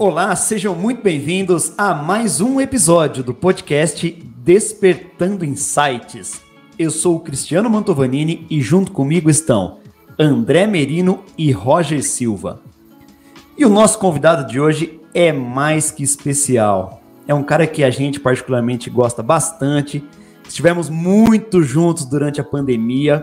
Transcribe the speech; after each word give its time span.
Olá, 0.00 0.34
sejam 0.34 0.74
muito 0.74 1.02
bem-vindos 1.02 1.74
a 1.76 1.94
mais 1.94 2.40
um 2.40 2.58
episódio 2.58 3.22
do 3.22 3.34
podcast 3.34 4.10
Despertando 4.38 5.44
Insights. 5.44 6.40
Eu 6.78 6.90
sou 6.90 7.16
o 7.16 7.20
Cristiano 7.20 7.68
Mantovanini 7.68 8.46
e 8.48 8.62
junto 8.62 8.92
comigo 8.92 9.28
estão 9.28 9.80
André 10.18 10.66
Merino 10.66 11.22
e 11.36 11.52
Roger 11.52 12.02
Silva. 12.02 12.62
E 13.58 13.66
o 13.66 13.68
nosso 13.68 13.98
convidado 13.98 14.50
de 14.50 14.58
hoje 14.58 14.98
é 15.12 15.34
mais 15.34 15.90
que 15.90 16.02
especial. 16.02 17.02
É 17.28 17.34
um 17.34 17.42
cara 17.42 17.66
que 17.66 17.84
a 17.84 17.90
gente 17.90 18.18
particularmente 18.18 18.88
gosta 18.88 19.22
bastante. 19.22 20.02
Estivemos 20.48 20.88
muito 20.88 21.62
juntos 21.62 22.06
durante 22.06 22.40
a 22.40 22.44
pandemia. 22.44 23.22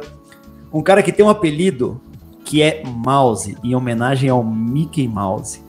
Um 0.72 0.84
cara 0.84 1.02
que 1.02 1.12
tem 1.12 1.26
um 1.26 1.30
apelido 1.32 2.00
que 2.46 2.62
é 2.62 2.84
Mouse, 2.86 3.58
em 3.64 3.74
homenagem 3.74 4.30
ao 4.30 4.44
Mickey 4.44 5.08
Mouse. 5.08 5.66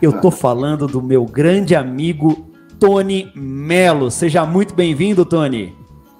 Eu 0.00 0.20
tô 0.20 0.30
falando 0.30 0.86
do 0.86 1.00
meu 1.00 1.24
grande 1.24 1.74
amigo 1.74 2.46
Tony 2.78 3.32
Melo. 3.34 4.10
Seja 4.10 4.44
muito 4.44 4.74
bem-vindo, 4.74 5.24
Tony. 5.24 5.74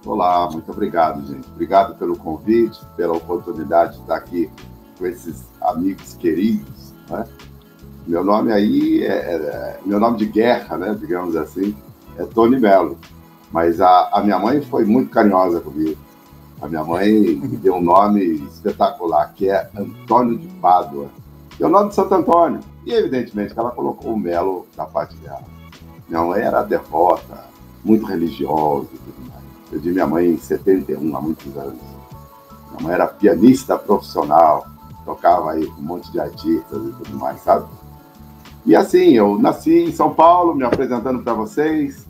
Olá, 0.07 0.49
muito 0.51 0.73
obrigado, 0.73 1.27
gente. 1.27 1.47
Obrigado 1.51 1.95
pelo 1.99 2.17
convite, 2.17 2.81
pela 2.97 3.15
oportunidade 3.15 3.97
de 3.97 4.01
estar 4.01 4.17
aqui 4.17 4.51
com 4.99 5.05
esses 5.05 5.45
amigos 5.61 6.15
queridos. 6.15 6.95
Né? 7.11 7.27
Meu 8.07 8.25
nome 8.25 8.51
aí 8.51 9.05
é, 9.05 9.13
é, 9.13 9.81
meu 9.85 10.01
nome 10.01 10.17
de 10.17 10.25
guerra, 10.25 10.79
né? 10.79 10.97
Digamos 10.99 11.37
assim, 11.37 11.77
é 12.17 12.25
Tony 12.25 12.59
Melo. 12.59 12.97
Mas 13.53 13.79
a, 13.79 14.09
a 14.11 14.23
minha 14.23 14.39
mãe 14.39 14.63
foi 14.63 14.87
muito 14.87 15.11
carinhosa 15.11 15.61
comigo. 15.61 15.99
A 16.63 16.67
minha 16.67 16.83
mãe 16.83 17.13
me 17.13 17.59
deu 17.59 17.75
um 17.75 17.83
nome 17.83 18.23
espetacular, 18.51 19.35
que 19.35 19.51
é 19.51 19.69
Antônio 19.77 20.39
de 20.39 20.47
Pádua. 20.63 21.09
E 21.61 21.63
é 21.63 21.67
o 21.67 21.71
nome 21.71 21.91
de 21.91 21.95
Santo 21.95 22.15
Antônio. 22.15 22.61
E 22.87 22.95
evidentemente 22.95 23.53
que 23.53 23.59
ela 23.59 23.73
colocou 23.73 24.15
o 24.15 24.19
Melo 24.19 24.65
na 24.77 24.87
parte 24.87 25.17
dela. 25.17 25.43
Minha 26.09 26.23
mãe 26.23 26.41
era 26.41 26.63
devota, 26.63 27.45
muito 27.85 28.07
religiosa 28.07 28.87
e 28.95 28.99
tudo 28.99 29.29
mais. 29.29 29.43
Eu 29.43 29.71
Perdi 29.71 29.91
minha 29.91 30.07
mãe 30.07 30.31
em 30.31 30.39
71, 30.39 31.17
há 31.17 31.21
muitos 31.21 31.57
anos. 31.57 31.81
Minha 32.71 32.83
mãe 32.83 32.95
era 32.95 33.09
pianista 33.09 33.77
profissional, 33.77 34.67
tocava 35.05 35.53
aí 35.53 35.67
com 35.67 35.81
um 35.81 35.85
monte 35.85 36.13
de 36.13 36.21
artistas 36.21 36.87
e 36.87 36.93
tudo 36.93 37.19
mais, 37.19 37.41
sabe? 37.41 37.67
E 38.65 38.77
assim, 38.77 39.15
eu 39.15 39.37
nasci 39.37 39.85
em 39.85 39.93
São 39.93 40.15
Paulo, 40.15 40.55
me 40.55 40.65
apresentando 40.65 41.23
para 41.23 41.35
vocês. 41.35 42.07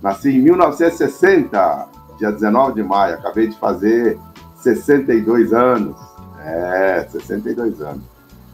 Nasci 0.00 0.30
em 0.30 0.40
1960, 0.40 1.88
dia 2.18 2.30
19 2.30 2.74
de 2.74 2.82
maio. 2.84 3.14
Acabei 3.14 3.48
de 3.48 3.58
fazer 3.58 4.16
62 4.56 5.52
anos. 5.52 5.96
É, 6.40 7.06
62 7.10 7.80
anos. 7.80 8.02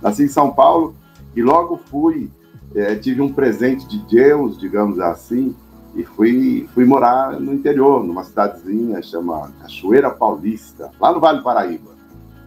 Nasci 0.03 0.25
em 0.25 0.29
São 0.29 0.51
Paulo, 0.51 0.95
e 1.37 1.43
logo 1.43 1.79
fui, 1.91 2.31
é, 2.75 2.97
tive 2.97 3.21
um 3.21 3.31
presente 3.31 3.87
de 3.87 3.99
Deus, 3.99 4.59
digamos 4.59 4.99
assim, 4.99 5.55
e 5.95 6.03
fui, 6.03 6.67
fui 6.75 6.87
morar 6.87 7.39
no 7.39 7.53
interior, 7.53 8.03
numa 8.03 8.25
cidadezinha 8.25 9.03
chamada 9.03 9.53
Cachoeira 9.61 10.11
Paulista, 10.11 10.91
lá 10.99 11.13
no 11.13 11.21
Vale 11.21 11.39
do 11.39 11.45
Paraíba. 11.45 11.91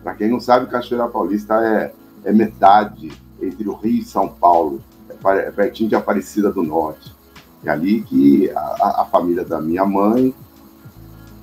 Para 0.04 0.16
quem 0.16 0.30
não 0.30 0.40
sabe, 0.40 0.70
Cachoeira 0.70 1.08
Paulista 1.08 1.56
é, 1.64 1.94
é 2.23 2.34
metade 2.34 3.12
entre 3.40 3.70
o 3.70 3.73
Rio 3.73 4.02
e 4.02 4.04
São 4.04 4.28
Paulo, 4.28 4.82
é, 5.10 5.38
é 5.38 5.52
pertinho 5.52 5.90
de 5.90 5.95
Aparecida 5.95 6.52
do 6.52 6.64
Norte. 6.64 7.16
É 7.64 7.70
ali 7.70 8.02
que 8.02 8.50
a, 8.52 9.02
a 9.02 9.06
família 9.06 9.45
da 9.45 9.62
minha 9.62 9.86
mãe 9.86 10.34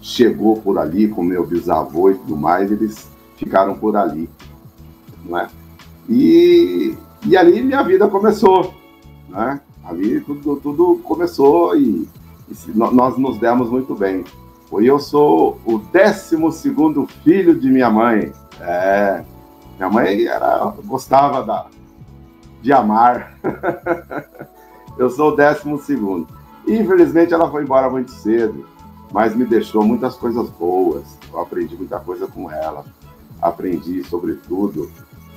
chegou 0.00 0.60
por 0.60 0.78
ali 0.78 1.08
com 1.08 1.22
meu 1.22 1.46
bisavô 1.46 2.10
e 2.10 2.14
tudo 2.14 2.36
mais, 2.36 2.70
eles 2.72 3.08
ficaram 3.36 3.76
por 3.76 3.96
ali, 3.96 4.28
não 5.24 5.38
é? 5.38 5.48
E 6.08 6.96
e 7.26 7.36
ali 7.36 7.60
minha 7.60 7.82
vida 7.82 8.06
começou, 8.06 8.72
né? 9.28 9.60
Ali 9.84 10.20
tudo, 10.20 10.56
tudo 10.56 11.00
começou 11.02 11.76
e, 11.76 12.08
e 12.48 12.58
nós 12.74 13.16
nos 13.18 13.38
demos 13.38 13.68
muito 13.68 13.94
bem. 13.94 14.24
E 14.80 14.86
eu 14.86 14.98
sou 14.98 15.60
o 15.64 15.78
12 15.78 16.36
filho 17.22 17.58
de 17.58 17.70
minha 17.70 17.90
mãe. 17.90 18.32
É, 18.60 19.24
minha 19.76 19.90
mãe 19.90 20.26
era, 20.26 20.72
gostava 20.84 21.42
da, 21.42 21.66
de 22.62 22.72
amar. 22.72 23.38
eu 24.98 25.10
sou 25.10 25.32
o 25.32 25.36
12. 25.36 26.26
Infelizmente 26.68 27.32
ela 27.32 27.50
foi 27.50 27.62
embora 27.62 27.88
muito 27.90 28.10
cedo, 28.10 28.66
mas 29.12 29.34
me 29.34 29.44
deixou 29.44 29.84
muitas 29.84 30.14
coisas 30.16 30.48
boas. 30.50 31.16
Eu 31.32 31.40
aprendi 31.40 31.76
muita 31.76 31.98
coisa 31.98 32.26
com 32.26 32.50
ela. 32.50 32.84
Aprendi, 33.40 34.02
sobretudo, 34.04 34.90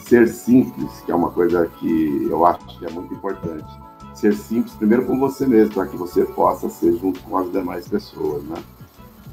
ser 0.10 0.28
simples, 0.28 0.90
que 1.06 1.12
é 1.12 1.16
uma 1.16 1.30
coisa 1.30 1.68
que 1.78 2.28
eu 2.28 2.44
acho 2.44 2.66
que 2.80 2.86
é 2.86 2.90
muito 2.90 3.14
importante. 3.14 3.70
Ser 4.16 4.34
simples, 4.34 4.74
primeiro 4.74 5.06
com 5.06 5.20
você 5.20 5.46
mesmo, 5.46 5.76
para 5.76 5.86
que 5.86 5.96
você 5.96 6.26
possa 6.26 6.68
ser 6.68 6.98
junto 6.98 7.22
com 7.22 7.38
as 7.38 7.50
demais 7.52 7.88
pessoas, 7.88 8.44
né? 8.44 8.58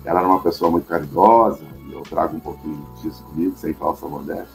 Ela 0.05 0.21
era 0.21 0.29
uma 0.29 0.41
pessoa 0.41 0.71
muito 0.71 0.87
caridosa, 0.87 1.65
e 1.89 1.95
eu 1.95 2.03
trago 2.03 2.37
um 2.37 2.41
pouquinho 2.41 2.87
disso 3.03 3.25
comigo, 3.25 3.57
sem 3.57 3.73
falsa 3.73 4.07
modéstia, 4.07 4.47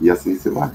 e 0.00 0.10
assim 0.10 0.34
se 0.34 0.50
vai. 0.50 0.72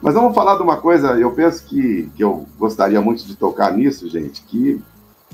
Mas 0.00 0.14
vamos 0.14 0.34
falar 0.36 0.56
de 0.56 0.62
uma 0.62 0.76
coisa, 0.76 1.18
eu 1.18 1.32
penso 1.32 1.64
que, 1.64 2.08
que 2.14 2.22
eu 2.22 2.46
gostaria 2.56 3.00
muito 3.00 3.26
de 3.26 3.34
tocar 3.34 3.76
nisso, 3.76 4.08
gente, 4.08 4.40
que 4.42 4.80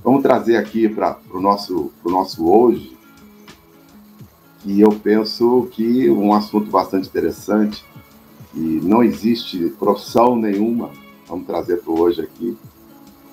vamos 0.02 0.22
trazer 0.22 0.56
aqui 0.56 0.88
para 0.88 1.18
o 1.30 1.40
nosso, 1.40 1.92
nosso 2.04 2.50
hoje, 2.50 2.96
e 4.64 4.80
eu 4.80 4.90
penso 4.90 5.68
que 5.72 6.08
um 6.08 6.32
assunto 6.32 6.70
bastante 6.70 7.06
interessante, 7.06 7.84
que 8.52 8.80
não 8.82 9.02
existe 9.02 9.58
profissão 9.78 10.36
nenhuma, 10.36 10.90
vamos 11.26 11.46
trazer 11.46 11.78
para 11.78 11.92
hoje 11.92 12.20
aqui, 12.20 12.56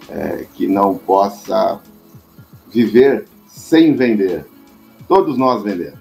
é, 0.09 0.45
que 0.53 0.67
não 0.67 0.97
possa 0.97 1.81
viver 2.71 3.25
sem 3.47 3.95
vender. 3.95 4.45
Todos 5.07 5.37
nós 5.37 5.63
vendemos, 5.63 5.99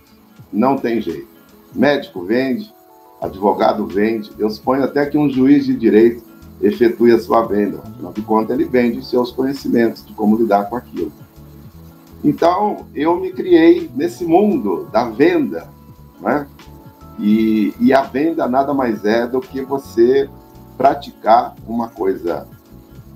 não 0.53 0.77
tem 0.77 1.01
jeito. 1.01 1.29
Médico 1.75 2.25
vende, 2.25 2.73
advogado 3.21 3.87
vende, 3.87 4.31
eu 4.39 4.49
suponho 4.49 4.85
até 4.85 5.05
que 5.07 5.19
um 5.19 5.29
juiz 5.29 5.67
de 5.67 5.75
direito 5.75 6.23
efetue 6.61 7.13
a 7.13 7.19
sua 7.19 7.43
venda. 7.43 7.81
Afinal 7.85 8.13
de 8.13 8.23
contas, 8.23 8.59
ele 8.59 8.69
vende 8.69 8.99
os 8.99 9.11
seus 9.11 9.31
conhecimentos 9.31 10.05
de 10.05 10.13
como 10.13 10.37
lidar 10.37 10.69
com 10.69 10.77
aquilo. 10.77 11.13
Então, 12.23 12.87
eu 12.95 13.19
me 13.19 13.33
criei 13.33 13.91
nesse 13.95 14.25
mundo 14.25 14.89
da 14.93 15.09
venda, 15.09 15.69
né? 16.21 16.47
E, 17.19 17.75
e 17.81 17.93
a 17.93 18.03
venda 18.03 18.47
nada 18.47 18.73
mais 18.73 19.05
é 19.05 19.27
do 19.27 19.41
que 19.41 19.61
você 19.63 20.29
praticar 20.77 21.55
uma 21.67 21.89
coisa 21.89 22.47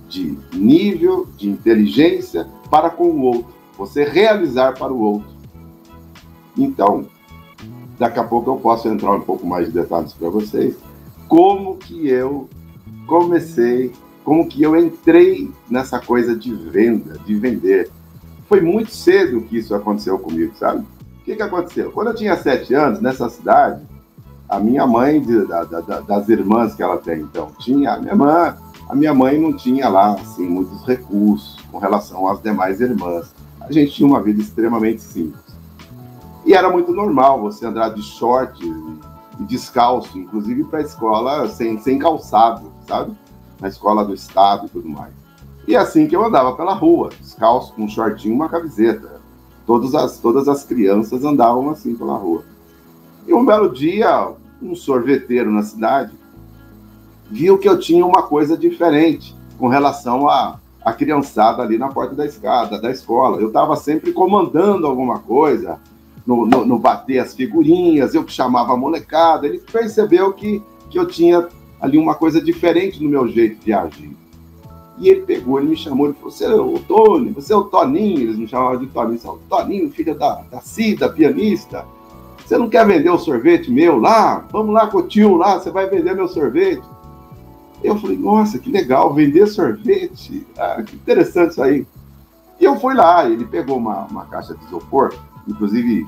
de 0.09 0.37
nível, 0.53 1.27
de 1.37 1.49
inteligência 1.49 2.47
para 2.71 2.91
com 2.91 3.05
o 3.05 3.23
outro, 3.23 3.55
você 3.79 4.05
realizar 4.05 4.73
para 4.75 4.93
o 4.93 5.01
outro. 5.01 5.31
Então, 6.57 7.07
daqui 7.99 8.19
a 8.19 8.25
pouco 8.25 8.51
eu 8.51 8.57
posso 8.57 8.89
entrar 8.89 9.13
um 9.13 9.21
pouco 9.21 9.47
mais 9.47 9.67
de 9.67 9.73
detalhes 9.73 10.13
para 10.13 10.29
vocês, 10.29 10.77
como 11.29 11.77
que 11.77 12.09
eu 12.09 12.49
comecei, 13.07 13.93
como 14.25 14.49
que 14.49 14.63
eu 14.63 14.77
entrei 14.77 15.51
nessa 15.71 15.99
coisa 15.99 16.37
de 16.37 16.53
venda, 16.53 17.19
de 17.25 17.35
vender. 17.35 17.91
Foi 18.49 18.61
muito 18.61 18.91
cedo 18.91 19.41
que 19.43 19.59
isso 19.59 19.75
aconteceu 19.75 20.19
comigo, 20.19 20.55
sabe? 20.57 20.85
O 21.21 21.25
que, 21.25 21.37
que 21.37 21.43
aconteceu? 21.43 21.91
Quando 21.93 22.09
eu 22.09 22.15
tinha 22.15 22.37
sete 22.37 22.75
anos, 22.75 23.01
nessa 23.01 23.31
cidade, 23.31 23.83
a 24.53 24.61
minha 24.61 24.87
mãe, 24.87 25.19
de, 25.19 25.47
da, 25.47 25.65
da, 25.65 26.01
das 26.01 26.29
irmãs 26.29 26.75
que 26.75 26.83
ela 26.83 26.99
tem, 26.99 27.21
então, 27.21 27.51
tinha, 27.59 27.95
a 27.95 27.99
minha 27.99 28.15
mãe, 28.15 28.55
a 28.87 28.95
minha 28.95 29.15
mãe 29.15 29.41
não 29.41 29.57
tinha 29.57 29.89
lá, 29.89 30.13
assim, 30.13 30.47
muitos 30.47 30.87
recursos 30.87 31.57
com 31.73 31.79
relação 31.79 32.29
às 32.29 32.43
demais 32.43 32.79
irmãs. 32.79 33.35
A 33.63 33.73
gente 33.73 33.93
tinha 33.93 34.07
uma 34.07 34.21
vida 34.21 34.43
extremamente 34.43 35.01
simples. 35.01 35.43
E 36.45 36.53
era 36.53 36.69
muito 36.69 36.93
normal 36.93 37.41
você 37.41 37.65
andar 37.65 37.95
de 37.95 38.03
short 38.03 38.63
e 39.41 39.43
descalço, 39.45 40.19
inclusive 40.19 40.65
para 40.65 40.81
a 40.81 40.83
escola 40.83 41.49
sem, 41.49 41.79
sem 41.79 41.99
calçado, 41.99 42.71
sabe? 42.87 43.17
Na 43.59 43.69
escola 43.69 44.05
do 44.05 44.13
estado 44.13 44.67
e 44.67 44.69
tudo 44.69 44.87
mais. 44.87 45.15
E 45.67 45.75
assim 45.75 46.07
que 46.07 46.15
eu 46.15 46.23
andava 46.23 46.55
pela 46.55 46.75
rua, 46.75 47.09
descalço, 47.19 47.73
com 47.73 47.85
um 47.85 47.89
shortinho 47.89 48.35
e 48.35 48.37
uma 48.37 48.51
camiseta. 48.51 49.19
Todas 49.65 49.95
as, 49.95 50.19
todas 50.19 50.47
as 50.47 50.63
crianças 50.63 51.25
andavam 51.25 51.71
assim 51.71 51.95
pela 51.95 52.19
rua. 52.19 52.45
E 53.27 53.33
um 53.33 53.47
belo 53.47 53.73
dia, 53.73 54.35
um 54.63 54.75
sorveteiro 54.75 55.51
na 55.51 55.63
cidade 55.63 56.13
viu 57.33 57.59
que 57.59 57.69
eu 57.69 57.79
tinha 57.79 58.05
uma 58.05 58.23
coisa 58.23 58.57
diferente 58.57 59.35
com 59.59 59.67
relação 59.67 60.29
à, 60.29 60.59
à 60.85 60.93
criançada 60.93 61.63
ali 61.63 61.79
na 61.79 61.89
porta 61.89 62.15
da 62.15 62.27
escada, 62.27 62.79
da 62.79 62.91
escola. 62.91 63.41
Eu 63.41 63.49
estava 63.49 63.75
sempre 63.75 64.13
comandando 64.13 64.87
alguma 64.87 65.19
coisa, 65.19 65.81
no, 66.27 66.47
no, 66.47 66.65
no, 66.67 66.79
bater 66.79 67.19
as 67.19 67.35
figurinhas, 67.35 68.15
eu 68.15 68.23
que 68.23 68.33
chamava 68.33 68.75
a 68.75 68.77
molecada. 68.77 69.47
Ele 69.47 69.59
percebeu 69.59 70.33
que, 70.35 70.63
que 70.91 70.99
eu 70.99 71.07
tinha 71.07 71.49
ali 71.81 71.97
uma 71.97 72.15
coisa 72.15 72.41
diferente 72.41 73.03
no 73.03 73.09
meu 73.09 73.27
jeito 73.27 73.65
de 73.65 73.73
agir. 73.73 74.17
E 74.99 75.09
ele 75.09 75.23
pegou, 75.23 75.59
ele 75.59 75.71
me 75.71 75.77
chamou, 75.77 76.07
ele 76.07 76.15
falou: 76.15 76.31
Você 76.31 76.45
é 76.45 76.55
o 76.55 76.79
Tony, 76.79 77.31
você 77.31 77.53
é 77.53 77.57
o 77.57 77.65
Toninho, 77.65 78.21
eles 78.21 78.37
me 78.37 78.47
chamavam 78.47 78.79
de 78.79 78.87
Toninho, 78.87 79.21
o 79.25 79.39
Toninho, 79.49 79.91
filho 79.91 80.15
da, 80.15 80.43
da 80.51 80.61
Cida, 80.61 81.09
pianista. 81.09 81.85
Você 82.45 82.59
não 82.59 82.69
quer 82.69 82.87
vender 82.87 83.11
o 83.11 83.19
sorvete 83.19 83.71
meu 83.71 83.99
lá? 83.99 84.47
Vamos 84.51 84.75
lá 84.75 84.87
com 84.87 84.99
o 84.99 85.07
tio 85.07 85.37
lá, 85.37 85.59
você 85.59 85.71
vai 85.71 85.89
vender 85.89 86.15
meu 86.15 86.29
sorvete. 86.29 86.83
Eu 87.83 87.99
falei, 87.99 88.17
nossa, 88.17 88.59
que 88.59 88.71
legal, 88.71 89.13
vender 89.13 89.47
sorvete. 89.47 90.47
Ah, 90.57 90.83
que 90.83 90.95
interessante 90.95 91.53
isso 91.53 91.63
aí. 91.63 91.87
E 92.61 92.65
eu 92.65 92.79
fui 92.79 92.95
lá, 92.95 93.29
ele 93.29 93.45
pegou 93.45 93.77
uma, 93.77 94.05
uma 94.05 94.25
caixa 94.27 94.55
de 94.55 94.65
isopor, 94.65 95.15
inclusive 95.49 96.07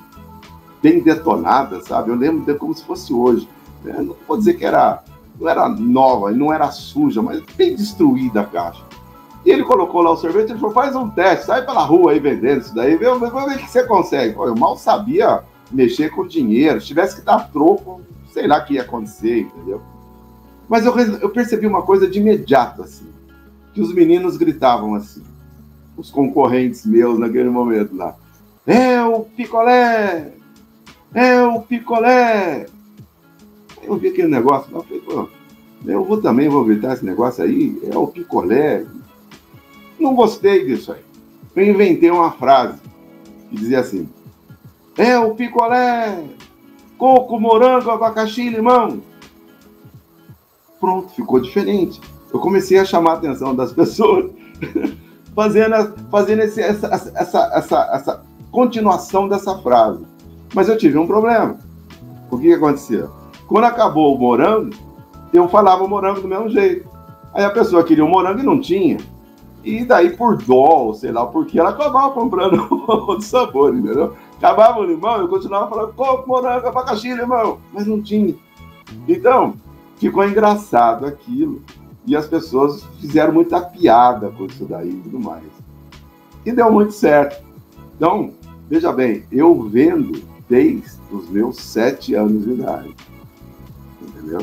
bem 0.81 1.01
detonada, 1.01 1.81
sabe? 1.83 2.11
Eu 2.11 2.15
lembro 2.15 2.45
de 2.45 2.59
como 2.59 2.75
se 2.75 2.85
fosse 2.85 3.13
hoje. 3.13 3.49
Não 3.83 4.15
vou 4.29 4.37
dizer 4.37 4.55
que 4.55 4.65
era, 4.65 5.03
não 5.41 5.49
era 5.49 5.69
nova, 5.69 6.31
não 6.31 6.53
era 6.53 6.71
suja, 6.71 7.21
mas 7.21 7.43
bem 7.57 7.75
destruída 7.75 8.43
a 8.43 8.47
caixa. 8.47 8.85
E 9.45 9.51
ele 9.51 9.65
colocou 9.65 10.01
lá 10.01 10.13
o 10.13 10.17
sorvete, 10.17 10.51
ele 10.51 10.59
falou, 10.59 10.75
faz 10.75 10.95
um 10.95 11.11
teste, 11.11 11.47
sai 11.47 11.67
pela 11.67 11.85
rua 11.85 12.13
aí 12.13 12.21
vendendo 12.21 12.61
isso 12.61 12.75
daí, 12.75 12.97
vê, 12.97 13.13
vê, 13.13 13.19
vê 13.19 13.27
o 13.27 13.59
que 13.59 13.71
você 13.71 13.85
consegue. 13.85 14.35
Eu 14.37 14.55
mal 14.55 14.77
sabia 14.77 15.43
mexer 15.70 16.11
com 16.11 16.26
dinheiro, 16.26 16.81
se 16.81 16.87
tivesse 16.87 17.16
que 17.16 17.22
dar 17.22 17.50
troco, 17.50 18.00
sei 18.32 18.46
lá 18.46 18.58
o 18.58 18.64
que 18.64 18.75
ia 18.75 18.82
acontecer, 18.82 19.40
entendeu? 19.40 19.81
Mas 20.69 20.84
eu, 20.84 20.96
eu 20.96 21.31
percebi 21.31 21.66
uma 21.66 21.82
coisa 21.82 22.08
de 22.08 22.19
imediato, 22.19 22.82
assim, 22.82 23.06
que 23.72 23.81
os 23.81 23.93
meninos 23.93 24.37
gritavam 24.37 24.94
assim, 24.94 25.22
os 25.96 26.11
concorrentes 26.11 26.87
meus 26.87 27.19
naquele 27.19 27.50
momento 27.50 27.94
lá. 27.94 28.16
É 28.66 29.02
o 29.02 29.20
picolé! 29.20 30.32
É 31.12 31.43
o 31.43 31.61
picolé! 31.61 32.66
Eu 33.82 33.96
vi 33.96 34.08
aquele 34.08 34.28
negócio 34.28 34.75
lá, 34.75 34.82
falei, 34.82 35.00
pô, 35.00 35.28
eu 35.84 36.05
vou 36.05 36.20
também, 36.20 36.49
vou 36.49 36.64
gritar 36.64 36.94
esse 36.94 37.05
negócio 37.05 37.44
aí, 37.44 37.78
é 37.90 37.96
o 37.96 38.06
picolé. 38.06 38.87
Não 40.00 40.14
gostei 40.14 40.64
disso 40.64 40.93
aí. 40.93 41.02
Eu 41.55 41.66
inventei 41.69 42.11
uma 42.11 42.32
frase 42.32 42.78
que 43.50 43.56
dizia 43.56 43.81
assim: 43.81 44.08
É 44.96 45.19
o 45.19 45.35
picolé, 45.35 46.25
coco, 46.96 47.41
morango, 47.41 47.91
abacaxi 47.91 48.49
limão. 48.49 49.02
Pronto, 50.79 51.08
ficou 51.11 51.41
diferente. 51.41 52.00
Eu 52.32 52.38
comecei 52.41 52.79
a 52.79 52.85
chamar 52.85 53.12
a 53.12 53.14
atenção 53.14 53.55
das 53.55 53.73
pessoas, 53.75 54.31
fazendo, 55.35 55.94
fazendo 56.11 56.43
esse, 56.43 56.61
essa, 56.61 56.87
essa, 56.88 57.50
essa, 57.55 57.91
essa 57.93 58.25
continuação 58.50 59.29
dessa 59.29 59.58
frase. 59.58 60.05
Mas 60.55 60.69
eu 60.69 60.79
tive 60.79 60.97
um 60.97 61.06
problema. 61.06 61.58
O 62.31 62.38
que, 62.38 62.44
que 62.44 62.55
acontecia? 62.55 63.08
Quando 63.49 63.64
acabou 63.64 64.14
o 64.14 64.19
morango, 64.19 64.75
eu 65.32 65.49
falava 65.49 65.87
morango 65.88 66.20
do 66.20 66.29
mesmo 66.29 66.49
jeito. 66.49 66.88
Aí 67.32 67.44
a 67.44 67.50
pessoa 67.50 67.82
queria 67.82 68.05
o 68.05 68.08
morango 68.08 68.40
e 68.40 68.44
não 68.44 68.61
tinha. 68.61 68.99
E 69.64 69.85
daí, 69.85 70.17
por 70.17 70.37
dó, 70.37 70.93
sei 70.93 71.11
lá 71.11 71.26
porque, 71.26 71.58
ela 71.58 71.70
acabava 71.70 72.12
comprando 72.12 72.69
outro 72.87 73.23
sabor, 73.23 73.75
entendeu? 73.75 74.14
Acabava 74.39 74.81
o 74.81 74.85
limão, 74.85 75.19
eu 75.19 75.29
continuava 75.29 75.69
falando 75.69 75.95
coco, 75.95 76.29
morango, 76.29 76.67
abacaxi, 76.67 77.15
limão. 77.15 77.59
Mas 77.73 77.87
não 77.87 78.03
tinha. 78.03 78.35
Então, 79.09 79.55
ficou 79.97 80.27
engraçado 80.27 81.07
aquilo. 81.07 81.63
E 82.07 82.15
as 82.15 82.27
pessoas 82.27 82.85
fizeram 83.01 83.33
muita 83.33 83.61
piada 83.61 84.31
com 84.31 84.45
isso 84.45 84.67
daí 84.67 84.91
e 84.91 85.01
tudo 85.03 85.19
mais. 85.19 85.45
E 86.45 86.53
deu 86.53 86.71
muito 86.71 86.93
certo. 86.93 87.43
Então, 87.97 88.35
veja 88.69 88.93
bem, 88.93 89.25
eu 89.33 89.63
vendo 89.63 90.23
desde 90.49 90.99
os 91.11 91.29
meus 91.31 91.57
sete 91.57 92.15
anos 92.15 92.45
de 92.45 92.53
idade. 92.53 92.95
Entendeu? 94.03 94.41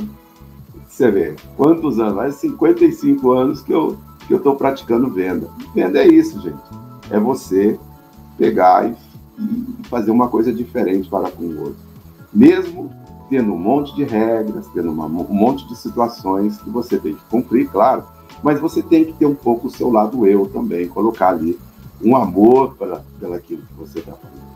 Você 0.87 1.11
vê, 1.11 1.35
quantos 1.55 1.99
anos? 1.99 2.15
Mais 2.15 2.35
55 2.35 3.31
anos 3.31 3.61
que 3.61 3.71
eu 3.71 3.97
que 4.31 4.33
eu 4.33 4.37
estou 4.37 4.55
praticando 4.55 5.09
venda. 5.09 5.49
Venda 5.75 5.99
é 5.99 6.07
isso, 6.07 6.39
gente. 6.39 6.61
É 7.09 7.19
você 7.19 7.77
pegar 8.37 8.89
e, 8.89 8.95
e 9.39 9.87
fazer 9.87 10.11
uma 10.11 10.27
coisa 10.27 10.51
diferente 10.53 11.09
para 11.09 11.29
com 11.31 11.43
o 11.43 11.59
outro. 11.59 11.77
Mesmo 12.33 12.91
tendo 13.29 13.53
um 13.53 13.57
monte 13.57 13.95
de 13.95 14.03
regras, 14.03 14.67
tendo 14.73 14.91
uma, 14.91 15.05
um 15.05 15.33
monte 15.33 15.65
de 15.67 15.77
situações 15.77 16.57
que 16.61 16.69
você 16.69 16.97
tem 16.97 17.15
que 17.15 17.23
cumprir, 17.29 17.69
claro, 17.69 18.03
mas 18.43 18.59
você 18.59 18.83
tem 18.83 19.05
que 19.05 19.13
ter 19.13 19.25
um 19.25 19.35
pouco 19.35 19.67
o 19.67 19.71
seu 19.71 19.89
lado 19.89 20.27
eu 20.27 20.47
também, 20.47 20.87
colocar 20.87 21.29
ali 21.29 21.57
um 22.03 22.15
amor 22.15 22.75
pela, 22.75 23.05
pela 23.19 23.37
aquilo 23.37 23.61
que 23.61 23.73
você 23.73 23.99
está 23.99 24.11
fazendo. 24.11 24.51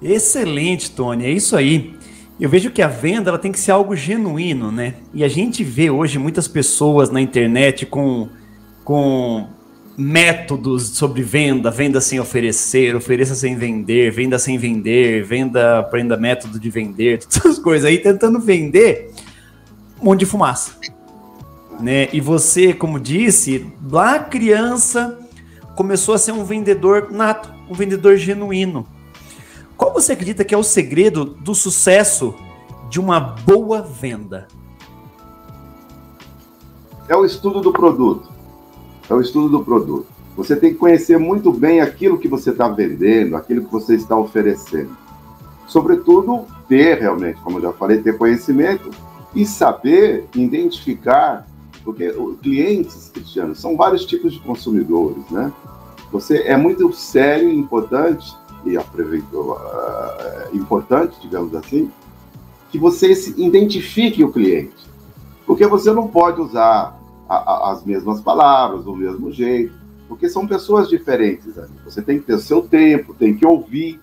Excelente, 0.00 0.90
Tony, 0.90 1.24
é 1.24 1.30
isso 1.30 1.56
aí. 1.56 1.94
Eu 2.38 2.48
vejo 2.48 2.70
que 2.70 2.82
a 2.82 2.88
venda 2.88 3.30
ela 3.30 3.38
tem 3.38 3.52
que 3.52 3.60
ser 3.60 3.72
algo 3.72 3.94
genuíno, 3.94 4.72
né? 4.72 4.94
E 5.12 5.22
a 5.22 5.28
gente 5.28 5.62
vê 5.62 5.90
hoje 5.90 6.18
muitas 6.18 6.48
pessoas 6.48 7.10
na 7.10 7.20
internet 7.20 7.86
com, 7.86 8.28
com 8.84 9.46
métodos 9.96 10.88
sobre 10.88 11.22
venda, 11.22 11.70
venda 11.70 12.00
sem 12.00 12.18
oferecer, 12.18 12.96
ofereça 12.96 13.34
sem 13.34 13.56
vender, 13.56 14.10
venda 14.10 14.38
sem 14.38 14.58
vender, 14.58 15.24
venda, 15.24 15.78
aprenda 15.78 16.16
método 16.16 16.58
de 16.58 16.70
vender, 16.70 17.20
todas 17.24 17.36
essas 17.36 17.58
coisas 17.58 17.88
aí, 17.88 17.98
tentando 17.98 18.40
vender 18.40 19.12
um 20.00 20.06
monte 20.06 20.20
de 20.20 20.26
fumaça. 20.26 20.76
Né? 21.80 22.08
E 22.12 22.20
você, 22.20 22.72
como 22.72 23.00
disse, 23.00 23.72
lá 23.90 24.18
criança 24.18 25.18
começou 25.74 26.14
a 26.14 26.18
ser 26.18 26.32
um 26.32 26.44
vendedor 26.44 27.10
nato, 27.10 27.52
um 27.68 27.74
vendedor 27.74 28.16
genuíno. 28.16 28.86
Qual 29.76 29.92
você 29.92 30.12
acredita 30.12 30.44
que 30.44 30.54
é 30.54 30.58
o 30.58 30.62
segredo 30.62 31.24
do 31.24 31.54
sucesso 31.54 32.34
de 32.88 33.00
uma 33.00 33.18
boa 33.18 33.82
venda? 33.82 34.46
É 37.08 37.16
o 37.16 37.24
estudo 37.24 37.60
do 37.60 37.72
produto. 37.72 38.33
É 39.08 39.14
o 39.14 39.20
estudo 39.20 39.48
do 39.48 39.64
produto. 39.64 40.06
Você 40.36 40.56
tem 40.56 40.72
que 40.72 40.78
conhecer 40.78 41.18
muito 41.18 41.52
bem 41.52 41.80
aquilo 41.80 42.18
que 42.18 42.28
você 42.28 42.50
está 42.50 42.68
vendendo, 42.68 43.36
aquilo 43.36 43.64
que 43.64 43.72
você 43.72 43.94
está 43.94 44.16
oferecendo. 44.16 44.96
Sobretudo, 45.66 46.44
ter 46.68 46.98
realmente, 46.98 47.40
como 47.40 47.58
eu 47.58 47.62
já 47.62 47.72
falei, 47.72 48.02
ter 48.02 48.18
conhecimento 48.18 48.90
e 49.34 49.46
saber 49.46 50.26
identificar, 50.34 51.46
porque 51.84 52.12
clientes, 52.42 53.10
Cristiano, 53.12 53.54
são 53.54 53.76
vários 53.76 54.04
tipos 54.04 54.32
de 54.32 54.40
consumidores, 54.40 55.28
né? 55.30 55.52
Você 56.10 56.42
é 56.42 56.56
muito 56.56 56.92
sério 56.92 57.48
e 57.48 57.56
importante 57.56 58.34
e 58.64 58.76
aproveitou 58.76 59.52
uh, 59.52 60.56
importante, 60.56 61.16
digamos 61.20 61.54
assim, 61.54 61.90
que 62.70 62.78
você 62.78 63.12
identifique 63.36 64.22
o 64.24 64.32
cliente. 64.32 64.74
Porque 65.46 65.66
você 65.66 65.92
não 65.92 66.08
pode 66.08 66.40
usar 66.40 66.98
a, 67.36 67.68
a, 67.68 67.72
as 67.72 67.84
mesmas 67.84 68.20
palavras, 68.20 68.84
do 68.84 68.94
mesmo 68.94 69.30
jeito, 69.32 69.74
porque 70.08 70.28
são 70.28 70.46
pessoas 70.46 70.88
diferentes. 70.88 71.54
Você 71.84 72.02
tem 72.02 72.18
que 72.18 72.26
ter 72.26 72.34
o 72.34 72.40
seu 72.40 72.62
tempo, 72.62 73.14
tem 73.14 73.34
que 73.34 73.46
ouvir. 73.46 74.00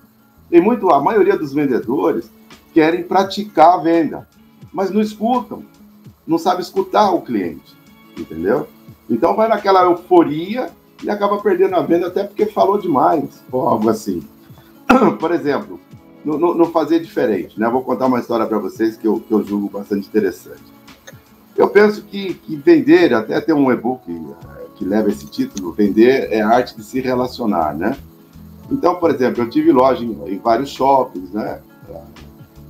Tem 0.49 0.61
muito, 0.61 0.89
a 0.89 1.01
maioria 1.01 1.37
dos 1.37 1.53
vendedores 1.53 2.29
querem 2.73 3.03
praticar 3.03 3.75
a 3.75 3.81
venda, 3.81 4.27
mas 4.71 4.91
não 4.91 5.01
escutam, 5.01 5.63
não 6.25 6.37
sabe 6.37 6.61
escutar 6.61 7.11
o 7.11 7.21
cliente, 7.21 7.75
entendeu? 8.17 8.67
Então 9.09 9.35
vai 9.35 9.47
naquela 9.47 9.83
euforia 9.83 10.69
e 11.03 11.09
acaba 11.09 11.41
perdendo 11.41 11.75
a 11.75 11.81
venda 11.81 12.07
até 12.07 12.23
porque 12.23 12.45
falou 12.45 12.77
demais, 12.77 13.43
ou 13.51 13.67
algo 13.67 13.89
assim. 13.89 14.23
por 15.19 15.31
exemplo, 15.31 15.79
não, 16.23 16.71
fazer 16.71 16.99
diferente, 16.99 17.59
né? 17.59 17.67
Vou 17.69 17.83
contar 17.83 18.05
uma 18.05 18.19
história 18.19 18.45
para 18.45 18.59
vocês 18.59 18.95
que 18.95 19.07
eu, 19.07 19.19
que 19.19 19.33
eu 19.33 19.43
julgo 19.43 19.69
bastante 19.69 20.07
interessante. 20.07 20.70
Eu 21.61 21.69
penso 21.69 22.01
que, 22.03 22.33
que 22.33 22.55
vender, 22.55 23.13
até 23.13 23.39
tem 23.39 23.53
um 23.53 23.71
e-book 23.71 24.01
eh, 24.09 24.65
que 24.75 24.83
leva 24.83 25.09
esse 25.09 25.27
título, 25.27 25.71
vender 25.71 26.31
é 26.31 26.41
a 26.41 26.49
arte 26.49 26.75
de 26.75 26.83
se 26.83 26.99
relacionar, 26.99 27.75
né? 27.75 27.97
Então, 28.71 28.95
por 28.95 29.11
exemplo, 29.11 29.43
eu 29.43 29.49
tive 29.49 29.71
loja 29.71 30.03
em, 30.03 30.11
em 30.27 30.39
vários 30.39 30.69
shoppings, 30.69 31.31
né? 31.31 31.59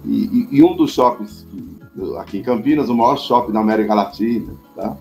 E, 0.04 0.48
e, 0.52 0.58
e, 0.58 0.64
um 0.64 0.76
dos 0.76 0.92
shoppings 0.92 1.46
aqui 2.20 2.40
em 2.40 2.44
Campinas, 2.44 2.90
o 2.90 2.96
maior 2.96 3.18
shopping 3.18 3.52
da 3.52 3.60
América 3.60 3.94
Latina, 3.94 4.54
tá? 4.76 4.98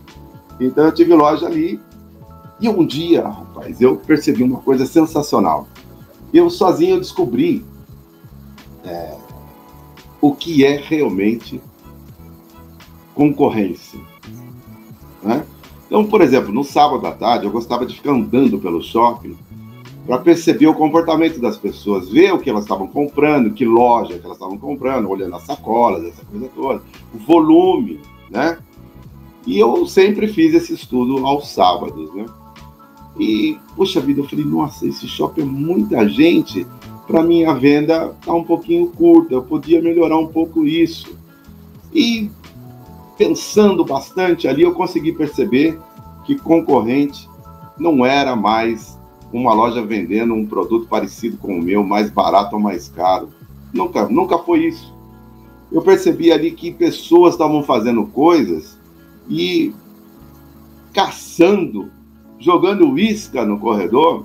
Então 0.61 0.85
eu 0.85 0.93
tive 0.93 1.15
loja 1.15 1.47
ali 1.47 1.81
e 2.61 2.69
um 2.69 2.87
dia, 2.87 3.27
rapaz, 3.27 3.81
eu 3.81 3.97
percebi 3.97 4.43
uma 4.43 4.61
coisa 4.61 4.85
sensacional 4.85 5.67
eu 6.33 6.49
sozinho 6.49 6.99
descobri 6.99 7.65
é, 8.85 9.17
o 10.21 10.35
que 10.35 10.65
é 10.65 10.77
realmente 10.77 11.61
concorrência. 13.21 14.00
Né? 15.23 15.45
Então, 15.87 16.07
por 16.07 16.23
exemplo, 16.23 16.50
no 16.50 16.65
sábado 16.65 17.07
à 17.07 17.12
tarde, 17.12 17.45
eu 17.45 17.50
gostava 17.50 17.85
de 17.85 17.95
ficar 17.95 18.12
andando 18.12 18.59
pelo 18.59 18.83
shopping 18.83 19.37
para 20.07 20.17
perceber 20.17 20.69
o 20.69 20.75
comportamento 20.75 21.39
das 21.39 21.59
pessoas, 21.59 22.09
ver 22.09 22.33
o 22.33 22.39
que 22.39 22.49
elas 22.49 22.62
estavam 22.62 22.87
comprando, 22.87 23.53
que 23.53 23.67
loja 23.67 24.19
que 24.19 24.25
elas 24.25 24.39
estavam 24.39 24.57
comprando, 24.57 25.11
olhando 25.11 25.37
as 25.37 25.43
sacolas, 25.43 26.03
essa 26.03 26.25
coisa 26.25 26.49
toda, 26.57 26.83
o 27.15 27.19
volume, 27.19 28.00
né? 28.31 28.57
E 29.47 29.59
eu 29.59 29.85
sempre 29.85 30.27
fiz 30.27 30.55
esse 30.55 30.73
estudo 30.73 31.27
aos 31.27 31.50
sábados, 31.50 32.15
né? 32.15 32.25
E, 33.19 33.59
poxa 33.77 34.00
vida, 34.00 34.21
eu 34.21 34.29
falei, 34.29 34.47
nossa, 34.47 34.87
esse 34.87 35.07
shopping 35.07 35.43
é 35.43 35.45
muita 35.45 36.09
gente, 36.09 36.67
para 37.07 37.23
mim 37.23 37.45
a 37.45 37.53
venda 37.53 38.17
tá 38.25 38.33
um 38.33 38.45
pouquinho 38.45 38.87
curta, 38.87 39.35
eu 39.35 39.43
podia 39.43 39.83
melhorar 39.83 40.17
um 40.17 40.29
pouco 40.29 40.65
isso. 40.65 41.15
E 41.93 42.31
pensando 43.21 43.85
bastante 43.85 44.49
ali, 44.49 44.62
eu 44.62 44.73
consegui 44.73 45.12
perceber 45.12 45.79
que 46.25 46.39
concorrente 46.39 47.29
não 47.79 48.07
era 48.07 48.35
mais 48.35 48.99
uma 49.31 49.53
loja 49.53 49.85
vendendo 49.85 50.33
um 50.33 50.47
produto 50.47 50.89
parecido 50.89 51.37
com 51.37 51.59
o 51.59 51.62
meu, 51.62 51.85
mais 51.85 52.11
barato 52.11 52.57
ou 52.57 52.62
mais 52.62 52.89
caro. 52.89 53.29
Nunca, 53.75 54.09
nunca 54.09 54.39
foi 54.39 54.69
isso. 54.69 54.95
Eu 55.71 55.83
percebi 55.83 56.33
ali 56.33 56.53
que 56.53 56.73
pessoas 56.73 57.35
estavam 57.35 57.62
fazendo 57.62 58.07
coisas 58.07 58.79
e 59.29 59.75
caçando, 60.95 61.91
jogando 62.39 62.99
isca 62.99 63.45
no 63.45 63.61
corredor 63.61 64.25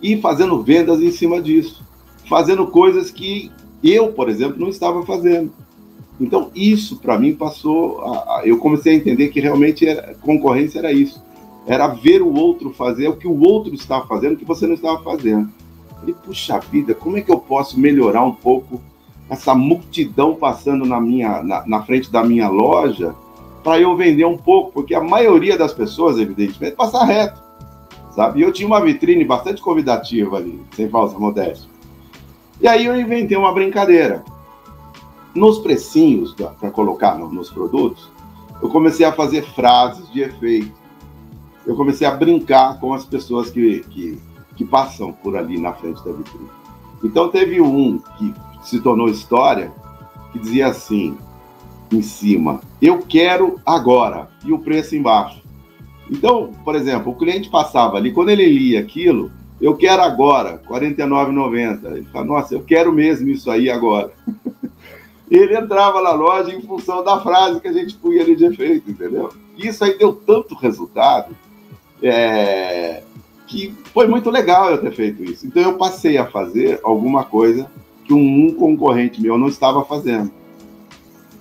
e 0.00 0.20
fazendo 0.20 0.62
vendas 0.62 1.00
em 1.00 1.10
cima 1.10 1.42
disso, 1.42 1.84
fazendo 2.28 2.64
coisas 2.68 3.10
que 3.10 3.50
eu, 3.82 4.12
por 4.12 4.28
exemplo, 4.28 4.60
não 4.60 4.68
estava 4.68 5.04
fazendo. 5.04 5.52
Então, 6.22 6.52
isso 6.54 6.98
para 6.98 7.18
mim 7.18 7.34
passou. 7.34 8.00
A, 8.00 8.38
a, 8.38 8.42
eu 8.44 8.56
comecei 8.58 8.92
a 8.92 8.96
entender 8.96 9.28
que 9.28 9.40
realmente 9.40 9.86
era, 9.86 10.14
concorrência 10.14 10.78
era 10.78 10.92
isso. 10.92 11.20
Era 11.66 11.88
ver 11.88 12.22
o 12.22 12.32
outro 12.32 12.70
fazer 12.70 13.08
o 13.08 13.16
que 13.16 13.26
o 13.26 13.40
outro 13.42 13.74
estava 13.74 14.06
fazendo 14.06 14.36
que 14.36 14.44
você 14.44 14.66
não 14.66 14.74
estava 14.74 15.02
fazendo. 15.02 15.50
Falei, 15.98 16.14
puxa 16.24 16.58
vida, 16.60 16.94
como 16.94 17.16
é 17.16 17.20
que 17.20 17.30
eu 17.30 17.38
posso 17.38 17.78
melhorar 17.78 18.22
um 18.24 18.32
pouco 18.32 18.80
essa 19.28 19.54
multidão 19.54 20.34
passando 20.36 20.84
na, 20.84 21.00
minha, 21.00 21.42
na, 21.42 21.66
na 21.66 21.82
frente 21.82 22.10
da 22.10 22.22
minha 22.22 22.48
loja 22.48 23.14
para 23.64 23.80
eu 23.80 23.96
vender 23.96 24.24
um 24.24 24.38
pouco? 24.38 24.72
Porque 24.72 24.94
a 24.94 25.00
maioria 25.00 25.58
das 25.58 25.72
pessoas, 25.72 26.18
evidentemente, 26.18 26.76
passa 26.76 27.04
reto. 27.04 27.42
Sabe? 28.12 28.40
E 28.40 28.42
eu 28.42 28.52
tinha 28.52 28.68
uma 28.68 28.80
vitrine 28.80 29.24
bastante 29.24 29.60
convidativa 29.60 30.36
ali, 30.36 30.60
sem 30.76 30.88
falsa 30.88 31.18
modéstia. 31.18 31.68
E 32.60 32.68
aí 32.68 32.86
eu 32.86 33.00
inventei 33.00 33.36
uma 33.36 33.52
brincadeira. 33.52 34.22
Nos 35.34 35.58
precinhos 35.58 36.34
para 36.34 36.70
colocar 36.70 37.16
nos 37.18 37.50
produtos, 37.50 38.10
eu 38.60 38.68
comecei 38.68 39.04
a 39.04 39.12
fazer 39.12 39.42
frases 39.54 40.10
de 40.12 40.20
efeito. 40.20 40.72
Eu 41.66 41.74
comecei 41.74 42.06
a 42.06 42.10
brincar 42.10 42.78
com 42.78 42.92
as 42.92 43.04
pessoas 43.04 43.50
que, 43.50 43.80
que, 43.90 44.18
que 44.56 44.64
passam 44.64 45.12
por 45.12 45.36
ali 45.36 45.58
na 45.58 45.72
frente 45.72 46.04
da 46.04 46.12
vitrine. 46.12 46.48
Então 47.02 47.28
teve 47.28 47.60
um 47.60 47.98
que 48.18 48.34
se 48.62 48.80
tornou 48.80 49.08
história 49.08 49.72
que 50.32 50.38
dizia 50.38 50.68
assim 50.68 51.16
em 51.90 52.02
cima: 52.02 52.60
Eu 52.80 52.98
quero 52.98 53.60
agora 53.64 54.28
e 54.44 54.52
o 54.52 54.58
preço 54.58 54.94
embaixo. 54.94 55.42
Então, 56.10 56.52
por 56.64 56.74
exemplo, 56.74 57.12
o 57.12 57.16
cliente 57.16 57.48
passava 57.48 57.96
ali, 57.96 58.12
quando 58.12 58.28
ele 58.28 58.46
lia 58.46 58.80
aquilo, 58.80 59.30
eu 59.60 59.76
quero 59.76 60.02
agora, 60.02 60.60
R$ 60.68 60.80
49,90. 60.80 61.96
Ele 61.96 62.06
fala, 62.12 62.26
nossa, 62.26 62.54
eu 62.54 62.62
quero 62.62 62.92
mesmo 62.92 63.28
isso 63.28 63.50
aí 63.50 63.70
agora. 63.70 64.10
Ele 65.36 65.56
entrava 65.56 66.02
na 66.02 66.12
loja 66.12 66.54
em 66.54 66.60
função 66.60 67.02
da 67.02 67.18
frase 67.20 67.58
que 67.60 67.68
a 67.68 67.72
gente 67.72 67.94
punha 67.94 68.22
ali 68.22 68.36
de 68.36 68.44
efeito, 68.44 68.90
entendeu? 68.90 69.32
Isso 69.56 69.82
aí 69.82 69.96
deu 69.96 70.12
tanto 70.12 70.54
resultado 70.54 71.34
é, 72.02 73.02
que 73.46 73.74
foi 73.94 74.06
muito 74.06 74.28
legal 74.28 74.70
eu 74.70 74.78
ter 74.78 74.92
feito 74.92 75.24
isso. 75.24 75.46
Então 75.46 75.62
eu 75.62 75.78
passei 75.78 76.18
a 76.18 76.26
fazer 76.26 76.80
alguma 76.84 77.24
coisa 77.24 77.66
que 78.04 78.12
um 78.12 78.52
concorrente 78.54 79.22
meu 79.22 79.38
não 79.38 79.48
estava 79.48 79.82
fazendo. 79.84 80.30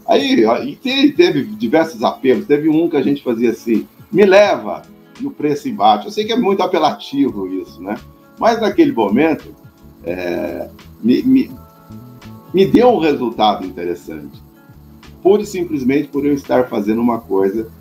Aí, 0.07 0.45
aí 0.45 0.75
teve 0.77 1.43
diversos 1.43 2.01
apelos. 2.03 2.47
Teve 2.47 2.69
um 2.69 2.89
que 2.89 2.97
a 2.97 3.01
gente 3.01 3.21
fazia 3.21 3.51
assim: 3.51 3.87
me 4.11 4.25
leva 4.25 4.83
e 5.19 5.27
o 5.27 5.31
preço 5.31 5.67
embaixo. 5.67 6.07
Eu 6.07 6.11
sei 6.11 6.25
que 6.25 6.33
é 6.33 6.37
muito 6.37 6.63
apelativo 6.63 7.47
isso, 7.47 7.81
né? 7.81 7.97
Mas 8.39 8.59
naquele 8.61 8.91
momento 8.91 9.53
é, 10.03 10.69
me, 11.01 11.21
me, 11.23 11.51
me 12.53 12.65
deu 12.65 12.89
um 12.89 12.99
resultado 12.99 13.65
interessante. 13.65 14.41
Pura 15.21 15.41
e 15.41 15.45
simplesmente 15.45 16.07
por 16.07 16.25
eu 16.25 16.33
estar 16.33 16.67
fazendo 16.67 17.01
uma 17.01 17.19
coisa 17.19 17.71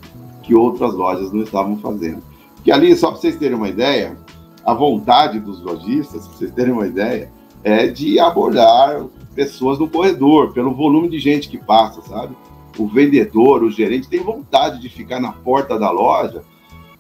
que 0.43 0.55
outras 0.55 0.95
lojas 0.95 1.33
não 1.33 1.43
estavam 1.43 1.77
fazendo. 1.79 2.23
Que 2.63 2.71
ali, 2.71 2.95
só 2.95 3.11
para 3.11 3.21
vocês 3.21 3.37
terem 3.37 3.57
uma 3.57 3.69
ideia, 3.69 4.17
a 4.65 4.75
vontade 4.75 5.41
dos 5.41 5.63
lojistas, 5.63 6.27
para 6.27 6.37
vocês 6.37 6.51
terem 6.53 6.73
uma 6.73 6.87
ideia, 6.87 7.31
é 7.65 7.87
de 7.87 8.19
abordar 8.19 9.05
pessoas 9.35 9.79
no 9.79 9.89
corredor, 9.89 10.53
pelo 10.53 10.75
volume 10.75 11.09
de 11.09 11.19
gente 11.19 11.49
que 11.49 11.59
passa, 11.59 12.03
sabe? 12.03 12.37
O 12.79 12.87
vendedor, 12.87 13.63
o 13.63 13.71
gerente 13.71 14.09
tem 14.09 14.21
vontade 14.21 14.81
de 14.81 14.89
ficar 14.89 15.21
na 15.21 15.33
porta 15.33 15.79
da 15.79 15.91
loja, 15.91 16.43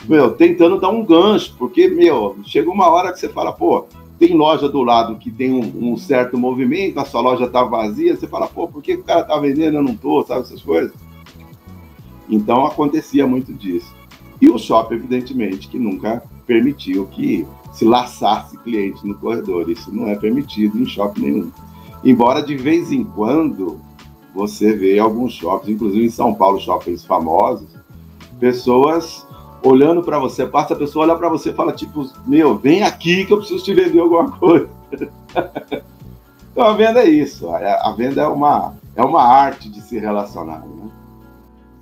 meu, 0.09 0.33
tentando 0.33 0.81
dar 0.81 0.89
um 0.89 1.05
gancho, 1.05 1.55
porque, 1.59 1.89
meu, 1.89 2.37
chega 2.45 2.71
uma 2.71 2.89
hora 2.89 3.13
que 3.13 3.19
você 3.19 3.29
fala, 3.29 3.53
pô, 3.53 3.87
tem 4.21 4.35
loja 4.35 4.69
do 4.69 4.83
lado 4.83 5.17
que 5.17 5.31
tem 5.31 5.51
um, 5.51 5.93
um 5.93 5.97
certo 5.97 6.37
movimento, 6.37 7.01
a 7.01 7.07
sua 7.07 7.23
loja 7.23 7.49
tá 7.49 7.65
vazia, 7.65 8.15
você 8.15 8.27
fala, 8.29 8.47
pô, 8.47 8.69
por 8.69 8.83
que 8.83 8.93
o 8.93 9.03
cara 9.03 9.25
tá 9.25 9.39
vendendo, 9.39 9.79
eu 9.79 9.83
não 9.83 9.97
tô, 9.97 10.23
sabe 10.23 10.43
essas 10.43 10.61
coisas? 10.61 10.93
Então 12.29 12.67
acontecia 12.67 13.27
muito 13.27 13.51
disso. 13.55 13.91
E 14.39 14.51
o 14.51 14.59
shopping, 14.59 14.97
evidentemente, 14.97 15.69
que 15.69 15.79
nunca 15.79 16.23
permitiu 16.47 17.07
que 17.07 17.47
se 17.73 17.87
laçasse 17.87 18.59
cliente 18.59 19.07
no 19.07 19.15
corredor. 19.15 19.71
Isso 19.71 19.91
não 19.95 20.07
é 20.07 20.15
permitido 20.15 20.79
em 20.79 20.85
shopping 20.85 21.23
nenhum. 21.23 21.51
Embora 22.05 22.43
de 22.43 22.57
vez 22.57 22.93
em 22.93 23.03
quando 23.03 23.81
você 24.35 24.77
vê 24.77 24.99
alguns 24.99 25.33
shoppings, 25.33 25.75
inclusive 25.77 26.05
em 26.05 26.11
São 26.11 26.35
Paulo, 26.35 26.61
shoppings 26.61 27.07
famosos, 27.07 27.69
pessoas 28.39 29.27
olhando 29.63 30.03
para 30.03 30.19
você, 30.19 30.47
passa 30.47 30.75
a 30.75 30.77
pessoa 30.77 31.05
olha 31.07 31.17
para 31.17 31.29
você 31.29 31.51
e 31.51 31.55
fala 31.55 31.73
tipo, 31.73 32.11
meu, 32.27 32.57
vem 32.57 32.83
aqui 32.83 33.25
que 33.25 33.33
eu 33.33 33.39
preciso 33.39 33.65
te 33.65 33.75
vender 33.75 34.01
alguma 34.01 34.31
coisa. 34.31 34.69
então 36.53 36.65
a 36.65 36.73
venda 36.75 37.01
é 37.01 37.09
isso, 37.09 37.49
a, 37.49 37.95
venda 37.97 38.23
é 38.23 38.27
uma 38.27 38.75
é 38.97 39.03
uma 39.03 39.23
arte 39.23 39.71
de 39.71 39.81
se 39.81 39.99
relacionar. 39.99 40.61
Né? 40.61 40.91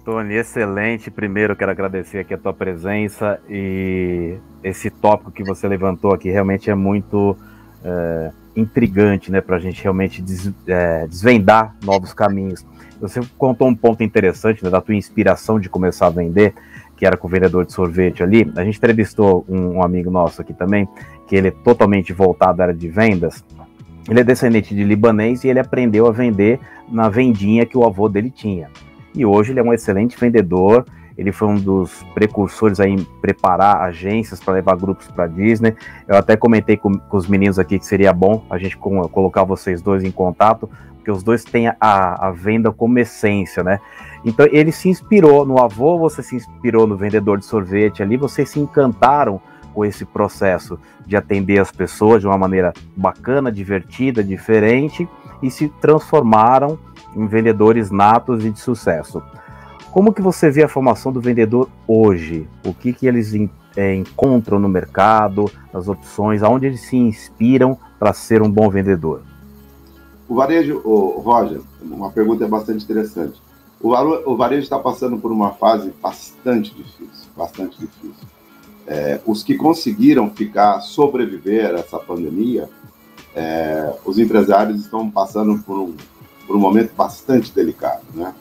Tony, 0.05 0.35
excelente. 0.35 1.11
Primeiro 1.11 1.57
quero 1.57 1.71
agradecer 1.71 2.19
aqui 2.19 2.33
a 2.33 2.39
tua 2.39 2.53
presença 2.53 3.41
e 3.49 4.37
esse 4.63 4.91
tópico 4.91 5.31
que 5.31 5.45
você 5.45 5.69
levantou 5.69 6.13
aqui 6.13 6.31
realmente 6.31 6.71
é 6.71 6.75
muito 6.75 7.37
é, 7.85 8.31
intrigante, 8.57 9.31
né, 9.31 9.41
para 9.41 9.57
a 9.57 9.59
gente 9.61 9.83
realmente 9.83 10.21
des, 10.21 10.53
é, 10.67 11.07
desvendar 11.07 11.75
novos 11.85 12.13
caminhos. 12.13 12.65
Você 13.01 13.21
contou 13.37 13.69
um 13.69 13.75
ponto 13.75 14.03
interessante 14.03 14.65
né, 14.65 14.71
da 14.71 14.81
tua 14.81 14.95
inspiração 14.95 15.61
de 15.61 15.69
começar 15.69 16.07
a 16.07 16.11
vender, 16.11 16.55
que 16.99 17.07
era 17.07 17.17
com 17.17 17.29
o 17.29 17.31
vendedor 17.31 17.65
de 17.65 17.73
sorvete 17.73 18.25
ali. 18.25 18.51
A 18.57 18.65
gente 18.65 18.77
entrevistou 18.77 19.47
um, 19.49 19.77
um 19.77 19.83
amigo 19.85 20.11
nosso 20.11 20.43
aqui 20.43 20.53
também, 20.53 20.89
que 21.29 21.37
ele 21.37 21.49
é 21.49 21.51
totalmente 21.53 22.13
voltado 22.13 22.61
à 22.61 22.65
área 22.65 22.75
de 22.75 22.89
vendas. 22.89 23.45
Ele 24.09 24.21
é 24.21 24.25
descendente 24.25 24.75
de 24.75 24.83
libanês 24.83 25.45
e 25.45 25.49
ele 25.49 25.61
aprendeu 25.61 26.09
a 26.09 26.11
vender 26.11 26.59
na 26.91 27.09
vendinha 27.09 27.65
que 27.65 27.79
o 27.79 27.85
avô 27.87 28.09
dele 28.09 28.31
tinha. 28.31 28.69
E 29.15 29.25
hoje 29.25 29.53
ele 29.53 29.61
é 29.61 29.63
um 29.63 29.73
excelente 29.73 30.19
vendedor. 30.19 30.85
Ele 31.17 31.31
foi 31.31 31.49
um 31.49 31.57
dos 31.57 32.05
precursores 32.15 32.81
aí 32.81 32.93
em 32.93 33.05
preparar 33.21 33.83
agências 33.83 34.41
para 34.41 34.55
levar 34.55 34.77
grupos 34.77 35.09
para 35.09 35.27
Disney. 35.27 35.75
Eu 36.07 36.17
até 36.17 36.37
comentei 36.37 36.77
com, 36.77 36.93
com, 36.99 37.17
os 37.17 37.29
meninos 37.29 37.59
aqui 37.59 37.79
que 37.79 37.87
seria 37.87 38.13
bom 38.13 38.45
a 38.51 38.59
gente 38.59 38.77
com, 38.77 39.01
colocar 39.09 39.45
vocês 39.45 39.83
dois 39.83 40.03
em 40.03 40.11
contato, 40.11 40.69
porque 40.99 41.11
os 41.11 41.23
dois 41.23 41.45
têm 41.45 41.69
a, 41.69 41.75
a 41.81 42.31
venda 42.31 42.71
como 42.71 42.99
essência, 42.99 43.65
né? 43.65 43.81
Então 44.25 44.47
ele 44.51 44.73
se 44.73 44.89
inspirou 44.89 45.47
no 45.47 45.59
avô, 45.59 45.99
você 45.99 46.23
se 46.23 46.37
inspirou 46.37 46.87
no 46.87 46.97
vendedor 46.97 47.39
de 47.39 47.45
sorvete 47.45 48.03
ali, 48.03 48.17
vocês 48.17 48.51
se 48.51 48.61
encantaram 48.61 49.41
com 49.73 49.85
esse 49.85 50.05
processo 50.05 50.79
de 51.07 51.17
atender 51.17 51.59
as 51.61 51.71
pessoas 51.71 52.21
de 52.21 52.27
uma 52.27 52.37
maneira 52.37 52.73
bacana, 52.97 53.51
divertida, 53.51 54.23
diferente 54.23 55.09
e 55.43 55.51
se 55.51 55.69
transformaram 55.81 56.79
em 57.15 57.27
vendedores 57.27 57.91
natos 57.91 58.45
e 58.45 58.51
de 58.51 58.59
sucesso. 58.59 59.23
Como 59.91 60.13
que 60.13 60.21
você 60.21 60.51
vê 60.51 60.65
a 60.65 60.69
formação 60.69 61.13
do 61.13 61.21
vendedor 61.21 61.69
hoje? 61.87 62.47
O 62.65 62.75
que 62.75 62.93
que 62.93 63.07
eles 63.07 63.33
é, 63.77 63.95
encontram 63.95 64.59
no 64.59 64.69
mercado, 64.69 65.51
as 65.73 65.89
opções, 65.89 66.43
aonde 66.43 66.67
eles 66.67 66.81
se 66.81 66.97
inspiram 66.97 67.79
para 67.99 68.13
ser 68.13 68.43
um 68.43 68.51
bom 68.51 68.69
vendedor? 68.69 69.23
O 70.29 70.35
varejo, 70.35 70.81
o 70.85 71.21
Roger, 71.21 71.61
uma 71.81 72.11
pergunta 72.11 72.47
bastante 72.47 72.85
interessante. 72.85 73.41
O, 73.81 73.91
o 74.31 74.37
varejo 74.37 74.63
está 74.63 74.79
passando 74.79 75.19
por 75.19 75.33
uma 75.33 75.53
fase 75.53 75.93
bastante 76.03 76.75
difícil, 76.75 77.29
bastante 77.37 77.79
difícil. 77.79 78.29
É, 78.87 79.21
os 79.27 79.43
que 79.43 79.55
conseguiram 79.55 80.31
ficar, 80.31 80.81
sobreviver 80.81 81.75
a 81.75 81.79
essa 81.79 81.99
pandemia, 81.99 82.69
é, 83.35 83.95
os 84.05 84.19
empresários 84.19 84.81
estão 84.81 85.11
passando 85.11 85.59
por 85.63 85.79
um, 85.79 85.95
por 86.47 86.57
um 86.57 86.59
momento 86.59 86.95
bastante 86.95 87.53
delicado, 87.53 88.03
né? 88.15 88.35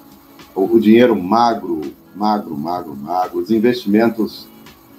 O, 0.56 0.76
o 0.76 0.80
dinheiro 0.80 1.16
magro, 1.16 1.82
magro, 2.16 2.58
magro, 2.58 2.96
magro, 2.96 3.40
os 3.40 3.52
investimentos 3.52 4.48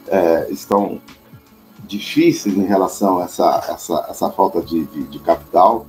é, 0.07 0.47
estão 0.51 1.01
difíceis 1.87 2.57
em 2.57 2.65
relação 2.65 3.19
a 3.19 3.25
essa, 3.25 3.65
essa, 3.69 4.07
essa 4.09 4.31
falta 4.31 4.61
de, 4.63 4.85
de, 4.85 5.05
de 5.05 5.19
capital. 5.19 5.87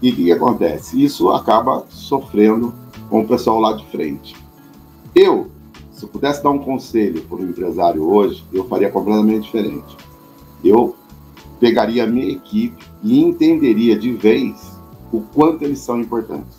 E 0.00 0.10
o 0.10 0.14
que 0.14 0.32
acontece? 0.32 1.02
Isso 1.02 1.30
acaba 1.30 1.86
sofrendo 1.88 2.74
com 3.08 3.20
o 3.20 3.26
pessoal 3.26 3.60
lá 3.60 3.72
de 3.72 3.86
frente. 3.86 4.36
Eu, 5.14 5.50
se 5.90 6.04
eu 6.04 6.08
pudesse 6.08 6.42
dar 6.42 6.50
um 6.50 6.58
conselho 6.58 7.22
para 7.22 7.38
o 7.38 7.48
empresário 7.48 8.02
hoje, 8.02 8.44
eu 8.52 8.66
faria 8.66 8.90
completamente 8.90 9.44
diferente. 9.44 9.96
Eu 10.62 10.94
pegaria 11.58 12.04
a 12.04 12.06
minha 12.06 12.32
equipe 12.32 12.84
e 13.02 13.22
entenderia 13.22 13.98
de 13.98 14.12
vez 14.12 14.76
o 15.10 15.20
quanto 15.20 15.62
eles 15.62 15.78
são 15.78 16.00
importantes. 16.00 16.58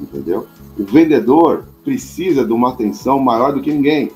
Entendeu? 0.00 0.46
O 0.78 0.84
vendedor 0.84 1.64
precisa 1.82 2.44
de 2.44 2.52
uma 2.52 2.70
atenção 2.70 3.18
maior 3.18 3.52
do 3.52 3.60
que 3.60 3.72
ninguém. 3.72 4.12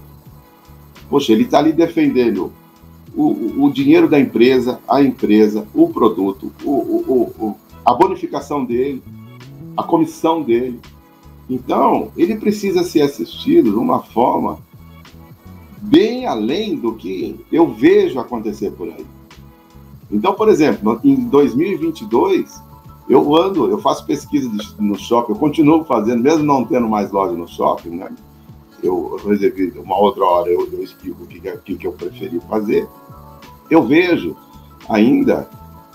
Poxa, 1.11 1.33
ele 1.33 1.43
está 1.43 1.59
ali 1.59 1.73
defendendo 1.73 2.53
o, 3.15 3.25
o, 3.25 3.65
o, 3.65 3.73
dinheiro 3.73 4.09
da 4.09 4.21
empresa, 4.21 4.79
a 4.89 5.03
empresa, 5.03 5.67
o 5.75 5.89
produto, 5.89 6.53
o, 6.65 7.57
a 7.85 7.95
bonificação 7.95 8.65
dele, 8.65 9.03
a 9.77 9.83
comissão 9.83 10.43
dele, 10.43 10.81
Então, 11.51 12.13
ele 12.17 12.37
precisa 12.37 12.85
ser 12.85 13.03
assistido 13.03 13.71
de 13.71 13.77
uma 13.77 14.01
forma 14.01 14.59
bem 15.83 16.27
além 16.27 16.77
do 16.77 16.95
que 16.95 17.45
eu 17.51 17.75
vejo 17.75 18.19
acontecer 18.19 18.71
por 18.71 18.89
aí. 18.89 19.05
Então, 20.11 20.35
por 20.35 20.49
exemplo, 20.49 21.01
em 21.03 21.17
2022, 21.17 22.63
eu 23.09 23.35
ando, 23.35 23.69
eu 23.69 23.79
faço 23.79 24.07
pesquisa 24.07 24.49
no 24.79 24.97
shopping, 24.97 25.33
eu 25.33 25.39
continuo 25.39 25.85
fazendo, 25.85 26.23
mesmo 26.23 26.45
não 26.45 26.65
tendo 26.65 26.89
mais 26.89 27.11
loja 27.11 27.33
no 27.33 27.49
shopping, 27.49 27.97
né? 27.97 28.11
Eu 28.83 29.17
reservei 29.27 29.73
uma 29.77 29.97
outra 29.97 30.25
hora, 30.25 30.49
eu, 30.49 30.69
eu 30.73 30.83
explico 30.83 31.25
o 31.25 31.27
que, 31.27 31.41
que, 31.41 31.77
que 31.77 31.87
eu 31.87 31.93
preferi 31.93 32.41
fazer. 32.49 32.89
Eu 33.71 33.83
vejo 33.83 34.37
ainda, 34.89 35.49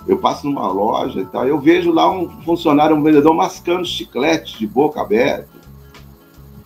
eu 0.07 0.17
passo 0.17 0.47
numa 0.47 0.67
loja 0.71 1.21
e 1.21 1.25
tal, 1.25 1.45
eu 1.47 1.59
vejo 1.59 1.91
lá 1.91 2.09
um 2.09 2.29
funcionário, 2.43 2.95
um 2.95 3.03
vendedor 3.03 3.33
mascando 3.33 3.85
chiclete 3.85 4.57
de 4.57 4.65
boca 4.65 5.01
aberta. 5.01 5.49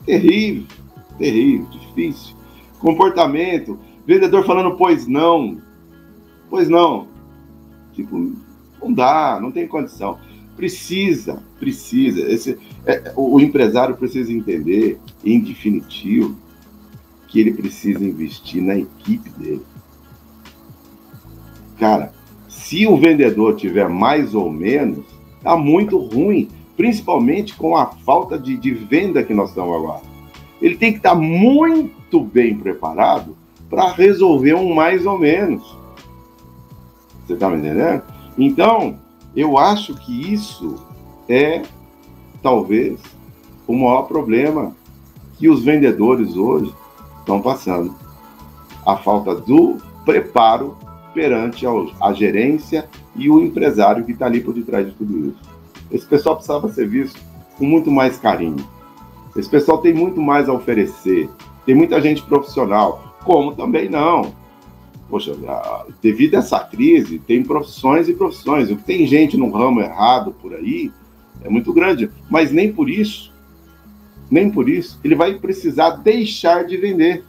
Terrível, 0.05 0.65
terrível, 1.17 1.67
difícil. 1.71 2.36
Comportamento, 2.79 3.79
vendedor 4.05 4.45
falando 4.45 4.75
pois 4.77 5.07
não, 5.07 5.57
pois 6.50 6.69
não. 6.69 7.07
Tipo, 7.93 8.33
não 8.81 8.93
dá, 8.93 9.39
não 9.41 9.51
tem 9.51 9.67
condição. 9.67 10.19
Precisa, 10.55 11.41
precisa. 11.60 12.21
Esse, 12.31 12.60
é, 12.86 13.13
o, 13.15 13.36
o 13.36 13.39
empresário 13.39 13.95
precisa 13.95 14.31
entender, 14.31 15.00
em 15.24 15.39
definitivo, 15.39 16.36
que 17.27 17.39
ele 17.39 17.53
precisa 17.53 18.03
investir 18.03 18.62
na 18.62 18.75
equipe 18.75 19.29
dele. 19.31 19.65
Cara, 21.79 22.13
se 22.62 22.86
o 22.88 22.96
vendedor 22.96 23.56
tiver 23.56 23.89
mais 23.89 24.36
ou 24.36 24.51
menos, 24.51 25.03
tá 25.41 25.58
muito 25.58 25.98
ruim, 25.98 26.48
principalmente 26.77 27.56
com 27.56 27.75
a 27.75 27.88
falta 27.88 28.38
de, 28.38 28.56
de 28.56 28.72
venda 28.72 29.24
que 29.24 29.34
nós 29.34 29.50
estamos 29.50 29.75
agora. 29.75 30.01
Ele 30.62 30.77
tem 30.77 30.91
que 30.91 31.00
estar 31.00 31.12
tá 31.12 31.15
muito 31.15 32.22
bem 32.22 32.56
preparado 32.56 33.36
para 33.70 33.91
resolver 33.91 34.53
um 34.53 34.74
mais 34.74 35.06
ou 35.06 35.18
menos. 35.18 35.75
Você 37.25 37.34
está 37.34 37.50
me 37.50 37.58
entendendo? 37.58 38.03
Então, 38.38 39.00
eu 39.36 39.58
acho 39.58 39.96
que 39.96 40.32
isso 40.34 40.75
é, 41.27 41.63
talvez, 42.44 43.00
o 43.68 43.74
maior 43.74 44.03
problema 44.03 44.75
que 45.39 45.50
os 45.50 45.63
vendedores 45.63 46.36
hoje 46.36 46.72
estão 47.20 47.41
passando. 47.41 47.96
A 48.86 48.98
falta 48.98 49.34
do 49.36 49.77
preparo 50.06 50.77
perante 51.13 51.65
a 52.00 52.13
gerência 52.13 52.88
e 53.15 53.30
o 53.30 53.39
empresário 53.39 54.06
que 54.06 54.12
está 54.12 54.25
ali 54.25 54.41
por 54.41 54.53
detrás 54.53 54.88
de 54.88 54.94
tudo 54.94 55.27
isso. 55.30 55.51
Esse 55.91 56.06
pessoal 56.06 56.36
precisava 56.36 56.70
ser 56.70 56.88
visto 56.88 57.20
com 57.58 57.65
muito 57.65 57.91
mais 57.91 58.18
carinho. 58.18 58.65
Esse 59.36 59.50
pessoal 59.50 59.80
tem 59.80 59.94
muito 59.94 60.22
mais 60.22 60.48
a 60.50 60.53
oferecer. 60.53 61.30
Tem 61.65 61.75
muita 61.75 62.01
gente 62.01 62.22
profissional, 62.24 63.15
como 63.24 63.56
também 63.56 63.89
não 63.89 64.41
poxa, 65.12 65.36
devido 66.01 66.36
a 66.36 66.38
essa 66.38 66.58
crise, 66.62 67.20
tem 67.20 67.44
profissões 67.44 68.08
e 68.08 68.13
profissões. 68.13 68.72
O 68.72 68.77
que 68.77 68.84
tem 68.84 69.06
gente 69.06 69.36
no 69.36 69.51
ramo 69.51 69.82
errado 69.82 70.34
por 70.41 70.56
aí 70.56 70.89
é 71.44 71.50
muito 71.50 71.74
grande, 71.74 72.10
mas 72.30 72.51
nem 72.51 72.72
por 72.72 72.89
isso, 72.89 73.32
nem 74.30 74.50
por 74.50 74.70
isso, 74.70 74.98
ele 75.03 75.13
vai 75.13 75.34
precisar 75.36 75.98
deixar 75.98 76.63
de 76.63 76.77
vender. 76.77 77.25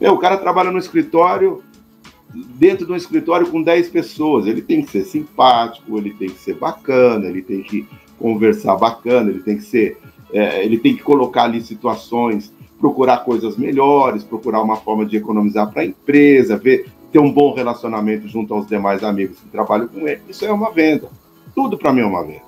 É, 0.00 0.08
o 0.08 0.18
cara 0.18 0.36
trabalha 0.36 0.70
no 0.70 0.78
escritório, 0.78 1.62
dentro 2.34 2.86
de 2.86 2.92
um 2.92 2.96
escritório 2.96 3.46
com 3.48 3.62
10 3.62 3.88
pessoas, 3.90 4.46
ele 4.46 4.62
tem 4.62 4.82
que 4.82 4.90
ser 4.90 5.04
simpático, 5.04 5.98
ele 5.98 6.12
tem 6.14 6.28
que 6.28 6.38
ser 6.38 6.54
bacana, 6.54 7.26
ele 7.26 7.42
tem 7.42 7.62
que 7.62 7.86
conversar 8.18 8.76
bacana, 8.76 9.30
ele 9.30 9.40
tem 9.40 9.56
que 9.56 9.64
ser, 9.64 9.98
é, 10.32 10.64
ele 10.64 10.78
tem 10.78 10.96
que 10.96 11.02
colocar 11.02 11.44
ali 11.44 11.60
situações 11.60 12.52
procurar 12.82 13.18
coisas 13.18 13.56
melhores, 13.56 14.24
procurar 14.24 14.60
uma 14.60 14.74
forma 14.74 15.06
de 15.06 15.16
economizar 15.16 15.70
para 15.70 15.82
a 15.82 15.84
empresa, 15.84 16.56
ver, 16.56 16.88
ter 17.12 17.20
um 17.20 17.32
bom 17.32 17.54
relacionamento 17.54 18.26
junto 18.26 18.52
aos 18.52 18.66
demais 18.66 19.04
amigos 19.04 19.38
que 19.38 19.48
trabalham 19.50 19.86
com 19.86 20.08
ele. 20.08 20.20
Isso 20.28 20.44
é 20.44 20.52
uma 20.52 20.72
venda. 20.72 21.08
Tudo 21.54 21.78
para 21.78 21.92
mim 21.92 22.00
é 22.00 22.04
uma 22.04 22.24
venda. 22.24 22.42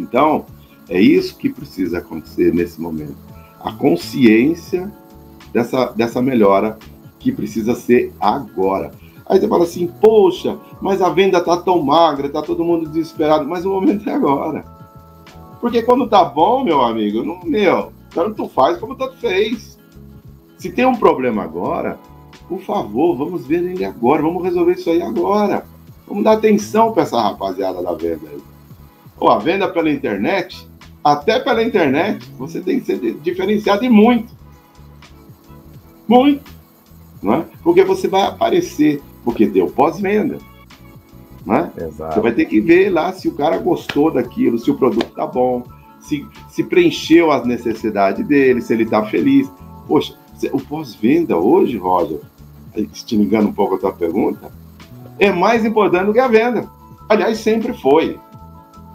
Então, 0.00 0.46
é 0.88 0.98
isso 0.98 1.36
que 1.36 1.50
precisa 1.50 1.98
acontecer 1.98 2.54
nesse 2.54 2.80
momento. 2.80 3.16
A 3.60 3.72
consciência 3.72 4.90
dessa, 5.52 5.92
dessa 5.92 6.22
melhora 6.22 6.78
que 7.26 7.32
precisa 7.32 7.74
ser 7.74 8.14
agora. 8.20 8.92
Aí 9.28 9.40
você 9.40 9.48
fala 9.48 9.64
assim, 9.64 9.88
poxa, 9.88 10.56
mas 10.80 11.02
a 11.02 11.08
venda 11.08 11.40
tá 11.40 11.56
tão 11.56 11.82
magra, 11.82 12.28
tá 12.28 12.40
todo 12.40 12.64
mundo 12.64 12.88
desesperado, 12.88 13.44
mas 13.48 13.66
o 13.66 13.70
momento 13.70 14.08
é 14.08 14.12
agora. 14.12 14.64
Porque 15.60 15.82
quando 15.82 16.06
tá 16.06 16.24
bom, 16.24 16.62
meu 16.62 16.80
amigo, 16.80 17.24
não, 17.24 17.40
meu, 17.44 17.92
tanto 18.14 18.48
faz 18.48 18.78
como 18.78 18.94
tanto 18.94 19.16
fez. 19.16 19.76
Se 20.56 20.70
tem 20.70 20.86
um 20.86 20.94
problema 20.94 21.42
agora, 21.42 21.98
por 22.48 22.60
favor, 22.60 23.16
vamos 23.16 23.44
ver 23.44 23.64
ele 23.64 23.84
agora, 23.84 24.22
vamos 24.22 24.44
resolver 24.44 24.74
isso 24.74 24.88
aí 24.88 25.02
agora. 25.02 25.66
Vamos 26.06 26.22
dar 26.22 26.34
atenção 26.34 26.92
para 26.92 27.02
essa 27.02 27.20
rapaziada 27.20 27.82
da 27.82 27.92
venda 27.94 28.28
aí. 28.30 28.38
Ou 29.18 29.28
a 29.28 29.38
venda 29.38 29.66
pela 29.68 29.90
internet, 29.90 30.68
até 31.02 31.40
pela 31.40 31.64
internet, 31.64 32.30
você 32.38 32.60
tem 32.60 32.78
que 32.78 32.86
ser 32.86 33.14
diferenciado 33.14 33.84
e 33.84 33.88
muito. 33.88 34.32
Muito. 36.06 36.55
Não 37.22 37.34
é? 37.34 37.44
Porque 37.62 37.82
você 37.84 38.08
vai 38.08 38.22
aparecer, 38.22 39.02
porque 39.24 39.46
deu 39.46 39.68
pós-venda. 39.68 40.38
Né? 41.44 41.70
Você 41.76 42.20
vai 42.20 42.32
ter 42.32 42.46
que 42.46 42.60
ver 42.60 42.90
lá 42.90 43.12
se 43.12 43.28
o 43.28 43.34
cara 43.34 43.58
gostou 43.58 44.10
daquilo, 44.10 44.58
se 44.58 44.70
o 44.70 44.74
produto 44.76 45.12
tá 45.14 45.26
bom, 45.26 45.62
se, 46.00 46.26
se 46.48 46.64
preencheu 46.64 47.30
as 47.30 47.46
necessidades 47.46 48.26
dele, 48.26 48.60
se 48.60 48.72
ele 48.72 48.82
está 48.82 49.04
feliz. 49.04 49.50
Poxa, 49.86 50.14
o 50.52 50.60
pós-venda 50.60 51.36
hoje, 51.36 51.76
Roger, 51.76 52.20
te 52.74 53.16
ligando 53.16 53.48
um 53.48 53.52
pouco 53.52 53.76
a 53.76 53.78
tua 53.78 53.92
pergunta, 53.92 54.50
é 55.18 55.32
mais 55.32 55.64
importante 55.64 56.06
do 56.06 56.12
que 56.12 56.18
a 56.18 56.28
venda. 56.28 56.68
Aliás, 57.08 57.38
sempre 57.38 57.72
foi. 57.72 58.18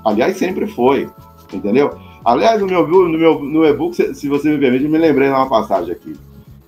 Aliás, 0.05 0.37
sempre 0.37 0.67
foi. 0.67 1.09
Entendeu? 1.51 1.91
Aliás, 2.23 2.61
no 2.61 2.67
meu, 2.67 2.87
no 2.87 3.17
meu 3.17 3.39
no 3.39 3.65
e-book, 3.65 3.95
se, 3.95 4.13
se 4.13 4.29
você 4.29 4.49
me 4.49 4.59
permite, 4.59 4.87
me 4.87 4.97
lembrei 4.97 5.29
de 5.29 5.33
uma 5.33 5.49
passagem 5.49 5.93
aqui. 5.93 6.15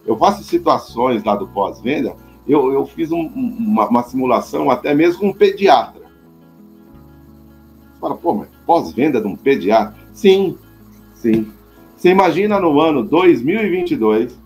Eu 0.06 0.18
faço 0.18 0.44
situações 0.44 1.24
lá 1.24 1.36
do 1.36 1.48
pós-venda, 1.48 2.16
eu, 2.48 2.72
eu 2.74 2.86
fiz 2.86 3.12
um, 3.12 3.22
uma, 3.22 3.88
uma, 3.88 4.04
simulação 4.04 4.70
até 4.70 4.94
mesmo 4.94 5.20
com 5.20 5.28
um 5.30 5.34
pediatra. 5.34 6.02
Você 7.94 8.00
fala, 8.00 8.16
pô, 8.16 8.34
mas 8.34 8.50
pós-venda 8.66 9.22
de 9.22 9.28
um 9.28 9.36
pediatra? 9.36 9.96
Sim, 10.13 10.58
sim. 11.13 11.52
Você 11.96 12.10
imagina 12.10 12.60
no 12.60 12.82
ano 12.82 13.02
2022, 13.02 14.38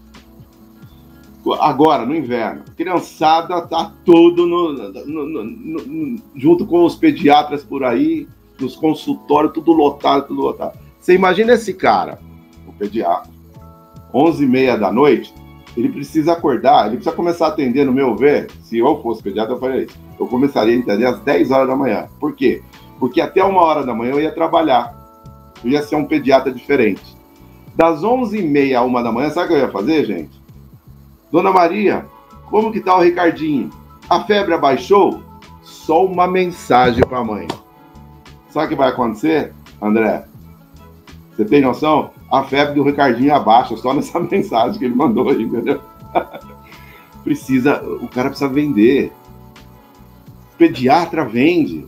agora 1.60 2.06
no 2.06 2.16
inverno, 2.16 2.64
criançada 2.76 3.62
tá 3.62 3.92
tudo 4.06 4.46
no, 4.46 4.74
no, 4.74 5.44
no, 5.44 6.22
junto 6.36 6.68
com 6.68 6.84
os 6.86 6.96
pediatras 6.96 7.64
por 7.64 7.84
aí, 7.84 8.28
nos 8.60 8.76
consultórios, 8.76 9.54
tudo 9.54 9.72
lotado, 9.72 10.28
tudo 10.28 10.42
lotado. 10.42 10.78
Você 11.00 11.16
imagina 11.16 11.54
esse 11.54 11.74
cara, 11.74 12.20
o 12.68 12.74
pediatra, 12.74 13.32
11 14.14 14.44
e 14.44 14.48
meia 14.48 14.78
da 14.78 14.92
noite, 14.92 15.34
ele 15.78 15.90
precisa 15.90 16.34
acordar, 16.34 16.88
ele 16.88 16.98
precisa 16.98 17.16
começar 17.16 17.46
a 17.46 17.50
atender, 17.50 17.86
no 17.86 17.94
meu 17.94 18.16
ver, 18.16 18.50
se 18.64 18.80
eu 18.80 19.02
fosse 19.02 19.24
pediatra, 19.24 19.54
eu 19.54 19.60
faria 19.60 19.84
isso. 19.84 19.98
Eu 20.20 20.28
começaria 20.28 20.76
a 20.76 20.82
atender 20.82 21.06
às 21.06 21.20
10 21.20 21.52
horas 21.52 21.68
da 21.68 21.76
manhã. 21.76 22.08
Por 22.20 22.36
quê? 22.36 22.62
Porque 23.00 23.22
até 23.22 23.44
uma 23.44 23.62
hora 23.62 23.86
da 23.86 23.94
manhã 23.94 24.14
eu 24.14 24.20
ia 24.20 24.32
trabalhar 24.32 24.98
eu 25.64 25.72
ia 25.72 25.82
ser 25.82 25.96
um 25.96 26.06
pediatra 26.06 26.52
diferente. 26.52 27.16
Das 27.76 28.02
11h30 28.02 28.76
a 28.76 28.82
1 28.84 29.04
da 29.04 29.12
manhã, 29.12 29.30
sabe 29.30 29.46
o 29.46 29.50
que 29.50 29.54
eu 29.56 29.60
ia 29.60 29.72
fazer, 29.72 30.06
gente? 30.06 30.42
Dona 31.32 31.52
Maria, 31.52 32.06
como 32.50 32.72
que 32.72 32.80
tá 32.80 32.96
o 32.96 33.02
Ricardinho? 33.02 33.70
A 34.10 34.24
febre 34.24 34.54
abaixou? 34.54 35.22
Só 35.62 36.06
uma 36.06 36.28
mensagem 36.28 37.04
para 37.06 37.20
a 37.20 37.24
mãe. 37.24 37.48
Sabe 38.50 38.66
o 38.66 38.70
que 38.70 38.76
vai 38.76 38.90
acontecer, 38.90 39.54
André? 39.82 40.26
Você 41.36 41.46
tem 41.46 41.62
noção? 41.62 42.12
A 42.32 42.44
febre 42.44 42.76
do 42.76 42.84
Ricardinho 42.84 43.34
abaixa 43.34 43.76
só 43.78 43.94
nessa 43.94 44.20
mensagem 44.22 44.78
que 44.78 44.86
ele 44.86 44.96
mandou 44.96 45.30
aí, 45.30 45.44
entendeu? 45.44 45.82
precisa, 47.24 47.82
o 47.84 48.08
cara 48.08 48.30
precisa 48.30 48.50
vender. 48.50 49.12
O 50.54 50.58
pediatra 50.58 51.24
vende. 51.26 51.86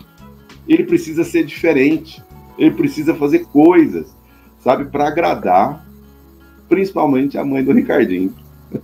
Ele 0.67 0.84
precisa 0.84 1.23
ser 1.23 1.43
diferente 1.43 2.23
ele 2.60 2.71
precisa 2.71 3.15
fazer 3.15 3.45
coisas, 3.45 4.13
sabe, 4.60 4.86
para 4.86 5.08
agradar, 5.08 5.86
principalmente 6.67 7.38
a 7.38 7.45
mãe 7.45 7.63
do 7.63 7.71
Ricardinho. 7.71 8.34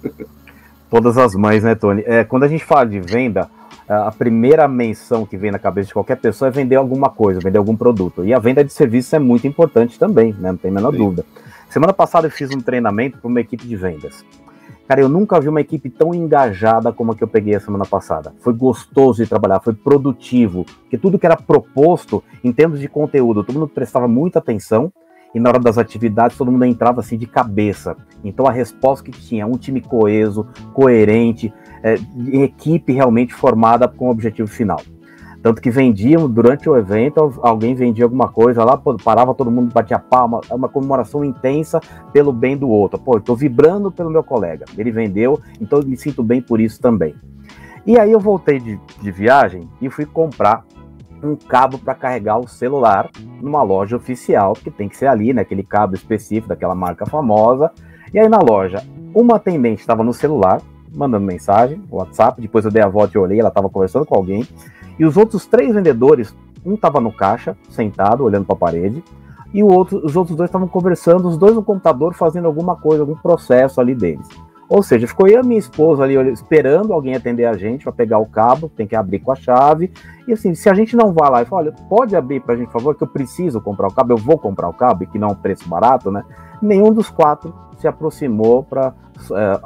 Todas 0.90 1.18
as 1.18 1.36
mães, 1.36 1.64
né, 1.64 1.76
Tony? 1.76 2.04
É, 2.06 2.24
quando 2.24 2.44
a 2.44 2.48
gente 2.48 2.64
fala 2.64 2.86
de 2.86 3.02
venda, 3.02 3.50
a 3.88 4.12
primeira 4.12 4.66
menção 4.68 5.26
que 5.26 5.36
vem 5.36 5.52
na 5.52 5.60
cabeça 5.60 5.88
de 5.88 5.94
qualquer 5.94 6.16
pessoa 6.16 6.48
é 6.48 6.52
vender 6.52 6.76
alguma 6.76 7.10
coisa, 7.10 7.42
vender 7.42 7.58
algum 7.58 7.76
produto. 7.76 8.24
E 8.24 8.34
a 8.34 8.40
venda 8.40 8.64
de 8.64 8.72
serviço 8.72 9.14
é 9.16 9.20
muito 9.20 9.46
importante 9.46 10.00
também, 10.00 10.32
né? 10.34 10.52
Não 10.52 10.58
tem 10.58 10.72
a 10.72 10.74
menor 10.74 10.92
Sim. 10.92 10.98
dúvida. 10.98 11.26
Semana 11.76 11.92
passada 11.92 12.26
eu 12.26 12.32
fiz 12.32 12.50
um 12.52 12.62
treinamento 12.62 13.18
para 13.18 13.28
uma 13.28 13.42
equipe 13.42 13.68
de 13.68 13.76
vendas. 13.76 14.24
Cara, 14.88 15.02
eu 15.02 15.10
nunca 15.10 15.42
vi 15.42 15.50
uma 15.50 15.60
equipe 15.60 15.90
tão 15.90 16.16
engajada 16.16 16.94
como 16.94 17.12
a 17.12 17.16
que 17.18 17.22
eu 17.22 17.28
peguei 17.28 17.54
a 17.54 17.60
semana 17.60 17.86
passada. 17.86 18.34
Foi 18.40 18.54
gostoso 18.54 19.22
de 19.22 19.28
trabalhar, 19.28 19.60
foi 19.60 19.74
produtivo, 19.74 20.64
porque 20.64 20.98
tudo 20.98 21.20
que 21.20 21.26
era 21.26 21.36
proposto 21.36 22.24
em 22.42 22.54
termos 22.54 22.80
de 22.80 22.88
conteúdo, 22.88 23.44
todo 23.44 23.60
mundo 23.60 23.68
prestava 23.68 24.08
muita 24.08 24.40
atenção 24.40 24.90
e 25.34 25.40
na 25.42 25.50
hora 25.50 25.60
das 25.60 25.78
atividades 25.78 26.38
todo 26.38 26.50
mundo 26.50 26.64
entrava 26.64 27.02
assim 27.02 27.18
de 27.18 27.26
cabeça. 27.26 27.98
Então 28.24 28.48
a 28.48 28.54
resposta 28.54 29.04
que 29.04 29.12
tinha, 29.12 29.46
um 29.46 29.58
time 29.58 29.82
coeso, 29.82 30.48
coerente, 30.74 31.54
é, 31.84 31.96
equipe 32.42 32.94
realmente 32.94 33.34
formada 33.34 33.86
com 33.86 34.08
o 34.08 34.12
objetivo 34.12 34.48
final. 34.48 34.80
Tanto 35.46 35.62
que 35.62 35.70
vendiam 35.70 36.28
durante 36.28 36.68
o 36.68 36.76
evento, 36.76 37.32
alguém 37.44 37.76
vendia 37.76 38.04
alguma 38.04 38.28
coisa 38.30 38.64
lá, 38.64 38.82
parava 39.04 39.32
todo 39.36 39.52
mundo, 39.52 39.72
batia 39.72 40.00
palma, 40.00 40.42
é 40.50 40.56
uma 40.56 40.68
comemoração 40.68 41.24
intensa 41.24 41.80
pelo 42.12 42.34
bem 42.34 42.58
do 42.58 42.68
outro. 42.68 42.98
Pô, 42.98 43.18
eu 43.18 43.22
tô 43.22 43.36
vibrando 43.36 43.92
pelo 43.92 44.10
meu 44.10 44.24
colega, 44.24 44.66
ele 44.76 44.90
vendeu, 44.90 45.40
então 45.62 45.78
eu 45.78 45.86
me 45.86 45.96
sinto 45.98 46.24
bem 46.24 46.42
por 46.42 46.60
isso 46.60 46.82
também. 46.82 47.14
E 47.86 47.96
aí 47.96 48.12
eu 48.12 48.20
voltei 48.20 48.60
de, 48.60 48.80
de 49.00 49.12
viagem 49.12 49.70
e 49.80 49.88
fui 49.88 50.04
comprar 50.04 50.66
um 51.22 51.36
cabo 51.36 51.78
para 51.78 51.94
carregar 51.94 52.40
o 52.40 52.48
celular 52.48 53.12
numa 53.40 53.62
loja 53.62 53.98
oficial, 53.98 54.54
que 54.54 54.72
tem 54.72 54.90
que 54.90 54.98
ser 54.98 55.06
ali, 55.06 55.32
né, 55.32 55.44
aquele 55.44 55.62
cabo 55.62 55.94
específico 55.94 56.48
daquela 56.48 56.74
marca 56.74 57.06
famosa. 57.06 57.72
E 58.12 58.18
aí 58.18 58.28
na 58.28 58.40
loja, 58.40 58.84
uma 59.14 59.36
atendente 59.36 59.82
estava 59.82 60.04
no 60.04 60.12
celular, 60.12 60.60
mandando 60.92 61.28
mensagem, 61.28 61.84
WhatsApp, 61.92 62.42
depois 62.42 62.66
eu 62.66 62.72
dei 62.72 62.82
a 62.82 62.90
volta 62.90 63.16
e 63.16 63.22
olhei, 63.22 63.40
ela 63.40 63.50
estava 63.50 63.70
conversando 63.70 64.08
com 64.08 64.16
alguém. 64.16 64.44
E 64.98 65.06
os 65.06 65.18
outros 65.18 65.46
três 65.46 65.74
vendedores, 65.74 66.36
um 66.66 66.76
estava 66.76 67.00
no 67.00 67.12
caixa, 67.12 67.56
sentado, 67.70 68.24
olhando 68.24 68.46
para 68.46 68.56
a 68.56 68.60
parede, 68.60 69.04
e 69.54 69.64
o 69.64 69.68
outro, 69.68 70.06
os 70.06 70.16
outros 70.16 70.36
dois 70.36 70.50
estavam 70.50 70.68
conversando, 70.68 71.28
os 71.28 71.38
dois 71.38 71.56
no 71.56 71.64
computador, 71.64 72.14
fazendo 72.14 72.46
alguma 72.46 72.76
coisa, 72.76 73.04
algum 73.04 73.16
processo 73.16 73.80
ali 73.80 73.96
deles. 73.96 74.28
Ou 74.68 74.82
seja, 74.82 75.08
ficou 75.08 75.28
eu 75.28 75.36
e 75.36 75.38
a 75.38 75.44
minha 75.44 75.60
esposa 75.60 76.04
ali 76.04 76.16
esperando 76.32 76.92
alguém 76.92 77.16
atender 77.16 77.46
a 77.46 77.54
gente 77.54 77.84
para 77.84 77.94
pegar 77.94 78.18
o 78.18 78.26
cabo, 78.26 78.68
tem 78.68 78.88
que 78.88 78.96
abrir 78.96 79.20
com 79.20 79.32
a 79.32 79.36
chave. 79.36 79.92
E 80.28 80.34
assim, 80.34 80.56
se 80.56 80.68
a 80.68 80.74
gente 80.74 80.96
não 80.96 81.14
vai 81.14 81.30
lá 81.30 81.42
e 81.44 81.46
fala, 81.46 81.62
olha, 81.62 81.72
pode 81.88 82.16
abrir 82.16 82.40
para 82.42 82.56
a 82.56 82.58
gente, 82.58 82.68
por 82.68 82.80
favor, 82.80 82.96
que 82.96 83.04
eu 83.04 83.08
preciso 83.08 83.62
comprar 83.62 83.88
o 83.88 83.94
cabo, 83.94 84.14
eu 84.14 84.18
vou 84.18 84.40
comprar 84.40 84.68
o 84.68 84.74
cabo, 84.74 85.04
e 85.04 85.08
que 85.08 85.20
não 85.20 85.30
é 85.30 85.32
um 85.32 85.36
preço 85.36 85.70
barato, 85.70 86.10
né? 86.10 86.24
Nenhum 86.62 86.92
dos 86.92 87.10
quatro 87.10 87.54
se 87.78 87.88
aproximou 87.88 88.64
para 88.64 88.94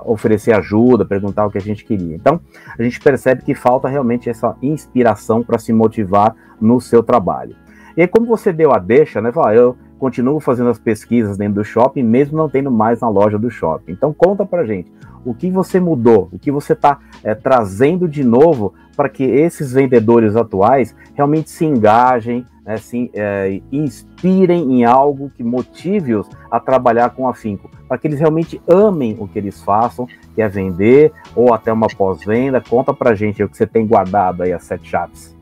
oferecer 0.06 0.54
ajuda, 0.56 1.06
perguntar 1.06 1.46
o 1.46 1.52
que 1.52 1.58
a 1.58 1.62
gente 1.62 1.84
queria. 1.86 2.16
Então, 2.16 2.40
a 2.78 2.84
gente 2.84 3.00
percebe 3.00 3.44
que 3.44 3.56
falta 3.56 3.88
realmente 3.88 4.30
essa 4.30 4.56
inspiração 4.62 5.44
para 5.44 5.58
se 5.58 5.74
motivar 5.74 6.36
no 6.60 6.80
seu 6.80 7.02
trabalho. 7.04 7.56
E 7.98 8.02
aí, 8.02 8.08
como 8.08 8.26
você 8.26 8.54
deu 8.54 8.74
a 8.74 8.78
deixa, 8.78 9.22
né? 9.22 9.32
Fala, 9.32 9.54
eu 9.54 9.76
continuo 10.00 10.40
fazendo 10.40 10.70
as 10.70 10.80
pesquisas 10.80 11.38
dentro 11.38 11.56
do 11.56 11.64
shopping, 11.64 12.04
mesmo 12.04 12.38
não 12.38 12.50
tendo 12.50 12.72
mais 12.72 13.02
na 13.02 13.10
loja 13.10 13.38
do 13.38 13.52
shopping. 13.52 13.92
Então, 13.92 14.14
conta 14.14 14.46
para 14.46 14.66
gente 14.66 14.92
o 15.26 15.34
que 15.34 15.52
você 15.52 15.80
mudou, 15.80 16.30
o 16.32 16.40
que 16.40 16.52
você 16.52 16.74
está 16.74 17.00
é, 17.24 17.36
trazendo 17.36 18.08
de 18.08 18.24
novo 18.24 18.74
para 18.96 19.10
que 19.10 19.24
esses 19.24 19.74
vendedores 19.74 20.36
atuais 20.36 20.96
realmente 21.14 21.50
se 21.50 21.66
engajem, 21.66 22.46
né, 22.66 22.78
se 22.78 23.10
é, 23.14 23.62
inspirem 23.72 24.74
em 24.74 24.86
algo 24.86 25.32
que 25.36 25.44
motive-os 25.44 26.28
a 26.50 26.60
trabalhar 26.60 27.10
com 27.12 27.28
afinco, 27.28 27.70
para 27.88 27.98
que 27.98 28.08
eles 28.08 28.20
realmente 28.20 28.62
amem 28.68 29.16
o 29.20 29.28
que 29.28 29.40
eles 29.40 29.62
façam, 29.62 30.08
que 30.36 30.42
é 30.42 30.48
vender 30.48 31.12
ou 31.36 31.54
até 31.54 31.72
uma 31.72 31.88
pós-venda. 31.88 32.62
Conta 32.62 32.94
para 32.94 33.16
gente 33.16 33.44
o 33.44 33.50
que 33.50 33.58
você 33.58 33.68
tem 33.68 33.86
guardado 33.86 34.44
aí 34.44 34.54
as 34.54 34.64
sete 34.64 34.90
chaves. 34.90 35.36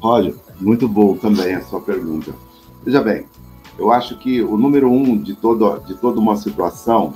Olha, 0.00 0.34
muito 0.60 0.88
bom 0.88 1.16
também 1.16 1.54
a 1.54 1.60
sua 1.62 1.80
pergunta. 1.80 2.32
Veja 2.84 3.00
bem, 3.00 3.24
eu 3.78 3.90
acho 3.92 4.16
que 4.18 4.42
o 4.42 4.56
número 4.56 4.90
um 4.90 5.16
de, 5.16 5.34
todo, 5.34 5.78
de 5.80 5.94
toda 5.94 6.20
uma 6.20 6.36
situação 6.36 7.14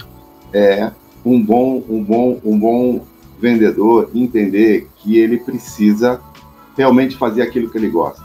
é 0.52 0.90
um 1.24 1.42
bom, 1.42 1.82
um 1.88 2.02
bom, 2.02 2.40
um 2.44 2.58
bom 2.58 3.04
vendedor 3.38 4.10
entender 4.14 4.88
que 4.96 5.18
ele 5.18 5.38
precisa 5.38 6.20
realmente 6.76 7.16
fazer 7.16 7.42
aquilo 7.42 7.70
que 7.70 7.78
ele 7.78 7.88
gosta. 7.88 8.24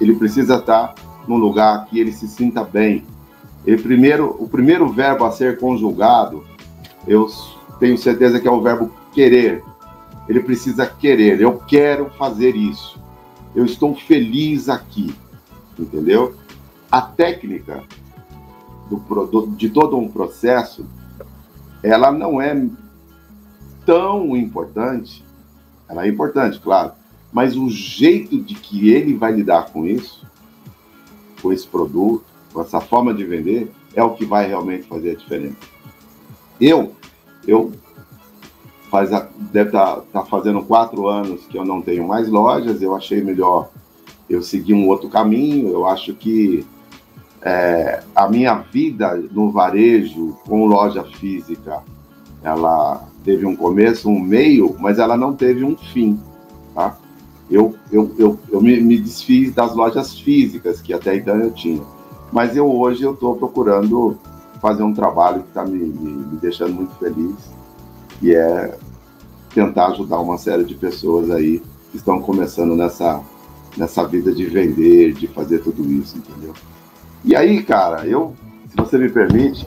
Ele 0.00 0.14
precisa 0.14 0.56
estar 0.56 0.94
num 1.26 1.36
lugar 1.36 1.86
que 1.86 1.98
ele 1.98 2.12
se 2.12 2.26
sinta 2.26 2.64
bem. 2.64 3.04
Ele 3.64 3.80
primeiro, 3.80 4.36
o 4.38 4.48
primeiro 4.48 4.88
verbo 4.88 5.24
a 5.24 5.30
ser 5.30 5.58
conjugado, 5.58 6.44
eu 7.06 7.28
tenho 7.78 7.96
certeza 7.96 8.40
que 8.40 8.48
é 8.48 8.50
o 8.50 8.60
verbo 8.60 8.90
querer. 9.12 9.62
Ele 10.28 10.40
precisa 10.40 10.86
querer. 10.86 11.40
Eu 11.40 11.58
quero 11.58 12.10
fazer 12.18 12.56
isso. 12.56 13.00
Eu 13.54 13.64
estou 13.64 13.94
feliz 13.94 14.68
aqui, 14.68 15.14
entendeu? 15.78 16.34
A 16.92 17.00
técnica 17.00 17.82
do, 18.88 19.46
de 19.56 19.70
todo 19.70 19.96
um 19.96 20.08
processo 20.08 20.86
ela 21.82 22.12
não 22.12 22.40
é 22.40 22.68
tão 23.84 24.36
importante. 24.36 25.24
Ela 25.88 26.04
é 26.04 26.08
importante, 26.08 26.60
claro, 26.60 26.92
mas 27.32 27.56
o 27.56 27.68
jeito 27.68 28.38
de 28.38 28.54
que 28.54 28.90
ele 28.90 29.14
vai 29.14 29.32
lidar 29.32 29.70
com 29.72 29.86
isso, 29.86 30.26
com 31.40 31.52
esse 31.52 31.66
produto, 31.66 32.24
com 32.52 32.60
essa 32.60 32.80
forma 32.80 33.12
de 33.12 33.24
vender, 33.24 33.72
é 33.94 34.02
o 34.02 34.14
que 34.14 34.24
vai 34.24 34.46
realmente 34.46 34.86
fazer 34.86 35.10
a 35.10 35.14
diferença. 35.14 35.56
Eu, 36.60 36.94
eu 37.46 37.72
faz 38.90 39.12
a, 39.12 39.28
deve 39.50 39.70
estar 39.70 39.96
tá, 39.96 40.02
tá 40.12 40.24
fazendo 40.24 40.62
quatro 40.62 41.08
anos 41.08 41.46
que 41.46 41.58
eu 41.58 41.64
não 41.64 41.82
tenho 41.82 42.06
mais 42.06 42.28
lojas. 42.28 42.80
Eu 42.80 42.94
achei 42.94 43.22
melhor 43.22 43.70
eu 44.28 44.42
seguir 44.42 44.74
um 44.74 44.86
outro 44.86 45.08
caminho. 45.08 45.70
Eu 45.70 45.86
acho 45.86 46.14
que 46.14 46.64
é, 47.44 48.02
a 48.14 48.28
minha 48.28 48.54
vida 48.54 49.16
no 49.32 49.50
varejo 49.50 50.36
com 50.46 50.66
loja 50.66 51.02
física, 51.04 51.82
ela 52.42 53.04
teve 53.24 53.46
um 53.46 53.56
começo, 53.56 54.08
um 54.08 54.20
meio, 54.20 54.76
mas 54.78 54.98
ela 54.98 55.16
não 55.16 55.34
teve 55.34 55.64
um 55.64 55.76
fim, 55.76 56.18
tá? 56.74 56.96
Eu, 57.50 57.74
eu, 57.90 58.14
eu, 58.18 58.38
eu 58.50 58.60
me, 58.60 58.80
me 58.80 58.98
desfiz 58.98 59.52
das 59.52 59.74
lojas 59.74 60.18
físicas 60.18 60.80
que 60.80 60.92
até 60.92 61.16
então 61.16 61.36
eu 61.36 61.50
tinha, 61.50 61.82
mas 62.32 62.56
eu 62.56 62.70
hoje 62.70 63.02
eu 63.02 63.12
estou 63.12 63.36
procurando 63.36 64.16
fazer 64.60 64.84
um 64.84 64.94
trabalho 64.94 65.42
que 65.42 65.48
está 65.48 65.64
me, 65.64 65.78
me, 65.78 66.12
me 66.12 66.36
deixando 66.36 66.72
muito 66.72 66.94
feliz, 66.94 67.34
e 68.22 68.32
é 68.32 68.78
tentar 69.52 69.88
ajudar 69.88 70.20
uma 70.20 70.38
série 70.38 70.64
de 70.64 70.74
pessoas 70.74 71.30
aí 71.30 71.60
que 71.90 71.96
estão 71.96 72.20
começando 72.20 72.74
nessa, 72.74 73.20
nessa 73.76 74.06
vida 74.06 74.32
de 74.32 74.46
vender, 74.46 75.12
de 75.12 75.26
fazer 75.26 75.58
tudo 75.58 75.84
isso, 75.92 76.16
entendeu? 76.16 76.54
E 77.24 77.36
aí, 77.36 77.62
cara, 77.62 78.06
eu, 78.06 78.34
se 78.68 78.76
você 78.76 78.98
me 78.98 79.08
permite, 79.08 79.66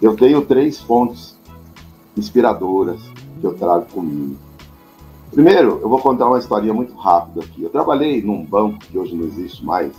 eu 0.00 0.16
tenho 0.16 0.44
três 0.44 0.80
fontes 0.80 1.36
inspiradoras 2.16 3.00
que 3.40 3.46
eu 3.46 3.54
trago 3.54 3.86
comigo. 3.86 4.36
Primeiro, 5.30 5.78
eu 5.82 5.88
vou 5.88 5.98
contar 5.98 6.26
uma 6.26 6.38
historinha 6.38 6.72
muito 6.72 6.94
rápida 6.94 7.40
aqui. 7.44 7.62
Eu 7.62 7.70
trabalhei 7.70 8.22
num 8.22 8.44
banco 8.44 8.78
que 8.78 8.96
hoje 8.96 9.14
não 9.14 9.26
existe 9.26 9.64
mais, 9.64 9.92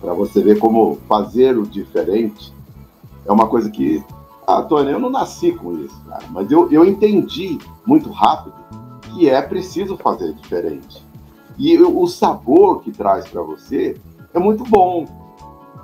para 0.00 0.12
você 0.12 0.42
ver 0.42 0.58
como 0.58 0.96
fazer 1.08 1.58
o 1.58 1.66
diferente 1.66 2.52
é 3.26 3.32
uma 3.32 3.46
coisa 3.46 3.70
que. 3.70 4.02
Ah, 4.46 4.62
Tony, 4.62 4.90
eu 4.90 4.98
não 4.98 5.10
nasci 5.10 5.52
com 5.52 5.78
isso, 5.78 6.00
cara, 6.08 6.24
mas 6.30 6.50
eu, 6.50 6.72
eu 6.72 6.82
entendi 6.82 7.58
muito 7.86 8.10
rápido 8.10 8.54
que 9.12 9.28
é 9.28 9.42
preciso 9.42 9.98
fazer 9.98 10.32
diferente. 10.32 11.06
E 11.58 11.76
o 11.78 12.06
sabor 12.06 12.80
que 12.80 12.90
traz 12.90 13.28
para 13.28 13.42
você 13.42 14.00
é 14.32 14.38
muito 14.38 14.64
bom 14.64 15.06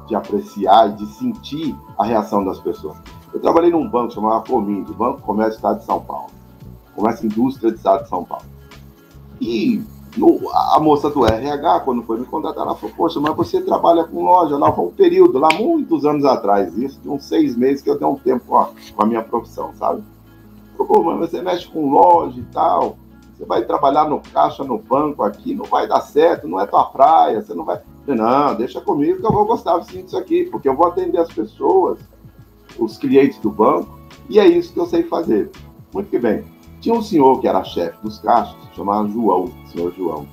de 0.06 0.14
apreciar 0.14 0.90
e 0.90 0.92
de 0.92 1.06
sentir 1.14 1.76
a 1.98 2.04
reação 2.04 2.44
das 2.44 2.58
pessoas. 2.60 2.96
Eu 3.32 3.40
trabalhei 3.40 3.70
num 3.70 3.88
banco 3.88 4.12
chamado 4.12 4.48
Comind, 4.48 4.88
Banco 4.90 5.20
Comércio 5.22 5.54
do 5.54 5.56
Estado 5.56 5.78
de 5.80 5.84
São 5.84 6.00
Paulo, 6.00 6.30
Comércio 6.94 7.26
Indústria 7.26 7.70
do 7.70 7.76
Estado 7.76 8.04
de 8.04 8.08
São 8.08 8.24
Paulo. 8.24 8.44
E 9.40 9.82
no, 10.16 10.40
a 10.50 10.78
moça 10.80 11.10
do 11.10 11.26
RH, 11.26 11.80
quando 11.80 12.02
foi 12.02 12.18
me 12.18 12.26
contratar, 12.26 12.64
ela 12.64 12.76
falou, 12.76 12.94
poxa, 12.96 13.20
mas 13.20 13.34
você 13.34 13.60
trabalha 13.60 14.04
com 14.04 14.22
loja 14.22 14.56
lá, 14.56 14.72
foi 14.72 14.84
um 14.84 14.90
período, 14.90 15.38
lá 15.38 15.48
muitos 15.58 16.04
anos 16.04 16.24
atrás, 16.24 16.76
isso, 16.78 17.00
de 17.00 17.08
uns 17.08 17.24
seis 17.24 17.56
meses 17.56 17.82
que 17.82 17.90
eu 17.90 17.98
dei 17.98 18.06
um 18.06 18.16
tempo 18.16 18.44
com 18.46 18.56
a, 18.56 18.66
com 18.94 19.02
a 19.02 19.06
minha 19.06 19.22
profissão, 19.22 19.72
sabe? 19.74 20.02
Falou, 20.76 21.04
mas 21.04 21.30
você 21.30 21.40
mexe 21.40 21.66
com 21.68 21.90
loja 21.90 22.38
e 22.38 22.44
tal, 22.44 22.96
você 23.36 23.44
vai 23.44 23.64
trabalhar 23.64 24.08
no 24.08 24.20
caixa, 24.20 24.62
no 24.62 24.78
banco 24.78 25.22
aqui, 25.22 25.54
não 25.54 25.64
vai 25.64 25.88
dar 25.88 26.00
certo, 26.00 26.46
não 26.46 26.60
é 26.60 26.66
tua 26.66 26.84
praia, 26.84 27.42
você 27.42 27.54
não 27.54 27.64
vai. 27.64 27.80
Não, 28.06 28.54
deixa 28.54 28.80
comigo 28.80 29.20
que 29.20 29.26
eu 29.26 29.32
vou 29.32 29.46
gostar 29.46 29.82
sim 29.84 30.02
disso 30.02 30.16
aqui, 30.16 30.44
porque 30.44 30.68
eu 30.68 30.76
vou 30.76 30.86
atender 30.86 31.18
as 31.18 31.32
pessoas, 31.32 31.98
os 32.78 32.98
clientes 32.98 33.38
do 33.38 33.50
banco, 33.50 33.98
e 34.28 34.38
é 34.38 34.46
isso 34.46 34.72
que 34.72 34.80
eu 34.80 34.86
sei 34.86 35.02
fazer. 35.04 35.50
Muito 35.92 36.10
que 36.10 36.18
bem. 36.18 36.44
Tinha 36.80 36.94
um 36.94 37.02
senhor 37.02 37.40
que 37.40 37.48
era 37.48 37.64
chefe 37.64 37.96
dos 38.02 38.18
caixas, 38.18 38.56
chamado 38.74 39.08
João, 39.08 39.50
senhor 39.66 39.92
João. 39.94 40.26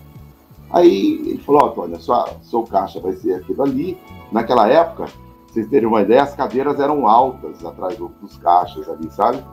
Aí 0.69 1.21
ele 1.25 1.37
falou, 1.39 1.73
ó, 1.75 1.85
oh, 1.85 2.43
seu 2.43 2.63
caixa 2.63 2.99
vai 2.99 3.13
ser 3.13 3.35
aquilo 3.35 3.63
ali. 3.63 3.97
Naquela 4.31 4.67
época, 4.67 5.05
vocês 5.47 5.67
terem 5.67 5.87
uma 5.87 6.01
ideia, 6.01 6.23
as 6.23 6.35
cadeiras 6.35 6.79
eram 6.79 7.07
altas 7.07 7.63
atrás 7.65 7.97
dos 7.97 8.37
caixas 8.37 8.87
ali, 8.89 9.09
sabe? 9.11 9.43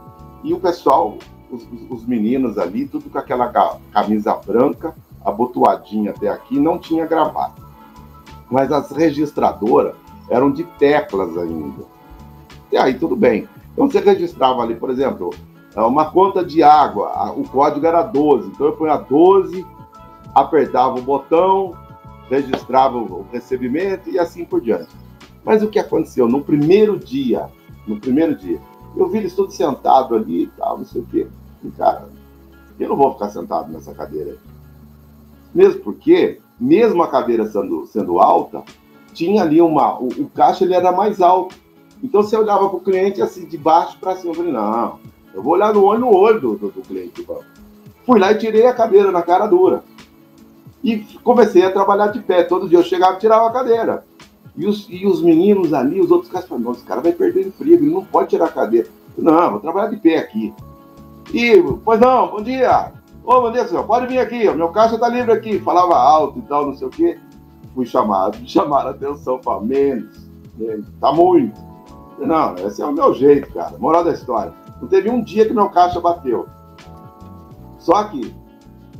E 0.44 0.52
o 0.52 0.60
pessoal 0.60 1.18
os, 1.50 1.66
os, 1.90 2.04
meninos 2.04 2.58
ali, 2.58 2.86
tudo 2.86 3.10
com 3.10 3.18
aquela 3.18 3.48
camisa 3.92 4.34
branca, 4.34 4.94
abotoadinha 5.24 6.10
até 6.10 6.28
aqui, 6.28 6.58
não 6.58 6.78
tinha 6.78 7.06
gravata. 7.06 7.67
Mas 8.50 8.72
as 8.72 8.90
registradoras 8.90 9.94
eram 10.28 10.50
de 10.50 10.64
teclas 10.64 11.36
ainda. 11.36 11.84
E 12.70 12.76
aí 12.76 12.94
tudo 12.94 13.16
bem. 13.16 13.48
Então 13.72 13.90
você 13.90 14.00
registrava 14.00 14.62
ali, 14.62 14.74
por 14.74 14.90
exemplo, 14.90 15.30
é, 15.74 15.80
uma 15.80 16.10
conta 16.10 16.44
de 16.44 16.62
água, 16.62 17.32
o 17.32 17.44
código 17.44 17.86
era 17.86 18.02
12. 18.02 18.48
Então 18.48 18.66
eu 18.66 18.72
punha 18.76 18.96
12, 18.96 19.64
apertava 20.34 20.98
o 20.98 21.02
botão, 21.02 21.74
registrava 22.28 22.96
o 22.98 23.26
recebimento 23.32 24.10
e 24.10 24.18
assim 24.18 24.44
por 24.44 24.60
diante. 24.60 24.88
Mas 25.44 25.62
o 25.62 25.68
que 25.68 25.78
aconteceu? 25.78 26.28
No 26.28 26.42
primeiro 26.42 26.98
dia, 26.98 27.48
no 27.86 27.98
primeiro 27.98 28.34
dia, 28.34 28.60
eu 28.96 29.08
vi 29.08 29.18
eles 29.18 29.34
todos 29.34 29.54
sentados 29.54 30.12
ali 30.16 30.44
e 30.44 30.46
tal, 30.48 30.78
não 30.78 30.84
sei 30.84 31.00
o 31.00 31.06
quê. 31.06 31.26
E, 31.64 31.70
cara, 31.70 32.08
eu 32.78 32.88
não 32.88 32.96
vou 32.96 33.12
ficar 33.14 33.30
sentado 33.30 33.72
nessa 33.72 33.94
cadeira. 33.94 34.36
Mesmo 35.54 35.80
porque, 35.80 36.40
mesmo 36.60 37.02
a 37.02 37.08
cadeira 37.08 37.46
sendo, 37.46 37.86
sendo 37.86 38.18
alta, 38.18 38.62
tinha 39.12 39.42
ali 39.42 39.60
uma. 39.60 39.98
O, 39.98 40.08
o 40.08 40.30
caixa 40.30 40.64
ele 40.64 40.74
era 40.74 40.92
mais 40.92 41.20
alto. 41.20 41.56
Então 42.02 42.22
você 42.22 42.36
olhava 42.36 42.68
para 42.68 42.78
o 42.78 42.80
cliente 42.80 43.20
assim, 43.20 43.46
de 43.46 43.58
baixo 43.58 43.98
para 43.98 44.16
cima. 44.16 44.30
Eu 44.30 44.36
falei, 44.36 44.52
não, 44.52 44.98
eu 45.34 45.42
vou 45.42 45.54
olhar 45.54 45.72
no 45.72 45.84
olho 45.84 46.00
no 46.00 46.14
olho 46.14 46.40
do, 46.40 46.56
do, 46.56 46.70
do 46.70 46.82
cliente. 46.82 47.26
Fui 48.04 48.18
lá 48.18 48.32
e 48.32 48.38
tirei 48.38 48.66
a 48.66 48.74
cadeira 48.74 49.10
na 49.10 49.22
cara 49.22 49.46
dura. 49.46 49.82
E 50.82 50.98
comecei 51.22 51.64
a 51.64 51.72
trabalhar 51.72 52.08
de 52.08 52.20
pé. 52.20 52.44
Todo 52.44 52.68
dia 52.68 52.78
eu 52.78 52.84
chegava 52.84 53.16
e 53.16 53.18
tirava 53.18 53.48
a 53.48 53.52
cadeira. 53.52 54.04
E 54.56 54.66
os, 54.66 54.86
e 54.88 55.06
os 55.06 55.22
meninos 55.22 55.72
ali, 55.72 56.00
os 56.00 56.10
outros 56.10 56.30
caras 56.30 56.48
falaram, 56.48 56.72
esse 56.72 56.84
cara 56.84 57.00
vai 57.00 57.12
perder 57.12 57.46
emprego, 57.46 57.84
ele 57.84 57.94
não 57.94 58.04
pode 58.04 58.30
tirar 58.30 58.46
a 58.46 58.52
cadeira. 58.52 58.88
Não, 59.16 59.52
vou 59.52 59.60
trabalhar 59.60 59.88
de 59.88 59.96
pé 59.96 60.18
aqui. 60.18 60.52
E, 61.32 61.62
pois 61.84 62.00
não, 62.00 62.28
bom 62.28 62.42
dia. 62.42 62.92
Ô, 63.30 63.52
senhor, 63.52 63.84
pode 63.84 64.06
vir 64.06 64.20
aqui, 64.20 64.50
meu 64.54 64.70
caixa 64.70 64.94
está 64.94 65.06
livre 65.06 65.30
aqui. 65.30 65.58
Falava 65.58 65.94
alto 65.94 66.38
e 66.38 66.42
tal, 66.42 66.64
não 66.64 66.74
sei 66.74 66.86
o 66.86 66.90
quê. 66.90 67.20
Fui 67.74 67.84
chamado, 67.84 68.38
me 68.38 68.48
chamaram 68.48 68.88
a 68.88 68.92
atenção, 68.92 69.38
para 69.38 69.60
menos, 69.60 70.30
menos, 70.56 70.86
tá 70.98 71.12
muito. 71.12 71.60
Não, 72.18 72.54
esse 72.54 72.80
é 72.80 72.86
o 72.86 72.92
meu 72.92 73.12
jeito, 73.12 73.52
cara. 73.52 73.76
Moral 73.76 74.02
da 74.02 74.12
história. 74.12 74.54
Não 74.80 74.88
teve 74.88 75.10
um 75.10 75.22
dia 75.22 75.46
que 75.46 75.52
meu 75.52 75.68
caixa 75.68 76.00
bateu. 76.00 76.48
Só 77.76 78.02
que 78.04 78.34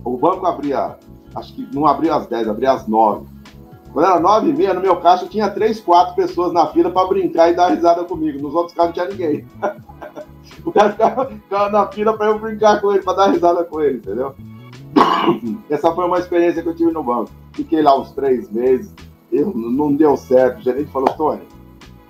o 0.05 0.19
banco 0.19 0.45
abria, 0.45 0.99
acho 1.35 1.55
que 1.55 1.67
não 1.75 1.87
abria 1.87 2.15
às 2.15 2.27
10, 2.27 2.49
abria 2.49 2.73
às 2.73 2.87
9. 2.87 3.27
Quando 3.95 4.05
era 4.05 4.21
9 4.21 4.51
e 4.51 4.53
meia, 4.53 4.75
no 4.75 4.83
meu 4.83 4.97
caixa 4.97 5.27
tinha 5.27 5.49
3, 5.49 5.81
4 5.81 6.15
pessoas 6.15 6.53
na 6.53 6.67
fila 6.67 6.91
para 6.91 7.09
brincar 7.09 7.51
e 7.51 7.55
dar 7.55 7.69
risada 7.69 8.05
comigo. 8.05 8.43
Nos 8.43 8.55
outros 8.55 8.77
casos 8.77 8.95
não 8.95 9.07
tinha 9.07 9.09
ninguém. 9.09 9.47
o 10.65 10.73
cara 10.73 10.93
ficava, 10.93 11.71
na 11.71 11.87
fila 11.89 12.17
para 12.17 12.27
eu 12.27 12.39
brincar 12.39 12.81
com 12.81 12.93
ele, 12.93 13.03
para 13.03 13.15
dar 13.15 13.31
risada 13.31 13.65
com 13.65 13.81
ele, 13.81 13.99
entendeu? 13.99 14.35
Essa 15.69 15.95
foi 15.95 16.07
uma 16.07 16.19
experiência 16.19 16.63
que 16.63 16.69
eu 16.69 16.75
tive 16.75 16.93
no 16.93 17.03
banco. 17.03 17.31
Fiquei 17.53 17.83
lá 17.83 17.99
uns 17.99 18.13
três 18.13 18.51
meses, 18.51 18.95
eu, 19.31 19.53
não 19.55 19.95
deu 19.95 20.17
certo. 20.17 20.59
O 20.59 20.63
gerente 20.63 20.91
falou, 20.91 21.09
Tony, 21.15 21.43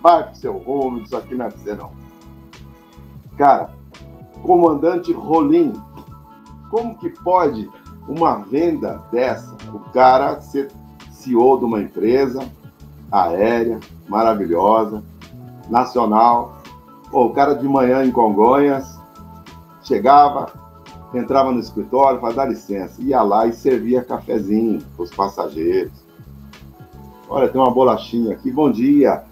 vai 0.03 0.25
pro 0.25 0.37
seu 0.37 0.57
rumo, 0.57 0.99
isso 0.99 1.17
aqui 1.17 1.35
não 1.35 1.47
é 1.47 1.51
pra 1.51 1.59
você 1.59 1.75
não. 1.75 1.91
Cara, 3.37 3.71
comandante 4.43 5.13
Rolim, 5.13 5.73
como 6.71 6.97
que 6.99 7.11
pode 7.11 7.69
uma 8.07 8.37
venda 8.37 9.03
dessa, 9.13 9.55
o 9.73 9.81
cara 9.93 10.41
ser 10.41 10.71
CEO 11.11 11.59
de 11.59 11.65
uma 11.65 11.81
empresa 11.81 12.41
aérea, 13.11 13.79
maravilhosa, 14.09 15.03
nacional, 15.69 16.58
Pô, 17.11 17.27
o 17.27 17.31
cara 17.31 17.55
de 17.55 17.67
manhã 17.67 18.05
em 18.05 18.11
Congonhas 18.11 18.99
chegava, 19.83 20.53
entrava 21.15 21.51
no 21.53 21.61
escritório, 21.61 22.21
para 22.21 22.35
dar 22.35 22.45
licença, 22.47 23.01
ia 23.01 23.23
lá 23.23 23.47
e 23.47 23.53
servia 23.53 24.05
cafezinho 24.05 24.81
para 24.95 25.05
os 25.05 25.11
passageiros. 25.11 25.93
Olha, 27.29 27.49
tem 27.49 27.61
uma 27.61 27.71
bolachinha 27.71 28.35
aqui, 28.35 28.51
bom 28.51 28.71
dia 28.71 29.25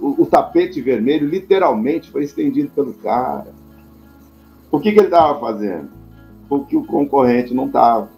o, 0.00 0.22
o, 0.22 0.26
tapete 0.26 0.80
vermelho 0.80 1.26
literalmente 1.26 2.10
foi 2.10 2.24
estendido 2.24 2.70
pelo 2.70 2.92
cara. 2.94 3.52
O 4.70 4.80
que, 4.80 4.92
que 4.92 4.98
ele 4.98 5.06
estava 5.06 5.38
fazendo? 5.38 5.88
O 6.50 6.60
que 6.60 6.76
o 6.76 6.84
concorrente 6.84 7.54
não 7.54 7.66
estava. 7.66 8.10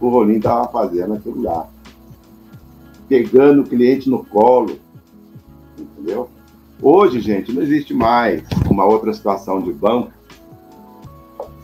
O 0.00 0.08
Rolim 0.08 0.36
estava 0.36 0.68
fazendo 0.68 1.14
aquilo 1.14 1.42
lá. 1.42 1.66
Pegando 3.08 3.62
o 3.62 3.66
cliente 3.66 4.10
no 4.10 4.24
colo. 4.24 4.78
Entendeu? 5.78 6.28
Hoje, 6.80 7.18
gente, 7.18 7.52
não 7.52 7.60
existe 7.60 7.92
mais 7.92 8.44
uma 8.70 8.84
outra 8.84 9.12
situação 9.12 9.60
de 9.60 9.72
banco. 9.72 10.12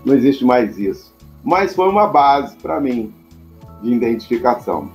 Não 0.04 0.12
existe 0.12 0.44
mais 0.44 0.76
isso. 0.76 1.14
Mas 1.42 1.72
foi 1.72 1.88
uma 1.88 2.08
base 2.08 2.56
para 2.56 2.80
mim 2.80 3.14
de 3.80 3.92
identificação. 3.92 4.90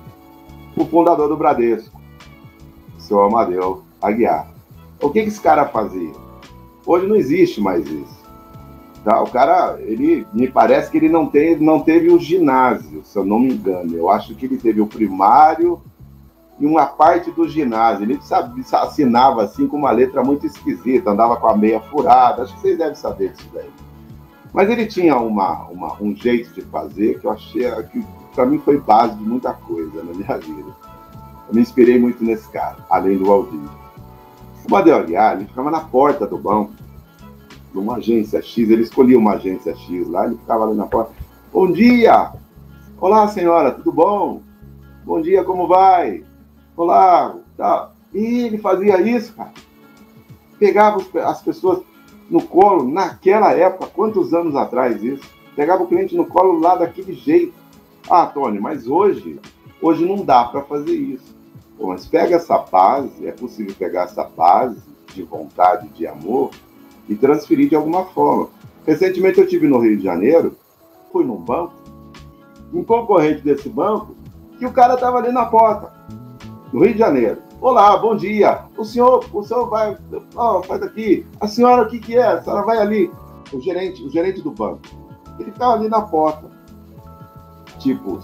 O 0.76 0.84
fundador 0.84 1.26
do 1.26 1.38
Bradesco, 1.38 1.98
o 2.98 3.00
seu 3.00 3.22
Amadeu 3.22 3.82
Aguiar. 4.02 4.52
O 5.00 5.08
que, 5.08 5.22
que 5.22 5.28
esse 5.28 5.40
cara 5.40 5.66
fazia? 5.66 6.12
Hoje 6.84 7.06
não 7.06 7.16
existe 7.16 7.58
mais 7.58 7.86
isso. 7.86 8.20
Tá? 9.02 9.22
O 9.22 9.30
cara, 9.30 9.78
ele 9.80 10.26
me 10.34 10.48
parece 10.48 10.90
que 10.90 10.98
ele 10.98 11.08
não 11.08 11.32
não 11.60 11.80
teve 11.80 12.10
o 12.10 12.18
ginásio, 12.18 13.02
se 13.04 13.18
eu 13.18 13.24
não 13.24 13.38
me 13.38 13.54
engano. 13.54 13.96
Eu 13.96 14.10
acho 14.10 14.34
que 14.34 14.44
ele 14.44 14.58
teve 14.58 14.82
o 14.82 14.86
primário 14.86 15.80
e 16.60 16.66
uma 16.66 16.86
parte 16.86 17.30
do 17.30 17.48
ginásio. 17.48 18.04
Ele 18.04 18.20
sabe, 18.22 18.62
assinava 18.70 19.42
assim 19.42 19.66
com 19.66 19.78
uma 19.78 19.90
letra 19.90 20.22
muito 20.22 20.46
esquisita, 20.46 21.10
andava 21.10 21.36
com 21.36 21.48
a 21.48 21.56
meia 21.56 21.80
furada. 21.80 22.42
Acho 22.42 22.54
que 22.54 22.60
vocês 22.60 22.78
devem 22.78 22.94
saber 22.94 23.32
disso 23.32 23.48
daí. 23.52 23.70
Mas 24.52 24.68
ele 24.68 24.86
tinha 24.86 25.16
uma, 25.16 25.64
uma 25.68 25.96
um 26.00 26.14
jeito 26.14 26.52
de 26.52 26.60
fazer 26.62 27.18
que 27.18 27.26
eu 27.26 27.30
achei 27.30 27.70
que 27.84 28.04
para 28.34 28.44
mim 28.44 28.58
foi 28.58 28.78
base 28.78 29.14
de 29.16 29.24
muita 29.24 29.54
coisa 29.54 30.02
na 30.02 30.12
minha 30.12 30.36
vida. 30.38 30.70
Eu 31.48 31.54
me 31.54 31.62
inspirei 31.62 31.98
muito 31.98 32.22
nesse 32.22 32.48
cara, 32.50 32.76
além 32.90 33.16
do 33.16 33.30
Aldir. 33.32 33.58
O 34.68 34.70
Madeu 34.70 34.96
Aguiar, 34.96 35.36
ele 35.36 35.46
ficava 35.46 35.70
na 35.70 35.80
porta 35.80 36.26
do 36.26 36.36
banco, 36.36 36.72
numa 37.72 37.96
agência 37.96 38.42
X, 38.42 38.68
ele 38.68 38.82
escolhia 38.82 39.18
uma 39.18 39.32
agência 39.32 39.74
X 39.74 40.08
lá, 40.08 40.26
ele 40.26 40.36
ficava 40.36 40.64
ali 40.64 40.76
na 40.76 40.86
porta. 40.86 41.12
Bom 41.52 41.72
dia! 41.72 42.32
Olá, 43.00 43.26
senhora, 43.28 43.72
tudo 43.72 43.90
bom? 43.90 44.42
Bom 45.04 45.22
dia, 45.22 45.42
como 45.42 45.66
vai? 45.66 46.22
Olá, 46.80 47.36
tá. 47.58 47.90
E 48.14 48.44
ele 48.44 48.56
fazia 48.56 48.98
isso, 49.02 49.34
cara. 49.34 49.52
Pegava 50.58 51.04
as 51.26 51.42
pessoas 51.42 51.82
no 52.30 52.40
colo, 52.40 52.90
naquela 52.90 53.52
época, 53.52 53.92
quantos 53.94 54.32
anos 54.32 54.56
atrás 54.56 55.04
isso? 55.04 55.22
Pegava 55.54 55.82
o 55.82 55.86
cliente 55.86 56.16
no 56.16 56.24
colo 56.24 56.58
lá 56.58 56.76
daquele 56.76 57.12
jeito. 57.12 57.52
Ah, 58.08 58.24
Tony, 58.24 58.58
mas 58.58 58.88
hoje, 58.88 59.38
hoje 59.82 60.06
não 60.06 60.24
dá 60.24 60.46
para 60.46 60.62
fazer 60.62 60.94
isso. 60.94 61.36
Mas 61.78 62.06
pega 62.06 62.36
essa 62.36 62.56
base, 62.56 63.26
é 63.26 63.32
possível 63.32 63.74
pegar 63.78 64.04
essa 64.04 64.24
base 64.24 64.80
de 65.12 65.22
vontade, 65.22 65.86
de 65.88 66.06
amor 66.06 66.48
e 67.06 67.14
transferir 67.14 67.68
de 67.68 67.76
alguma 67.76 68.06
forma. 68.06 68.48
Recentemente 68.86 69.38
eu 69.38 69.46
tive 69.46 69.68
no 69.68 69.80
Rio 69.80 69.98
de 69.98 70.04
Janeiro, 70.04 70.56
fui 71.12 71.26
num 71.26 71.36
banco, 71.36 71.74
um 72.72 72.82
concorrente 72.82 73.42
desse 73.42 73.68
banco, 73.68 74.16
que 74.58 74.64
o 74.64 74.72
cara 74.72 74.94
estava 74.94 75.18
ali 75.18 75.30
na 75.30 75.44
porta, 75.44 75.99
no 76.72 76.84
Rio 76.84 76.92
de 76.92 76.98
Janeiro. 76.98 77.38
Olá, 77.60 77.96
bom 77.96 78.16
dia. 78.16 78.64
O 78.76 78.84
senhor, 78.84 79.24
o 79.32 79.42
senhor 79.42 79.68
vai, 79.68 79.96
oh, 80.34 80.62
faz 80.62 80.82
aqui. 80.82 81.26
A 81.40 81.46
senhora, 81.46 81.82
o 81.82 81.88
que 81.88 81.98
que 81.98 82.16
é? 82.16 82.22
A 82.22 82.42
senhora 82.42 82.64
vai 82.64 82.78
ali. 82.78 83.10
O 83.52 83.60
gerente, 83.60 84.02
o 84.02 84.10
gerente 84.10 84.40
do 84.40 84.50
banco. 84.50 84.80
Ele 85.38 85.50
estava 85.50 85.74
ali 85.74 85.88
na 85.88 86.02
porta. 86.02 86.48
Tipo, 87.78 88.20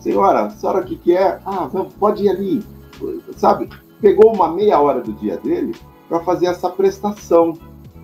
Senhora, 0.00 0.46
a 0.46 0.50
senhora 0.50 0.80
o 0.80 0.84
que, 0.84 0.96
que 0.96 1.14
é? 1.14 1.38
Ah, 1.44 1.68
pode 1.98 2.24
ir 2.24 2.30
ali. 2.30 2.64
Sabe? 3.36 3.68
Pegou 4.00 4.34
uma 4.34 4.50
meia 4.50 4.80
hora 4.80 5.00
do 5.00 5.12
dia 5.12 5.36
dele 5.36 5.74
para 6.08 6.20
fazer 6.20 6.46
essa 6.46 6.70
prestação, 6.70 7.56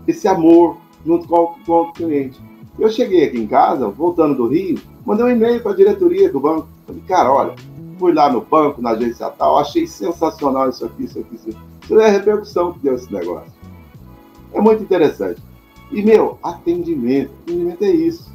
esse 0.06 0.28
amor 0.28 0.76
junto 1.04 1.26
com, 1.26 1.54
com 1.64 1.80
o 1.82 1.92
cliente. 1.92 2.38
Eu 2.78 2.90
cheguei 2.90 3.24
aqui 3.24 3.38
em 3.38 3.46
casa, 3.46 3.88
voltando 3.88 4.34
do 4.34 4.48
Rio, 4.48 4.78
mandei 5.06 5.24
um 5.24 5.30
e-mail 5.30 5.62
para 5.62 5.72
a 5.72 5.76
diretoria 5.76 6.30
do 6.30 6.38
banco. 6.38 6.68
Falei, 6.86 7.02
cara, 7.08 7.32
olha, 7.32 7.54
fui 7.98 8.12
lá 8.12 8.30
no 8.30 8.40
banco, 8.40 8.82
na 8.82 8.90
agência 8.90 9.28
tal, 9.30 9.58
achei 9.58 9.86
sensacional 9.86 10.68
isso 10.68 10.84
aqui, 10.84 11.04
isso 11.04 11.18
aqui, 11.18 11.34
isso 11.34 11.50
aqui. 11.50 11.58
Isso 11.84 12.00
é 12.00 12.06
a 12.06 12.10
repercussão 12.10 12.72
que 12.72 12.80
deu 12.80 12.94
esse 12.94 13.12
negócio. 13.12 13.52
É 14.52 14.60
muito 14.60 14.82
interessante. 14.82 15.42
E, 15.90 16.02
meu, 16.02 16.38
atendimento. 16.42 17.30
Atendimento 17.42 17.84
é 17.84 17.90
isso. 17.90 18.32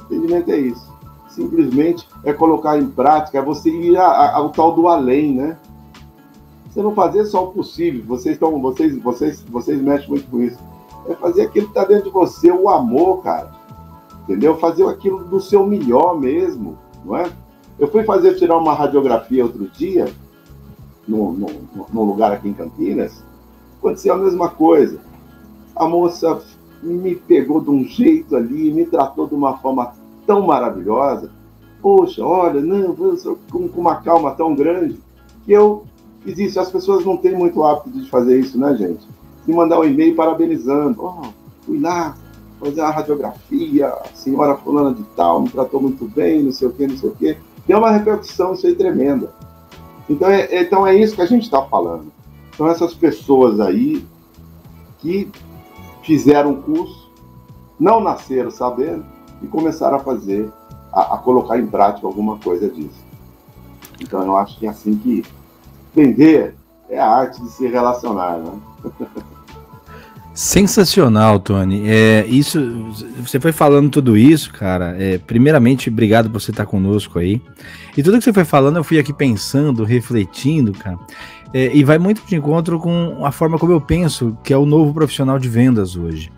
Atendimento 0.00 0.50
é 0.50 0.58
isso 0.58 0.96
simplesmente 1.36 2.08
é 2.24 2.32
colocar 2.32 2.78
em 2.78 2.88
prática, 2.88 3.38
é 3.38 3.42
você 3.42 3.68
ir 3.68 3.98
ao 3.98 4.48
tal 4.48 4.72
do 4.72 4.88
além, 4.88 5.34
né? 5.34 5.58
Você 6.70 6.82
não 6.82 6.94
fazer 6.94 7.26
só 7.26 7.44
o 7.44 7.52
possível, 7.52 8.02
vocês 8.06 8.34
estão, 8.34 8.58
vocês, 8.60 8.98
vocês, 8.98 9.42
vocês 9.42 9.80
mexem 9.80 10.08
muito 10.08 10.30
com 10.30 10.40
isso. 10.40 10.58
É 11.06 11.14
fazer 11.14 11.42
aquilo 11.42 11.66
que 11.66 11.72
está 11.72 11.84
dentro 11.84 12.04
de 12.04 12.10
você, 12.10 12.50
o 12.50 12.68
amor, 12.68 13.22
cara. 13.22 13.52
Entendeu? 14.22 14.56
Fazer 14.56 14.86
aquilo 14.86 15.24
do 15.24 15.38
seu 15.38 15.64
melhor 15.66 16.18
mesmo, 16.18 16.76
não 17.04 17.16
é? 17.16 17.30
Eu 17.78 17.88
fui 17.88 18.04
fazer 18.04 18.34
tirar 18.36 18.56
uma 18.56 18.74
radiografia 18.74 19.44
outro 19.44 19.68
dia, 19.68 20.06
num, 21.06 21.36
lugar 21.92 22.32
aqui 22.32 22.48
em 22.48 22.54
Campinas, 22.54 23.22
aconteceu 23.78 24.14
a 24.14 24.18
mesma 24.18 24.48
coisa. 24.48 24.98
A 25.74 25.86
moça 25.86 26.40
me 26.82 27.14
pegou 27.14 27.60
de 27.60 27.70
um 27.70 27.84
jeito 27.84 28.34
ali, 28.34 28.72
me 28.72 28.86
tratou 28.86 29.26
de 29.26 29.34
uma 29.34 29.58
forma 29.58 29.92
tão 30.26 30.46
maravilhosa. 30.46 31.30
Poxa, 31.82 32.24
olha, 32.24 32.60
não, 32.60 32.94
com, 32.94 33.68
com 33.68 33.80
uma 33.80 33.96
calma 33.96 34.32
tão 34.32 34.54
grande, 34.54 34.98
que 35.44 35.52
eu 35.52 35.84
fiz 36.22 36.38
isso. 36.38 36.58
As 36.58 36.70
pessoas 36.70 37.04
não 37.04 37.16
têm 37.16 37.36
muito 37.36 37.62
hábito 37.62 37.90
de 37.90 38.08
fazer 38.08 38.40
isso, 38.40 38.58
né, 38.58 38.74
gente? 38.74 39.06
De 39.46 39.52
mandar 39.52 39.78
um 39.78 39.84
e-mail 39.84 40.16
parabenizando. 40.16 41.04
Oh, 41.04 41.28
fui 41.64 41.78
lá 41.78 42.16
fazer 42.58 42.80
a 42.80 42.90
radiografia, 42.90 43.88
a 43.88 44.06
senhora 44.14 44.56
fulana 44.56 44.94
de 44.94 45.02
tal 45.14 45.42
me 45.42 45.50
tratou 45.50 45.80
muito 45.80 46.06
bem, 46.08 46.42
não 46.42 46.52
sei 46.52 46.68
o 46.68 46.72
quê, 46.72 46.86
não 46.86 46.96
sei 46.96 47.10
o 47.10 47.14
quê. 47.14 47.36
Deu 47.66 47.78
uma 47.78 47.90
repercussão 47.90 48.54
isso 48.54 48.66
aí 48.66 48.74
tremenda. 48.74 49.32
Então 50.08 50.28
é, 50.28 50.62
então 50.62 50.86
é 50.86 50.94
isso 50.94 51.16
que 51.16 51.22
a 51.22 51.26
gente 51.26 51.44
está 51.44 51.62
falando. 51.62 52.12
São 52.56 52.68
essas 52.68 52.94
pessoas 52.94 53.60
aí 53.60 54.06
que 54.98 55.30
fizeram 56.02 56.50
um 56.50 56.62
curso, 56.62 57.10
não 57.78 58.00
nasceram 58.00 58.50
sabendo 58.50 59.04
e 59.42 59.46
começaram 59.46 59.96
a 59.96 60.00
fazer, 60.00 60.50
a, 60.92 61.14
a 61.14 61.18
colocar 61.18 61.58
em 61.58 61.66
prática 61.66 62.06
alguma 62.06 62.38
coisa 62.38 62.68
disso. 62.68 63.04
Então 64.00 64.22
eu 64.22 64.36
acho 64.36 64.58
que 64.58 64.66
é 64.66 64.70
assim 64.70 64.96
que 64.96 65.24
vender 65.94 66.54
é 66.88 66.98
a 66.98 67.08
arte 67.08 67.42
de 67.42 67.50
se 67.50 67.66
relacionar, 67.66 68.38
né? 68.38 68.52
Sensacional, 70.36 71.40
Tony. 71.40 71.88
É, 71.88 72.26
isso, 72.26 72.60
você 73.18 73.40
foi 73.40 73.52
falando 73.52 73.88
tudo 73.88 74.18
isso, 74.18 74.52
cara. 74.52 74.94
É, 74.98 75.16
primeiramente, 75.16 75.88
obrigado 75.88 76.28
por 76.28 76.38
você 76.38 76.50
estar 76.50 76.66
conosco 76.66 77.18
aí. 77.18 77.40
E 77.96 78.02
tudo 78.02 78.18
que 78.18 78.24
você 78.24 78.34
foi 78.34 78.44
falando, 78.44 78.76
eu 78.76 78.84
fui 78.84 78.98
aqui 78.98 79.14
pensando, 79.14 79.82
refletindo, 79.82 80.72
cara. 80.72 80.98
É, 81.54 81.74
e 81.74 81.82
vai 81.82 81.98
muito 81.98 82.22
de 82.26 82.36
encontro 82.36 82.78
com 82.78 83.24
a 83.24 83.32
forma 83.32 83.58
como 83.58 83.72
eu 83.72 83.80
penso, 83.80 84.36
que 84.44 84.52
é 84.52 84.58
o 84.58 84.66
novo 84.66 84.92
profissional 84.92 85.38
de 85.38 85.48
vendas 85.48 85.96
hoje. 85.96 86.30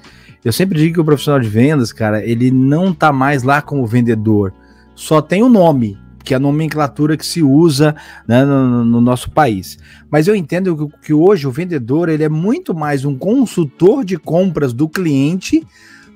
Eu 0.45 0.53
sempre 0.53 0.79
digo 0.79 0.95
que 0.95 1.01
o 1.01 1.05
profissional 1.05 1.41
de 1.41 1.49
vendas, 1.49 1.93
cara, 1.93 2.25
ele 2.25 2.53
não 2.53 2.95
tá 2.95 3.13
mais 3.13 3.43
lá 3.43 3.61
como 3.61 3.85
vendedor, 3.85 4.55
só 4.95 5.21
tem 5.21 5.43
o 5.43 5.49
nome, 5.49 5.99
que 6.29 6.35
é 6.35 6.37
a 6.37 6.41
nomenclatura 6.41 7.17
que 7.17 7.25
se 7.25 7.43
usa 7.43 7.97
né, 8.27 8.45
no, 8.45 8.85
no, 8.85 9.01
nosso 9.01 9.31
país. 9.31 9.79
Mas 10.11 10.29
eu 10.29 10.37
entendo 10.37 10.77
que, 10.77 11.07
que, 11.07 11.15
hoje 11.15 11.47
o 11.47 11.51
vendedor 11.51 12.11
ele 12.11 12.23
é 12.23 12.29
muito 12.29 12.75
mais 12.75 13.07
um 13.07 13.17
consultor 13.17 14.05
de 14.05 14.19
compras 14.19 14.75
do 14.75 14.87
cliente 14.87 15.67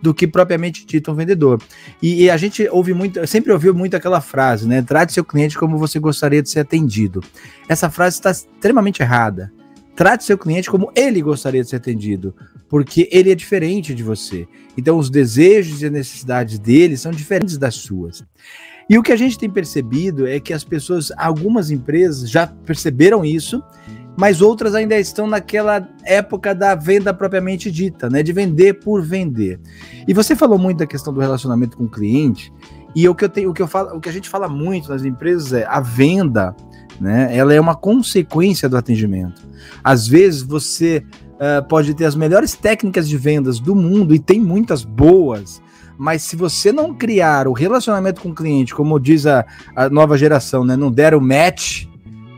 do 0.03 0.13
que 0.13 0.27
propriamente 0.27 0.85
dito 0.85 1.11
um 1.11 1.15
vendedor. 1.15 1.63
E, 2.03 2.25
e 2.25 2.31
a 2.31 2.37
gente 2.37 2.69
ouve 2.71 2.93
muito, 2.93 3.27
sempre 3.27 3.53
ouviu 3.53 3.73
muito 3.73 3.97
aquela 3.97 4.21
frase, 4.21 4.69
né? 4.69 4.83
Trate 4.83 5.15
seu 5.15 5.25
cliente 5.25 5.57
como 5.57 5.79
você 5.79 5.99
gostaria 5.99 6.43
de 6.43 6.51
ser 6.51 6.61
atendido. 6.61 7.23
Essa 7.67 7.89
frase 7.89 8.17
está 8.17 8.33
extremamente 8.33 9.01
errada. 9.01 9.51
Trate 9.97 10.25
seu 10.25 10.37
cliente 10.37 10.71
como 10.71 10.93
ele 10.95 11.23
gostaria 11.23 11.63
de 11.63 11.71
ser 11.71 11.77
atendido, 11.77 12.35
porque 12.69 13.09
ele 13.11 13.33
é 13.33 13.35
diferente 13.35 13.95
de 13.95 14.03
você. 14.03 14.47
Então, 14.77 14.99
os 14.99 15.09
desejos 15.09 15.81
e 15.81 15.87
as 15.87 15.93
necessidades 15.93 16.59
dele 16.59 16.99
são 16.99 17.13
diferentes 17.13 17.57
das 17.57 17.77
suas. 17.77 18.23
E 18.89 18.99
o 18.99 19.03
que 19.03 19.13
a 19.13 19.17
gente 19.17 19.39
tem 19.39 19.49
percebido 19.49 20.27
é 20.27 20.39
que 20.41 20.53
as 20.53 20.65
pessoas, 20.65 21.13
algumas 21.17 21.71
empresas 21.71 22.29
já 22.29 22.47
perceberam 22.47 23.25
isso, 23.25 23.63
mas 24.17 24.43
outras 24.43 24.75
ainda 24.75 24.99
estão 24.99 25.27
naquela 25.27 25.89
época 26.05 26.55
da 26.55 26.75
venda 26.75 27.15
propriamente 27.15 27.71
dita, 27.71 28.11
né? 28.11 28.23
De 28.23 28.33
vender 28.33 28.75
por 28.81 29.03
vender. 29.03 29.59
E 30.07 30.13
você 30.13 30.37
falou 30.37 30.59
muito 30.59 30.79
da 30.79 30.87
questão 30.87 31.13
do 31.13 31.21
relacionamento 31.21 31.77
com 31.77 31.85
o 31.85 31.91
cliente, 31.91 32.53
e 32.95 33.09
o 33.09 33.15
que 33.15 33.25
eu 33.25 33.29
tenho, 33.29 33.51
o 33.51 33.55
que 33.55 33.63
eu 33.63 33.67
falo, 33.67 33.97
o 33.97 34.01
que 34.01 34.09
a 34.09 34.13
gente 34.13 34.29
fala 34.29 34.49
muito 34.49 34.91
nas 34.91 35.05
empresas 35.05 35.53
é 35.53 35.67
a 35.67 35.81
venda, 35.81 36.55
né? 37.01 37.35
Ela 37.35 37.55
é 37.55 37.61
uma 37.61 37.75
consequência 37.75 38.69
do 38.69 38.77
atendimento. 38.77 39.43
Às 39.83 40.07
vezes 40.07 40.43
você 40.43 41.03
uh, 41.35 41.67
pode 41.67 41.95
ter 41.95 42.05
as 42.05 42.15
melhores 42.15 42.55
técnicas 42.55 43.09
de 43.09 43.17
vendas 43.17 43.59
do 43.59 43.75
mundo 43.75 44.15
e 44.15 44.19
tem 44.19 44.41
muitas 44.41 44.85
boas, 44.85 45.63
mas 46.03 46.23
se 46.25 46.35
você 46.35 46.73
não 46.73 46.93
criar 46.93 47.47
o 47.47 47.53
relacionamento 47.53 48.23
com 48.23 48.31
o 48.31 48.35
cliente, 48.35 48.75
como 48.75 48.99
diz 48.99 49.25
a, 49.25 49.47
a 49.77 49.89
nova 49.89 50.19
geração, 50.19 50.65
né, 50.65 50.77
não 50.77 50.91
der 50.91 51.15
o 51.15 51.21
match, 51.21 51.85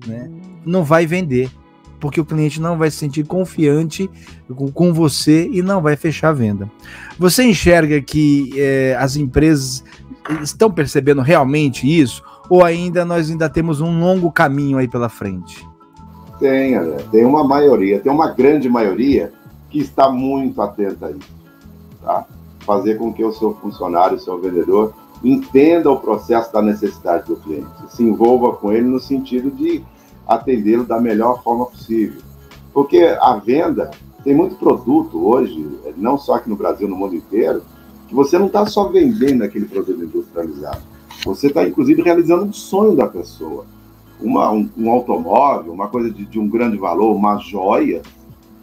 né, 0.07 0.31
não 0.66 0.85
vai 0.85 1.07
vender, 1.07 1.50
porque 1.98 2.20
o 2.20 2.27
cliente 2.27 2.61
não 2.61 2.77
vai 2.77 2.90
se 2.90 2.98
sentir 2.98 3.24
confiante 3.24 4.11
com, 4.55 4.70
com 4.70 4.92
você 4.92 5.48
e 5.50 5.62
não 5.62 5.81
vai 5.81 5.96
fechar 5.96 6.29
a 6.29 6.33
venda. 6.35 6.70
Você 7.18 7.42
enxerga 7.42 8.03
que 8.03 8.53
é, 8.55 8.98
as 9.00 9.16
empresas 9.16 9.83
estão 10.42 10.70
percebendo 10.70 11.22
realmente 11.22 11.88
isso, 11.88 12.22
ou 12.50 12.62
ainda 12.62 13.03
nós 13.03 13.31
ainda 13.31 13.48
temos 13.48 13.81
um 13.81 13.98
longo 13.98 14.31
caminho 14.31 14.77
aí 14.77 14.87
pela 14.87 15.09
frente? 15.09 15.66
Tem, 16.38 16.74
tem 17.11 17.24
uma 17.24 17.42
maioria, 17.42 17.98
tem 17.98 18.12
uma 18.12 18.31
grande 18.31 18.68
maioria 18.68 19.33
que 19.70 19.79
está 19.79 20.11
muito 20.11 20.61
atenta 20.61 21.07
a 21.07 21.11
isso. 21.12 21.35
Tá? 22.03 22.27
Fazer 22.64 22.98
com 22.98 23.12
que 23.12 23.24
o 23.24 23.33
seu 23.33 23.55
funcionário, 23.55 24.16
o 24.16 24.20
seu 24.20 24.38
vendedor, 24.40 24.94
entenda 25.22 25.90
o 25.90 26.00
processo 26.00 26.53
da 26.53 26.61
necessidade 26.61 27.27
do 27.27 27.37
cliente, 27.37 27.68
se 27.88 28.03
envolva 28.03 28.53
com 28.53 28.72
ele 28.72 28.87
no 28.87 29.00
sentido 29.00 29.50
de 29.50 29.83
atendê-lo 30.27 30.85
da 30.85 31.00
melhor 31.00 31.42
forma 31.42 31.66
possível. 31.66 32.20
Porque 32.72 33.16
a 33.20 33.37
venda 33.37 33.90
tem 34.22 34.35
muito 34.35 34.57
produto 34.57 35.27
hoje, 35.27 35.66
não 35.96 36.18
só 36.18 36.35
aqui 36.35 36.48
no 36.48 36.57
Brasil, 36.57 36.88
no 36.88 36.96
mundo 36.96 37.14
inteiro, 37.14 37.62
que 38.09 38.14
você 38.14 38.38
não 38.38 38.46
está 38.46 38.66
só 38.66 38.88
vendendo 38.88 39.42
aquele 39.42 39.66
produto 39.66 40.03
industrializado. 40.03 40.83
Você 41.24 41.46
está, 41.46 41.66
inclusive, 41.66 42.03
realizando 42.03 42.44
um 42.44 42.53
sonho 42.53 42.96
da 42.96 43.07
pessoa. 43.07 43.64
Uma, 44.20 44.50
um, 44.50 44.68
um 44.77 44.90
automóvel, 44.90 45.72
uma 45.72 45.88
coisa 45.88 46.11
de, 46.11 46.24
de 46.24 46.38
um 46.38 46.48
grande 46.48 46.77
valor, 46.77 47.14
uma 47.14 47.38
joia, 47.38 48.03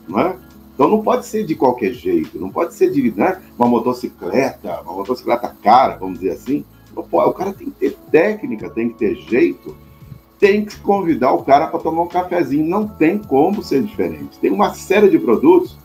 não 0.08 0.20
é? 0.20 0.36
Então 0.82 0.90
não 0.90 1.04
pode 1.04 1.28
ser 1.28 1.46
de 1.46 1.54
qualquer 1.54 1.94
jeito, 1.94 2.40
não 2.40 2.50
pode 2.50 2.74
ser 2.74 2.90
de 2.90 3.12
né, 3.12 3.40
uma 3.56 3.68
motocicleta, 3.68 4.82
uma 4.82 4.94
motocicleta 4.94 5.56
cara, 5.62 5.96
vamos 5.96 6.18
dizer 6.18 6.32
assim. 6.32 6.66
Não 6.96 7.04
pode, 7.04 7.30
o 7.30 7.34
cara 7.34 7.54
tem 7.54 7.70
que 7.70 7.76
ter 7.76 7.96
técnica, 8.10 8.68
tem 8.68 8.90
que 8.90 8.96
ter 8.96 9.14
jeito, 9.14 9.78
tem 10.40 10.66
que 10.66 10.80
convidar 10.80 11.34
o 11.34 11.44
cara 11.44 11.68
para 11.68 11.80
tomar 11.80 12.02
um 12.02 12.08
cafezinho. 12.08 12.66
Não 12.66 12.88
tem 12.88 13.20
como 13.20 13.62
ser 13.62 13.84
diferente. 13.84 14.40
Tem 14.40 14.50
uma 14.50 14.74
série 14.74 15.08
de 15.08 15.20
produtos 15.20 15.78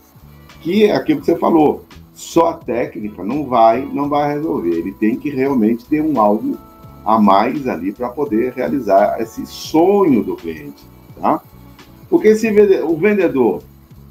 que 0.62 0.86
é 0.86 0.96
aquilo 0.96 1.20
que 1.20 1.26
você 1.26 1.36
falou. 1.36 1.84
Só 2.14 2.48
a 2.48 2.54
técnica 2.54 3.22
não 3.22 3.44
vai, 3.44 3.84
não 3.84 4.08
vai 4.08 4.32
resolver. 4.32 4.78
Ele 4.78 4.92
tem 4.92 5.14
que 5.16 5.28
realmente 5.28 5.84
ter 5.84 6.00
um 6.00 6.18
algo 6.18 6.56
a 7.04 7.20
mais 7.20 7.68
ali 7.68 7.92
para 7.92 8.08
poder 8.08 8.54
realizar 8.54 9.20
esse 9.20 9.44
sonho 9.44 10.24
do 10.24 10.36
cliente, 10.36 10.82
tá? 11.20 11.42
Porque 12.08 12.34
se 12.34 12.48
o 12.80 12.96
vendedor 12.96 13.60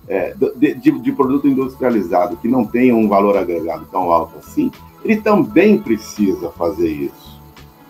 é, 0.07 0.35
de, 0.55 0.91
de, 0.91 1.11
produto 1.11 1.47
industrializado 1.47 2.37
que 2.37 2.47
não 2.47 2.65
tenha 2.65 2.95
um 2.95 3.07
valor 3.07 3.37
agregado 3.37 3.87
tão 3.91 4.11
alto 4.11 4.37
assim, 4.37 4.71
ele 5.03 5.21
também 5.21 5.79
precisa 5.79 6.51
fazer 6.51 6.89
isso. 6.89 7.41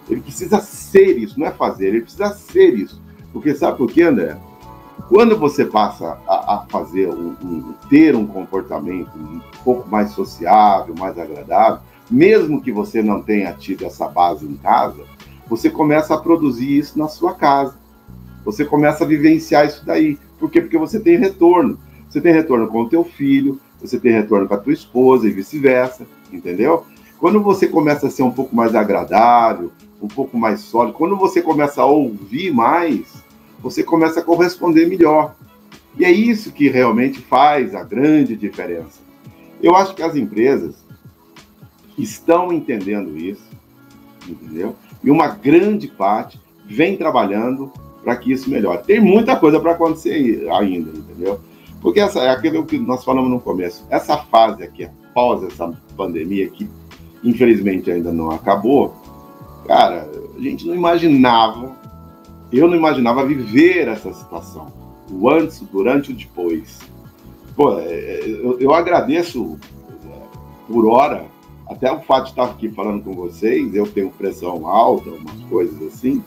Ele 0.10 0.22
precisa 0.22 0.62
ser 0.62 1.18
isso, 1.18 1.40
não 1.40 1.48
é 1.48 1.52
fazer, 1.52 1.88
ele 1.88 2.02
precisa 2.02 2.30
ser 2.34 2.74
isso. 2.76 3.02
Porque 3.34 3.54
sabe 3.56 3.78
por 3.78 3.92
quê, 3.92 4.04
André? 4.04 4.38
Quando 5.10 5.38
você 5.38 5.66
passa 5.66 6.18
a, 6.28 6.56
a 6.56 6.66
fazer 6.70 7.10
um, 7.10 7.36
um, 7.44 7.74
ter 7.90 8.16
um 8.16 8.26
comportamento 8.26 9.12
um 9.18 9.42
pouco 9.64 9.90
mais 9.90 10.12
sociável, 10.12 10.96
mais 10.98 11.18
agradável, 11.20 11.80
mesmo 12.10 12.62
que 12.62 12.72
você 12.72 13.02
não 13.02 13.22
tenha 13.22 13.52
tido 13.54 13.86
essa 13.86 14.08
base 14.08 14.46
em 14.46 14.56
casa, 14.56 15.04
você 15.48 15.70
começa 15.70 16.14
a 16.14 16.18
produzir 16.18 16.78
isso 16.78 16.98
na 16.98 17.08
sua 17.08 17.34
casa. 17.34 17.76
Você 18.44 18.64
começa 18.64 19.04
a 19.04 19.08
vivenciar 19.08 19.66
isso 19.66 19.86
daí. 19.86 20.18
Por 20.40 20.50
quê? 20.50 20.62
Porque 20.62 20.78
você 20.78 21.00
tem 21.00 21.18
retorno. 21.18 21.80
Você 22.16 22.22
tem 22.22 22.32
retorno 22.32 22.70
com 22.70 22.84
o 22.84 22.88
teu 22.88 23.04
filho, 23.04 23.60
você 23.78 24.00
tem 24.00 24.14
retorno 24.14 24.48
com 24.48 24.54
a 24.54 24.58
tua 24.58 24.72
esposa 24.72 25.28
e 25.28 25.32
vice-versa, 25.32 26.08
entendeu? 26.32 26.86
Quando 27.20 27.42
você 27.42 27.68
começa 27.68 28.08
a 28.08 28.10
ser 28.10 28.24
um 28.24 28.32
pouco 28.32 28.56
mais 28.56 28.74
agradável, 28.74 29.70
um 30.02 30.08
pouco 30.08 30.38
mais 30.38 30.62
sólido, 30.62 30.98
quando 30.98 31.18
você 31.18 31.42
começa 31.42 31.82
a 31.82 31.86
ouvir 31.86 32.54
mais, 32.54 33.22
você 33.60 33.84
começa 33.84 34.22
a 34.22 34.24
corresponder 34.24 34.88
melhor. 34.88 35.36
E 36.00 36.06
é 36.06 36.10
isso 36.10 36.54
que 36.54 36.70
realmente 36.70 37.20
faz 37.20 37.76
a 37.76 37.84
grande 37.84 38.38
diferença. 38.38 39.02
Eu 39.62 39.76
acho 39.76 39.94
que 39.94 40.02
as 40.02 40.16
empresas 40.16 40.74
estão 41.98 42.54
entendendo 42.54 43.18
isso, 43.18 43.44
entendeu? 44.26 44.74
E 45.04 45.12
uma 45.12 45.28
grande 45.28 45.90
parte 45.90 46.40
vem 46.66 46.96
trabalhando 46.96 47.74
para 48.02 48.16
que 48.16 48.32
isso 48.32 48.50
melhore. 48.50 48.84
Tem 48.86 49.02
muita 49.02 49.36
coisa 49.36 49.60
para 49.60 49.74
acontecer 49.74 50.48
ainda, 50.50 50.98
entendeu? 50.98 51.42
Porque 51.86 52.00
essa 52.00 52.20
é 52.20 52.32
aquilo 52.32 52.66
que 52.66 52.80
nós 52.80 53.04
falamos 53.04 53.30
no 53.30 53.40
começo. 53.40 53.86
Essa 53.92 54.18
fase 54.18 54.64
aqui, 54.64 54.86
após 54.86 55.44
essa 55.44 55.72
pandemia, 55.96 56.50
que 56.50 56.68
infelizmente 57.24 57.92
ainda 57.92 58.12
não 58.12 58.32
acabou, 58.32 58.96
cara, 59.68 60.10
a 60.36 60.42
gente 60.42 60.66
não 60.66 60.74
imaginava, 60.74 61.76
eu 62.52 62.68
não 62.68 62.76
imaginava 62.76 63.24
viver 63.24 63.88
essa 63.88 64.12
situação. 64.12 64.74
O 65.12 65.30
antes, 65.30 65.62
o 65.62 65.66
durante 65.66 66.10
e 66.10 66.16
o 66.16 66.18
depois. 66.18 66.80
Pô, 67.56 67.78
é, 67.78 67.84
é, 67.84 68.42
eu, 68.60 68.74
agradeço 68.74 69.56
é, 70.08 70.68
por 70.68 70.88
hora, 70.88 71.28
até 71.70 71.92
o 71.92 72.02
fato 72.02 72.24
de 72.24 72.30
estar 72.32 72.46
aqui 72.46 72.68
falando 72.68 73.04
com 73.04 73.14
vocês, 73.14 73.76
eu 73.76 73.86
tenho 73.86 74.10
pressão 74.10 74.68
alta, 74.68 75.12
umas 75.12 75.40
coisas 75.52 75.80
assim. 75.84 76.24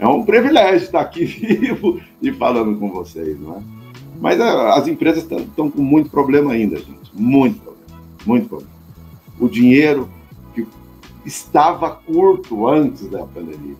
É 0.00 0.08
um 0.08 0.24
privilégio 0.24 0.86
estar 0.86 1.00
aqui 1.00 1.22
vivo 1.30 2.00
e 2.20 2.32
falando 2.32 2.76
com 2.76 2.90
vocês, 2.90 3.38
não 3.38 3.58
é? 3.58 3.79
Mas 4.20 4.38
a, 4.40 4.74
as 4.74 4.86
empresas 4.86 5.24
estão 5.24 5.70
com 5.70 5.80
muito 5.80 6.10
problema 6.10 6.52
ainda, 6.52 6.76
gente. 6.76 7.10
Muito 7.14 7.58
problema. 7.60 8.00
Muito 8.26 8.48
problema. 8.48 8.72
O 9.38 9.48
dinheiro 9.48 10.08
que 10.54 10.66
estava 11.24 11.90
curto 11.90 12.68
antes 12.68 13.08
da 13.08 13.24
pandemia. 13.24 13.76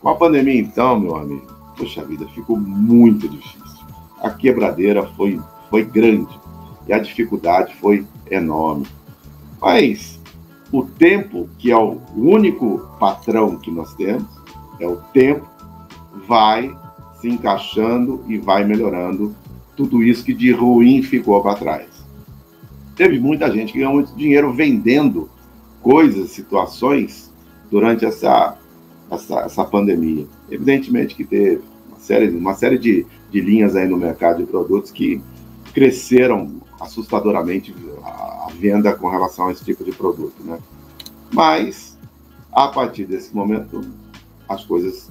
Com 0.00 0.08
a 0.10 0.14
pandemia, 0.14 0.60
então, 0.60 1.00
meu 1.00 1.16
amigo, 1.16 1.46
poxa 1.76 2.04
vida, 2.04 2.26
ficou 2.28 2.58
muito 2.58 3.28
difícil. 3.28 3.86
A 4.20 4.30
quebradeira 4.30 5.06
foi, 5.16 5.40
foi 5.70 5.84
grande 5.84 6.38
e 6.86 6.92
a 6.92 6.98
dificuldade 6.98 7.74
foi 7.76 8.06
enorme. 8.30 8.86
Mas 9.60 10.20
o 10.70 10.84
tempo, 10.84 11.48
que 11.58 11.70
é 11.70 11.76
o 11.76 12.00
único 12.16 12.78
patrão 12.98 13.56
que 13.56 13.70
nós 13.70 13.94
temos, 13.94 14.26
é 14.80 14.86
o 14.86 14.96
tempo, 15.12 15.46
vai 16.26 16.76
se 17.22 17.28
encaixando 17.28 18.24
e 18.26 18.36
vai 18.36 18.64
melhorando 18.64 19.34
tudo 19.76 20.02
isso 20.02 20.24
que 20.24 20.34
de 20.34 20.50
ruim 20.50 21.02
ficou 21.02 21.40
para 21.40 21.54
trás. 21.54 21.86
Teve 22.96 23.20
muita 23.20 23.50
gente 23.50 23.72
que 23.72 23.78
ganhou 23.78 23.94
muito 23.94 24.14
dinheiro 24.16 24.52
vendendo 24.52 25.30
coisas, 25.80 26.30
situações 26.30 27.32
durante 27.70 28.04
essa, 28.04 28.58
essa, 29.08 29.40
essa 29.40 29.64
pandemia. 29.64 30.26
Evidentemente 30.50 31.14
que 31.14 31.24
teve 31.24 31.62
uma 31.88 32.00
série, 32.00 32.28
uma 32.28 32.54
série 32.54 32.78
de, 32.78 33.06
de 33.30 33.40
linhas 33.40 33.76
aí 33.76 33.88
no 33.88 33.96
mercado 33.96 34.38
de 34.38 34.44
produtos 34.44 34.90
que 34.90 35.22
cresceram 35.72 36.60
assustadoramente 36.80 37.72
a, 38.04 38.48
venda 38.58 38.92
com 38.92 39.08
relação 39.08 39.46
a 39.46 39.52
esse 39.52 39.64
tipo 39.64 39.82
de 39.82 39.92
produto, 39.92 40.42
né? 40.44 40.58
Mas, 41.32 41.96
a 42.52 42.68
partir 42.68 43.06
desse 43.06 43.34
momento, 43.34 43.80
as 44.48 44.64
coisas 44.64 45.10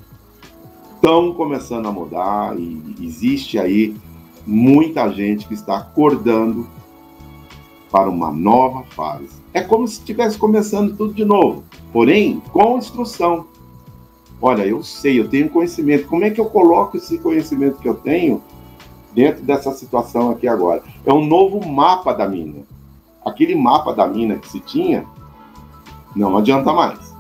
estão 1.02 1.34
começando 1.34 1.88
a 1.88 1.92
mudar 1.92 2.56
e 2.60 2.96
existe 3.02 3.58
aí 3.58 3.98
muita 4.46 5.12
gente 5.12 5.48
que 5.48 5.56
está 5.56 5.78
acordando 5.78 6.68
para 7.92 8.08
uma 8.08 8.32
nova 8.32 8.84
fase. 8.84 9.30
É 9.52 9.62
como 9.62 9.88
se 9.88 9.98
estivesse 9.98 10.38
começando 10.38 10.96
tudo 10.96 11.12
de 11.12 11.26
novo, 11.26 11.64
porém 11.92 12.40
com 12.54 12.78
instrução. 12.78 13.48
Olha, 14.40 14.62
eu 14.62 14.84
sei, 14.84 15.20
eu 15.20 15.28
tenho 15.28 15.50
conhecimento. 15.50 16.08
Como 16.08 16.24
é 16.24 16.30
que 16.30 16.40
eu 16.40 16.46
coloco 16.46 16.98
esse 16.98 17.18
conhecimento 17.18 17.80
que 17.80 17.90
eu 17.90 17.96
tenho 17.96 18.42
dentro 19.12 19.42
dessa 19.42 19.72
situação 19.72 20.30
aqui 20.30 20.48
agora? 20.48 20.84
É 21.04 21.12
um 21.12 21.26
novo 21.26 21.68
mapa 21.68 22.14
da 22.14 22.28
mina. 22.28 22.62
Aquele 23.26 23.56
mapa 23.56 23.92
da 23.92 24.08
mina 24.08 24.38
que 24.38 24.48
se 24.48 24.60
tinha, 24.60 25.04
não 26.16 26.38
adianta 26.38 26.72
mais. 26.72 27.16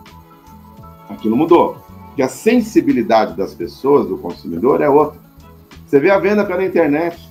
Aquilo 1.09 1.35
mudou 1.35 1.77
que 2.21 2.25
a 2.25 2.29
sensibilidade 2.29 3.35
das 3.35 3.55
pessoas, 3.55 4.05
do 4.07 4.15
consumidor, 4.15 4.79
é 4.79 4.87
outra. 4.87 5.19
Você 5.87 5.99
vê 5.99 6.11
a 6.11 6.19
venda 6.19 6.45
pela 6.45 6.63
internet. 6.63 7.27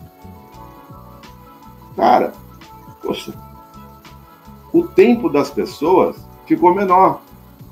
Cara, 1.95 2.33
poxa, 3.01 3.33
o 4.73 4.83
tempo 4.83 5.29
das 5.29 5.49
pessoas 5.49 6.17
ficou 6.45 6.75
menor. 6.75 7.23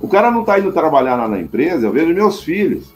O 0.00 0.06
cara 0.06 0.30
não 0.30 0.42
está 0.42 0.60
indo 0.60 0.70
trabalhar 0.70 1.16
lá 1.16 1.26
na 1.26 1.40
empresa, 1.40 1.88
eu 1.88 1.92
vejo 1.92 2.14
meus 2.14 2.40
filhos 2.40 2.94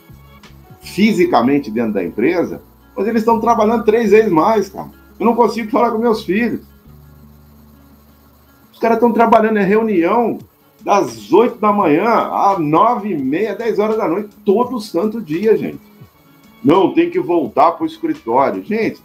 fisicamente 0.80 1.68
dentro 1.68 1.94
da 1.94 2.04
empresa, 2.04 2.62
mas 2.96 3.08
eles 3.08 3.22
estão 3.22 3.40
trabalhando 3.40 3.84
três 3.84 4.12
vezes 4.12 4.30
mais, 4.30 4.68
cara. 4.68 4.88
Eu 5.18 5.26
não 5.26 5.34
consigo 5.34 5.68
falar 5.68 5.90
com 5.90 5.98
meus 5.98 6.22
filhos. 6.22 6.60
Os 8.72 8.78
caras 8.78 8.98
estão 8.98 9.12
trabalhando 9.12 9.58
em 9.58 9.66
reunião 9.66 10.38
das 10.84 11.32
8 11.32 11.58
da 11.58 11.72
manhã 11.72 12.08
às 12.08 12.58
9 12.58 13.10
e 13.10 13.18
meia, 13.18 13.54
10 13.54 13.78
horas 13.78 13.96
da 13.96 14.08
noite, 14.08 14.30
todo 14.44 14.80
santo 14.80 15.20
dia, 15.20 15.56
gente. 15.56 15.80
Não, 16.62 16.92
tem 16.92 17.10
que 17.10 17.20
voltar 17.20 17.72
para 17.72 17.84
o 17.84 17.86
escritório. 17.86 18.62
Gente, 18.64 19.00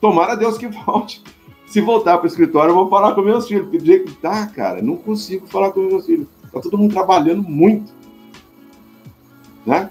tomara 0.00 0.34
Deus 0.34 0.58
que 0.58 0.66
volte. 0.84 1.22
Se 1.66 1.80
voltar 1.80 2.18
para 2.18 2.24
o 2.24 2.28
escritório, 2.28 2.70
eu 2.70 2.74
vou 2.74 2.88
falar 2.88 3.14
com 3.14 3.22
meus 3.22 3.46
filhos. 3.46 3.64
Porque 3.64 3.78
do 3.78 3.86
jeito 3.86 4.12
que 4.12 4.20
tá, 4.20 4.46
cara, 4.46 4.82
não 4.82 4.96
consigo 4.96 5.46
falar 5.46 5.70
com 5.72 5.80
meus 5.80 6.04
filhos. 6.04 6.26
Tá 6.52 6.60
todo 6.60 6.76
mundo 6.76 6.92
trabalhando 6.92 7.42
muito. 7.42 7.92
Né? 9.64 9.88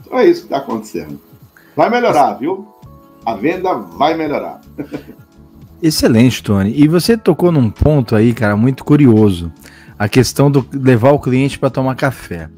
Então 0.00 0.18
é 0.18 0.26
isso 0.26 0.42
que 0.42 0.46
está 0.46 0.58
acontecendo. 0.58 1.20
Vai 1.74 1.90
melhorar, 1.90 2.34
viu? 2.34 2.66
A 3.24 3.34
venda 3.34 3.74
vai 3.74 4.16
melhorar. 4.16 4.60
Excelente, 5.82 6.42
Tony. 6.42 6.72
E 6.74 6.86
você 6.86 7.16
tocou 7.16 7.50
num 7.50 7.70
ponto 7.70 8.14
aí, 8.14 8.32
cara, 8.32 8.56
muito 8.56 8.84
curioso 8.84 9.52
a 9.98 10.08
questão 10.08 10.50
do 10.50 10.66
levar 10.72 11.12
o 11.12 11.18
cliente 11.18 11.58
para 11.58 11.70
tomar 11.70 11.94
café. 11.94 12.48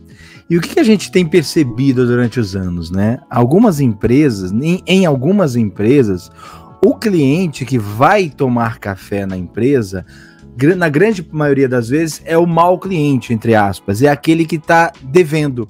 E 0.51 0.57
o 0.57 0.61
que, 0.61 0.71
que, 0.71 0.81
a 0.81 0.85
gente 0.85 1.13
tem 1.13 1.27
percebido 1.27 2.07
durante 2.07 2.41
os 2.41 2.57
anos, 2.57 2.91
né? 2.91 3.19
Algumas 3.29 3.81
empresas, 3.81 4.51
em, 4.51 4.83
em 4.87 5.05
algumas 5.05 5.57
empresas, 5.57 6.31
o 6.85 6.95
cliente 6.95 7.67
que 7.67 7.79
vai 7.79 8.31
tomar 8.31 8.79
café 8.79 9.27
na 9.27 9.37
empresa, 9.37 10.07
na 10.77 10.89
grande 10.89 11.27
maioria 11.31 11.69
das 11.69 11.89
vezes, 11.89 12.23
é 12.25 12.37
o 12.39 12.47
mau 12.47 12.79
cliente, 12.79 13.33
entre 13.33 13.55
aspas, 13.55 14.01
é 14.03 14.09
aquele 14.09 14.47
que 14.47 14.57
está 14.57 14.91
devendo. 15.03 15.69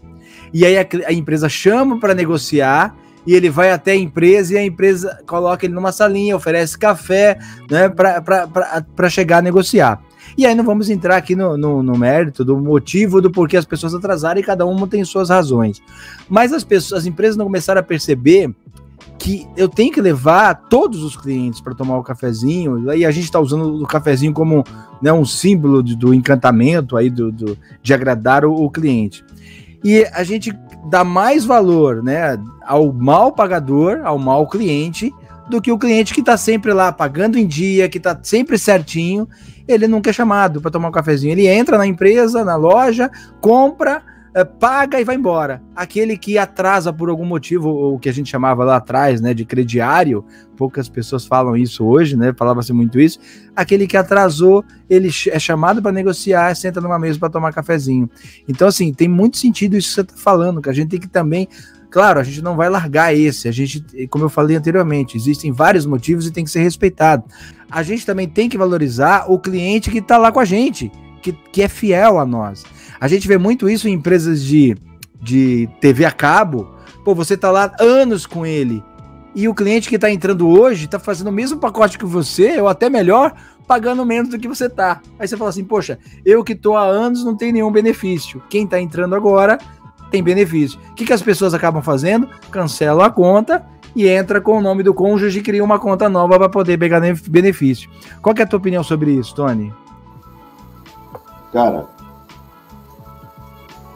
E 0.55 0.65
aí 0.65 0.79
a, 0.79 0.87
a 1.07 1.13
empresa 1.13 1.49
chama 1.49 1.99
para 1.99 2.15
negociar 2.15 2.95
e 3.27 3.35
ele 3.35 3.51
vai 3.51 3.73
até 3.73 3.93
a 3.93 3.97
empresa 3.97 4.55
e 4.55 4.59
a 4.59 4.65
empresa 4.65 5.19
coloca 5.27 5.67
ele 5.67 5.75
numa 5.75 5.93
salinha, 5.93 6.37
oferece 6.37 6.79
café 6.79 7.37
né, 7.71 7.89
para 7.89 9.11
chegar 9.11 9.39
a 9.39 9.43
negociar. 9.43 10.01
E 10.39 10.47
aí 10.47 10.55
não 10.55 10.63
vamos 10.63 10.89
entrar 10.89 11.17
aqui 11.17 11.35
no, 11.35 11.57
no, 11.57 11.83
no, 11.83 11.99
mérito 11.99 12.45
do 12.45 12.57
motivo 12.57 13.21
do 13.21 13.29
porquê 13.29 13.57
as 13.57 13.65
pessoas 13.65 13.93
atrasaram 13.93 14.39
e 14.39 14.45
cada 14.45 14.65
uma 14.65 14.87
tem 14.87 15.05
suas 15.05 15.31
razões. 15.31 15.83
Mas 16.29 16.53
as 16.53 16.63
pessoas, 16.63 17.01
as 17.01 17.07
empresas 17.07 17.37
não 17.37 17.47
começaram 17.47 17.81
a 17.81 17.83
perceber 17.83 18.55
que 19.19 19.49
eu 19.57 19.69
tenho 19.69 19.93
que 19.93 20.01
levar 20.01 20.55
todos 20.69 21.03
os 21.03 21.17
clientes 21.17 21.61
para 21.61 21.75
tomar 21.75 21.99
o 21.99 22.05
cafezinho, 22.05 22.95
e 22.95 23.05
a 23.05 23.11
gente 23.11 23.25
está 23.25 23.41
usando 23.41 23.83
o 23.83 23.87
cafezinho 23.87 24.33
como 24.33 24.63
né, 25.03 25.13
um 25.13 25.25
símbolo 25.25 25.83
de, 25.83 25.97
do 25.97 26.15
encantamento 26.15 26.97
aí 26.97 27.11
do, 27.11 27.33
do 27.33 27.59
de 27.83 27.93
agradar 27.93 28.45
o, 28.45 28.55
o, 28.55 28.71
cliente. 28.71 29.25
E 29.83 30.07
a 30.13 30.23
gente 30.23 30.57
dá 30.89 31.03
mais 31.03 31.45
valor 31.45 32.01
né, 32.01 32.41
ao 32.65 32.93
mal 32.93 33.33
pagador, 33.33 34.03
ao 34.05 34.21
mal 34.21 34.47
cliente, 34.47 35.13
do 35.51 35.61
que 35.61 35.73
o 35.73 35.79
cliente 35.79 36.15
que 36.15 36.21
está 36.21 36.37
sempre 36.37 36.73
lá 36.73 36.93
pagando 36.93 37.37
em 37.39 37.47
dia, 37.47 37.89
que 37.89 37.99
está 37.99 38.17
sempre 38.23 38.57
certinho, 38.57 39.27
ele 39.69 39.87
nunca 39.87 40.11
é 40.11 40.13
chamado 40.13 40.61
para 40.61 40.71
tomar 40.71 40.89
um 40.89 40.93
cafezinho. 40.93 41.33
Ele 41.33 41.47
entra 41.47 41.77
na 41.77 41.87
empresa, 41.87 42.45
na 42.45 42.57
loja, 42.57 43.11
compra, 43.41 44.03
é, 44.35 44.45
paga 44.45 45.01
e 45.01 45.05
vai 45.05 45.17
embora. 45.17 45.63
Aquele 45.75 46.17
que 46.17 46.39
atrasa 46.39 46.93
por 46.93 47.11
algum 47.11 47.25
motivo, 47.25 47.71
o 47.95 47.99
que 47.99 48.09
a 48.09 48.13
gente 48.13 48.31
chamava 48.31 48.65
lá 48.65 48.77
atrás, 48.77 49.21
né, 49.21 49.35
de 49.35 49.45
crediário, 49.45 50.25
poucas 50.57 50.89
pessoas 50.89 51.27
falam 51.27 51.57
isso 51.57 51.85
hoje, 51.85 52.17
né, 52.17 52.35
falava-se 52.37 52.73
muito 52.73 53.01
isso. 53.01 53.19
Aquele 53.55 53.87
que 53.87 53.97
atrasou, 53.97 54.65
ele 54.89 55.11
é 55.31 55.39
chamado 55.39 55.83
para 55.83 55.93
negociar, 55.93 56.55
senta 56.55 56.81
numa 56.81 56.99
mesa 56.99 57.19
para 57.19 57.31
tomar 57.31 57.53
cafezinho. 57.53 58.09
Então, 58.49 58.69
assim, 58.69 58.93
tem 58.93 59.09
muito 59.09 59.39
sentido 59.39 59.77
isso 59.77 59.89
que 59.89 59.95
você 59.95 60.01
está 60.03 60.17
falando, 60.17 60.63
que 60.63 60.71
a 60.71 60.75
gente 60.75 60.89
tem 60.89 61.01
que 61.01 61.09
também 61.09 61.49
Claro, 61.91 62.21
a 62.21 62.23
gente 62.23 62.43
não 62.43 62.57
vai 62.57 62.69
largar 62.69 63.15
esse. 63.15 63.49
A 63.49 63.53
gente, 63.53 63.83
como 64.09 64.25
eu 64.25 64.29
falei 64.29 64.57
anteriormente, 64.57 65.17
existem 65.17 65.53
vários 65.53 65.87
motivos 65.87 66.27
e 66.27 66.31
tem 66.31 66.45
que 66.45 66.51
ser 66.51 66.61
respeitado. 66.61 67.25
A 67.71 67.83
gente 67.83 68.05
também 68.05 68.29
tem 68.29 68.49
que 68.49 68.59
valorizar 68.59 69.31
o 69.31 69.39
cliente 69.39 69.91
que 69.91 69.99
está 69.99 70.19
lá 70.19 70.31
com 70.31 70.41
a 70.41 70.45
gente, 70.45 70.91
que, 71.23 71.33
que 71.33 71.63
é 71.63 71.69
fiel 71.69 72.19
a 72.19 72.27
nós. 72.27 72.65
A 73.01 73.09
gente 73.09 73.27
vê 73.27 73.39
muito 73.39 73.69
isso 73.69 73.89
em 73.89 73.93
empresas 73.93 74.43
de, 74.43 74.77
de 75.21 75.69
TV 75.81 76.05
a 76.05 76.13
cabo. 76.13 76.69
Pô, 77.05 77.15
você 77.15 77.35
está 77.35 77.51
lá 77.51 77.75
anos 77.81 78.27
com 78.27 78.45
ele 78.45 78.83
e 79.35 79.49
o 79.49 79.55
cliente 79.55 79.89
que 79.89 79.95
está 79.95 80.11
entrando 80.11 80.49
hoje 80.49 80.87
está 80.87 80.99
fazendo 80.99 81.29
o 81.29 81.33
mesmo 81.33 81.61
pacote 81.61 81.97
que 81.97 82.05
você, 82.05 82.61
ou 82.61 82.67
até 82.67 82.91
melhor, 82.91 83.33
pagando 83.69 84.05
menos 84.05 84.31
do 84.31 84.39
que 84.39 84.49
você 84.49 84.69
tá. 84.69 85.01
Aí 85.19 85.29
você 85.29 85.37
fala 85.37 85.51
assim, 85.51 85.63
poxa, 85.63 85.99
eu 86.25 86.43
que 86.43 86.55
tô 86.55 86.75
há 86.75 86.83
anos 86.83 87.25
não 87.25 87.37
tenho 87.37 87.53
nenhum 87.53 87.71
benefício. 87.71 88.43
Quem 88.51 88.65
está 88.65 88.81
entrando 88.81 89.15
agora 89.15 89.59
tem 90.11 90.23
benefício. 90.23 90.79
O 90.91 90.95
que, 90.95 91.05
que 91.05 91.13
as 91.13 91.23
pessoas 91.23 91.55
acabam 91.55 91.83
fazendo? 91.83 92.29
Cancelam 92.51 93.05
a 93.05 93.11
conta 93.11 93.65
e 93.95 94.07
entra 94.07 94.41
com 94.41 94.59
o 94.59 94.61
nome 94.61 94.83
do 94.83 94.95
cônjuge 94.95 95.39
e 95.39 95.43
cria 95.43 95.65
uma 95.65 95.79
conta 95.79 96.09
nova 96.09 96.39
para 96.39 96.49
poder 96.49 96.79
pegar 96.79 97.01
benefício. 97.29 97.91
Qual 98.23 98.35
é 98.37 98.43
a 98.43 98.47
tua 98.47 98.59
opinião 98.59 98.83
sobre 98.83 99.13
isso, 99.13 99.35
Tony? 99.35 99.73
Cara, 101.53 101.87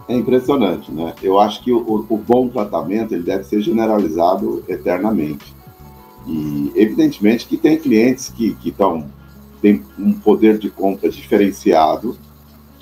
é 0.09 0.17
impressionante, 0.17 0.91
né? 0.91 1.15
Eu 1.23 1.39
acho 1.39 1.63
que 1.63 1.73
o, 1.73 2.07
o 2.09 2.17
bom 2.17 2.49
tratamento 2.49 3.15
ele 3.15 3.23
deve 3.23 3.45
ser 3.45 3.61
generalizado 3.61 4.65
eternamente. 4.69 5.55
E 6.27 6.73
evidentemente 6.77 7.47
que 7.47 7.57
tem 7.57 7.79
clientes 7.79 8.29
que 8.29 8.57
estão 8.65 9.07
têm 9.61 9.85
um 9.99 10.13
poder 10.13 10.59
de 10.59 10.69
compra 10.69 11.09
diferenciado 11.09 12.17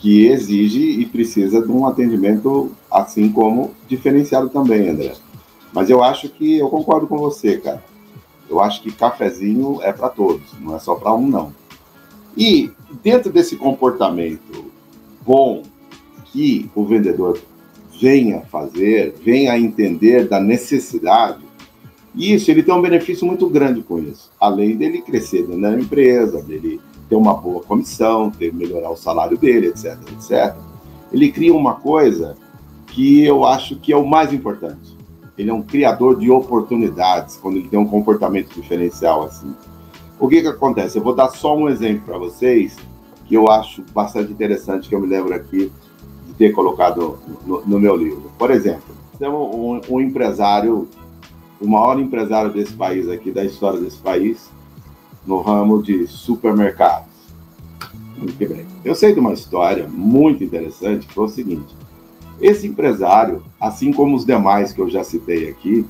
que 0.01 0.27
exige 0.27 0.81
e 0.81 1.05
precisa 1.05 1.61
de 1.61 1.71
um 1.71 1.87
atendimento 1.87 2.73
assim 2.91 3.31
como 3.31 3.73
diferenciado 3.87 4.49
também, 4.49 4.89
André. 4.89 5.13
Mas 5.73 5.91
eu 5.91 6.03
acho 6.03 6.29
que 6.31 6.59
eu 6.59 6.69
concordo 6.71 7.07
com 7.07 7.19
você, 7.19 7.59
cara. 7.59 7.85
Eu 8.49 8.61
acho 8.61 8.83
que 8.83 8.91
cafezinho 8.91 9.79
é 9.83 9.93
para 9.93 10.09
todos, 10.09 10.55
não 10.59 10.75
é 10.75 10.79
só 10.79 10.95
para 10.95 11.15
um 11.15 11.29
não. 11.29 11.55
E 12.37 12.71
dentro 13.03 13.31
desse 13.31 13.57
comportamento 13.57 14.65
bom 15.25 15.63
que 16.33 16.69
o 16.75 16.85
vendedor 16.85 17.39
venha 18.01 18.41
fazer, 18.41 19.15
venha 19.23 19.59
entender 19.59 20.27
da 20.27 20.41
necessidade, 20.41 21.45
isso 22.15 22.51
ele 22.51 22.63
tem 22.63 22.75
um 22.75 22.81
benefício 22.81 23.27
muito 23.27 23.49
grande 23.49 23.83
com 23.83 23.99
isso. 23.99 24.31
Além 24.41 24.77
dele 24.77 25.03
crescer 25.03 25.43
dentro 25.43 25.61
da 25.61 25.79
empresa, 25.79 26.43
dele 26.43 26.81
ter 27.11 27.17
uma 27.17 27.35
boa 27.35 27.61
comissão, 27.65 28.31
ter 28.31 28.55
melhorar 28.55 28.91
o 28.91 28.97
salário 28.97 29.37
dele, 29.37 29.67
etc, 29.67 29.99
etc. 30.13 30.55
Ele 31.13 31.33
cria 31.33 31.53
uma 31.53 31.75
coisa 31.75 32.37
que 32.87 33.25
eu 33.25 33.45
acho 33.45 33.77
que 33.77 33.93
é 33.93 33.97
o 33.97 34.07
mais 34.07 34.33
importante. 34.33 34.97
Ele 35.37 35.51
é 35.51 35.53
um 35.53 35.63
criador 35.63 36.17
de 36.17 36.31
oportunidades 36.31 37.37
quando 37.37 37.57
ele 37.57 37.69
tem 37.69 37.79
um 37.79 37.87
comportamento 37.87 38.55
diferencial 38.55 39.25
assim. 39.25 39.53
O 40.21 40.29
que 40.29 40.41
que 40.41 40.47
acontece? 40.47 40.99
Eu 40.99 41.03
vou 41.03 41.15
dar 41.15 41.31
só 41.31 41.57
um 41.57 41.69
exemplo 41.69 42.03
para 42.07 42.19
vocês 42.19 42.77
que 43.27 43.35
eu 43.35 43.49
acho 43.49 43.83
bastante 43.93 44.33
interessante 44.33 44.89
que 44.89 44.95
eu 44.95 45.01
me 45.01 45.07
lembro 45.07 45.35
aqui 45.35 45.73
de 46.27 46.35
ter 46.35 46.53
colocado 46.53 47.19
no, 47.45 47.63
no 47.67 47.81
meu 47.81 47.97
livro. 47.97 48.31
Por 48.39 48.51
exemplo, 48.51 48.95
temos 49.19 49.55
um, 49.55 49.81
um 49.97 50.01
empresário, 50.01 50.89
o 51.61 51.67
maior 51.67 51.99
empresário 51.99 52.53
desse 52.53 52.73
país 52.73 53.09
aqui, 53.09 53.33
da 53.33 53.45
história 53.45 53.81
desse 53.81 53.99
país, 53.99 54.51
no 55.31 55.41
ramo 55.41 55.81
de 55.81 56.09
supermercados. 56.09 57.09
Muito 58.19 58.37
bem. 58.37 58.67
Eu 58.85 58.95
sei 58.95 59.15
de 59.15 59.21
uma 59.21 59.33
história 59.33 59.89
muito 59.89 60.43
interessante, 60.43 61.07
que 61.07 61.15
foi 61.15 61.25
o 61.25 61.29
seguinte: 61.29 61.75
esse 62.41 62.67
empresário, 62.67 63.43
assim 63.61 63.93
como 63.93 64.17
os 64.17 64.27
demais 64.27 64.73
que 64.73 64.81
eu 64.81 64.91
já 64.91 65.05
citei 65.05 65.49
aqui, 65.49 65.87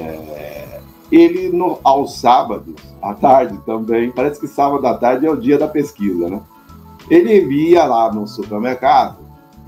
é, 0.00 0.80
ele 1.12 1.50
no, 1.50 1.78
aos 1.84 2.18
sábados, 2.18 2.74
à 3.02 3.14
tarde 3.14 3.58
também, 3.66 4.10
parece 4.10 4.40
que 4.40 4.48
sábado 4.48 4.84
à 4.86 4.94
tarde 4.94 5.26
é 5.26 5.30
o 5.30 5.36
dia 5.36 5.58
da 5.58 5.68
pesquisa, 5.68 6.28
né? 6.28 6.40
Ele 7.10 7.40
ia 7.70 7.84
lá 7.84 8.12
no 8.12 8.26
supermercado 8.26 9.18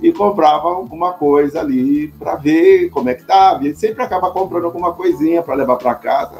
e 0.02 0.12
comprava 0.12 0.68
alguma 0.68 1.12
coisa 1.12 1.60
ali 1.60 2.08
para 2.18 2.34
ver 2.36 2.90
como 2.90 3.08
é 3.08 3.14
que 3.14 3.22
estava. 3.22 3.64
Ele 3.64 3.74
sempre 3.74 4.02
acaba 4.02 4.30
comprando 4.30 4.64
alguma 4.64 4.92
coisinha 4.92 5.42
para 5.42 5.54
levar 5.54 5.76
para 5.76 5.94
casa. 5.94 6.36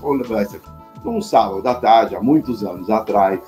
Vou 0.00 0.12
levar 0.12 0.42
isso 0.42 0.56
aqui. 0.56 0.75
Num 1.06 1.22
sábado 1.22 1.64
à 1.68 1.74
tarde, 1.76 2.16
há 2.16 2.20
muitos 2.20 2.64
anos 2.64 2.90
atrás, 2.90 3.38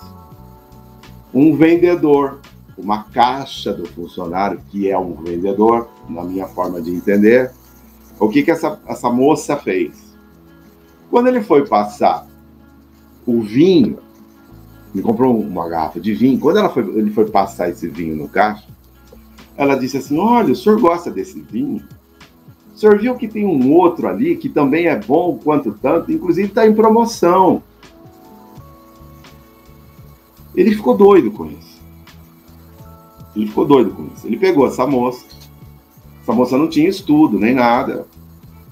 um 1.34 1.56
vendedor, 1.56 2.38
uma 2.78 3.02
caixa 3.02 3.72
do 3.72 3.84
funcionário, 3.84 4.60
que 4.70 4.88
é 4.88 4.96
um 4.96 5.14
vendedor, 5.14 5.88
na 6.08 6.22
minha 6.22 6.46
forma 6.46 6.80
de 6.80 6.94
entender, 6.94 7.50
o 8.16 8.28
que, 8.28 8.44
que 8.44 8.52
essa, 8.52 8.80
essa 8.86 9.10
moça 9.10 9.56
fez? 9.56 10.14
Quando 11.10 11.26
ele 11.26 11.42
foi 11.42 11.66
passar 11.66 12.28
o 13.26 13.42
vinho, 13.42 13.98
ele 14.94 15.02
comprou 15.02 15.36
uma 15.36 15.68
garrafa 15.68 15.98
de 15.98 16.14
vinho. 16.14 16.38
Quando 16.38 16.60
ela 16.60 16.68
foi, 16.68 16.84
ele 16.96 17.10
foi 17.10 17.28
passar 17.28 17.70
esse 17.70 17.88
vinho 17.88 18.14
no 18.14 18.28
caixa, 18.28 18.68
ela 19.56 19.74
disse 19.74 19.96
assim: 19.96 20.16
Olha, 20.16 20.52
o 20.52 20.56
senhor 20.56 20.80
gosta 20.80 21.10
desse 21.10 21.40
vinho? 21.40 21.82
O 22.78 22.80
senhor 22.80 22.96
viu 22.96 23.16
que 23.16 23.26
tem 23.26 23.44
um 23.44 23.72
outro 23.72 24.06
ali 24.06 24.36
que 24.36 24.48
também 24.48 24.86
é 24.86 24.94
bom 24.94 25.36
quanto 25.42 25.72
tanto, 25.82 26.12
inclusive 26.12 26.46
está 26.46 26.64
em 26.64 26.72
promoção. 26.72 27.60
Ele 30.54 30.70
ficou 30.70 30.96
doido 30.96 31.28
com 31.32 31.46
isso. 31.46 31.82
Ele 33.34 33.48
ficou 33.48 33.64
doido 33.64 33.90
com 33.90 34.06
isso. 34.14 34.24
Ele 34.24 34.36
pegou 34.36 34.64
essa 34.64 34.86
moça. 34.86 35.26
Essa 36.22 36.32
moça 36.32 36.56
não 36.56 36.68
tinha 36.68 36.88
estudo 36.88 37.36
nem 37.36 37.52
nada. 37.52 38.06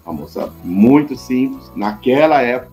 Uma 0.04 0.14
moça 0.14 0.52
muito 0.62 1.16
simples, 1.16 1.68
naquela 1.74 2.40
época. 2.40 2.70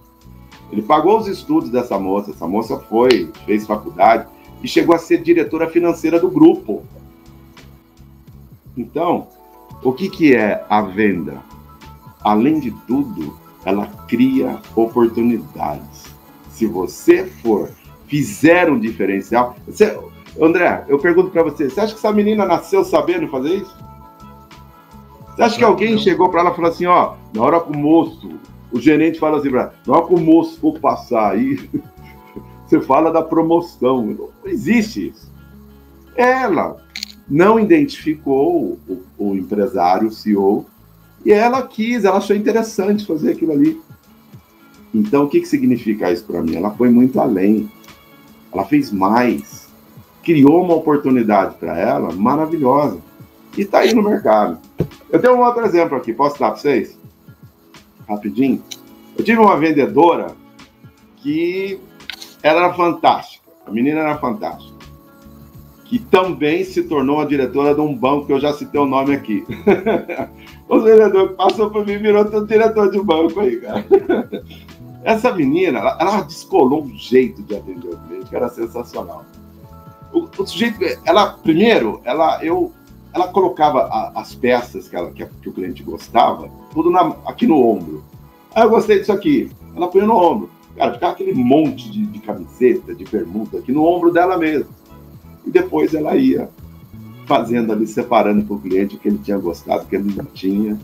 Ele 0.71 0.83
pagou 0.83 1.17
os 1.17 1.25
estudos 1.25 1.71
dessa 1.71 1.97
moça. 1.97 2.29
Essa 2.29 2.47
moça 2.47 2.77
foi, 2.77 3.31
fez 3.43 3.65
faculdade 3.65 4.27
e 4.61 4.67
chegou 4.67 4.93
a 4.93 4.99
ser 4.99 5.23
diretora 5.23 5.67
financeira 5.67 6.19
do 6.19 6.29
grupo. 6.29 6.83
Então, 8.77 9.29
o 9.83 9.91
que, 9.91 10.09
que 10.09 10.35
é 10.35 10.65
a 10.69 10.81
venda? 10.81 11.41
Além 12.21 12.59
de 12.59 12.71
tudo, 12.87 13.37
ela 13.65 13.87
cria 14.07 14.59
oportunidades. 14.75 16.13
Se 16.49 16.65
você 16.65 17.25
for, 17.25 17.69
fizer 18.07 18.69
um 18.69 18.79
diferencial. 18.79 19.55
Você, 19.67 19.97
André, 20.39 20.85
eu 20.87 20.99
pergunto 20.99 21.31
para 21.31 21.43
você: 21.43 21.69
você 21.69 21.79
acha 21.79 21.93
que 21.93 21.99
essa 21.99 22.11
menina 22.11 22.45
nasceu 22.45 22.85
sabendo 22.85 23.27
fazer 23.27 23.55
isso? 23.55 23.75
Você 25.35 25.41
acha 25.41 25.57
que 25.57 25.63
alguém 25.63 25.97
chegou 25.97 26.29
para 26.29 26.41
ela 26.41 26.51
e 26.51 26.55
falou 26.55 26.69
assim, 26.69 26.85
ó, 26.85 27.15
na 27.33 27.41
hora 27.41 27.59
que 27.59 27.71
o 27.71 27.77
moço, 27.77 28.29
o 28.71 28.79
gerente 28.79 29.19
fala 29.19 29.39
assim 29.39 29.49
para 29.49 29.73
na 29.87 29.97
hora 29.97 30.05
que 30.05 30.13
o 30.13 30.19
moço 30.19 30.59
for 30.59 30.79
passar 30.79 31.31
aí, 31.31 31.69
você 32.65 32.79
fala 32.79 33.11
da 33.11 33.23
promoção. 33.23 34.05
Não 34.05 34.29
existe 34.45 35.07
isso. 35.07 35.31
Ela 36.15 36.82
não 37.29 37.59
identificou 37.59 38.79
o, 38.87 39.03
o 39.17 39.35
empresário, 39.35 40.07
o 40.07 40.11
CEO, 40.11 40.65
e 41.25 41.31
ela 41.31 41.61
quis, 41.65 42.03
ela 42.03 42.17
achou 42.17 42.35
interessante 42.35 43.05
fazer 43.05 43.31
aquilo 43.31 43.53
ali. 43.53 43.81
Então, 44.93 45.23
o 45.23 45.29
que, 45.29 45.39
que 45.39 45.47
significa 45.47 46.11
isso 46.11 46.25
para 46.25 46.41
mim? 46.41 46.55
Ela 46.55 46.71
foi 46.71 46.89
muito 46.89 47.19
além. 47.19 47.69
Ela 48.53 48.65
fez 48.65 48.91
mais. 48.91 49.67
Criou 50.21 50.63
uma 50.63 50.75
oportunidade 50.75 51.55
para 51.55 51.77
ela 51.77 52.13
maravilhosa. 52.13 52.99
E 53.57 53.61
está 53.61 53.79
aí 53.79 53.93
no 53.93 54.03
mercado. 54.03 54.59
Eu 55.09 55.19
tenho 55.19 55.35
um 55.35 55.43
outro 55.43 55.65
exemplo 55.65 55.97
aqui, 55.97 56.13
posso 56.13 56.39
dar 56.39 56.51
para 56.51 56.59
vocês? 56.59 56.97
Rapidinho. 58.07 58.61
Eu 59.17 59.23
tive 59.23 59.39
uma 59.39 59.57
vendedora 59.57 60.35
que 61.17 61.79
ela 62.41 62.65
era 62.65 62.73
fantástica. 62.73 63.43
A 63.65 63.71
menina 63.71 64.01
era 64.01 64.17
fantástica. 64.17 64.72
Que 65.93 65.99
também 65.99 66.63
se 66.63 66.81
tornou 66.81 67.21
a 67.21 67.25
diretora 67.25 67.75
de 67.75 67.79
um 67.79 67.95
banco 67.95 68.25
que 68.25 68.33
eu 68.33 68.39
já 68.39 68.51
citei 68.51 68.81
o 68.81 68.85
nome 68.87 69.13
aqui. 69.13 69.45
o 70.67 70.79
vendedor 70.79 71.29
que 71.29 71.35
passou 71.35 71.69
por 71.69 71.85
mim 71.85 71.99
virou 71.99 72.23
diretor 72.47 72.89
de 72.89 72.99
banco 72.99 73.39
aí, 73.39 73.57
cara. 73.57 73.85
Essa 75.05 75.31
menina, 75.31 75.77
ela, 75.77 75.95
ela 76.01 76.21
descolou 76.21 76.81
um 76.81 76.97
jeito 76.97 77.43
de 77.43 77.55
atender 77.55 77.89
o 77.89 77.97
cliente 78.07 78.27
que 78.27 78.35
era 78.35 78.49
sensacional. 78.49 79.23
O, 80.11 80.27
o 80.35 80.47
sujeito, 80.47 80.79
ela, 81.05 81.33
primeiro, 81.33 82.01
ela, 82.03 82.43
eu 82.43 82.71
ela 83.13 83.27
colocava 83.27 83.83
a, 83.83 84.19
as 84.19 84.33
peças 84.33 84.89
que, 84.89 84.95
ela, 84.95 85.11
que, 85.11 85.23
que, 85.23 85.49
o 85.49 85.53
cliente 85.53 85.83
gostava, 85.83 86.49
tudo 86.73 86.89
na, 86.89 87.15
aqui 87.27 87.45
no 87.45 87.63
ombro. 87.63 88.03
Ah, 88.55 88.63
eu 88.63 88.69
gostei 88.71 88.97
disso 88.97 89.11
aqui. 89.11 89.51
Ela 89.75 89.87
põe 89.89 90.01
no 90.01 90.15
ombro. 90.15 90.49
Cara, 90.75 90.93
ficava 90.95 91.13
aquele 91.13 91.35
monte 91.35 91.91
de, 91.91 92.03
de 92.07 92.17
camiseta, 92.17 92.95
de 92.95 93.03
bermuda 93.05 93.59
aqui 93.59 93.71
no 93.71 93.85
ombro 93.85 94.11
dela 94.11 94.39
mesmo. 94.39 94.81
E 95.45 95.51
depois 95.51 95.93
ela 95.93 96.15
ia 96.15 96.49
fazendo 97.25 97.71
ali, 97.71 97.87
separando 97.87 98.43
para 98.43 98.55
o 98.55 98.59
cliente 98.59 98.95
o 98.95 98.99
que 98.99 99.07
ele 99.07 99.19
tinha 99.19 99.37
gostado, 99.37 99.83
o 99.83 99.87
que 99.87 99.95
ele 99.95 100.13
não 100.15 100.25
tinha, 100.25 100.79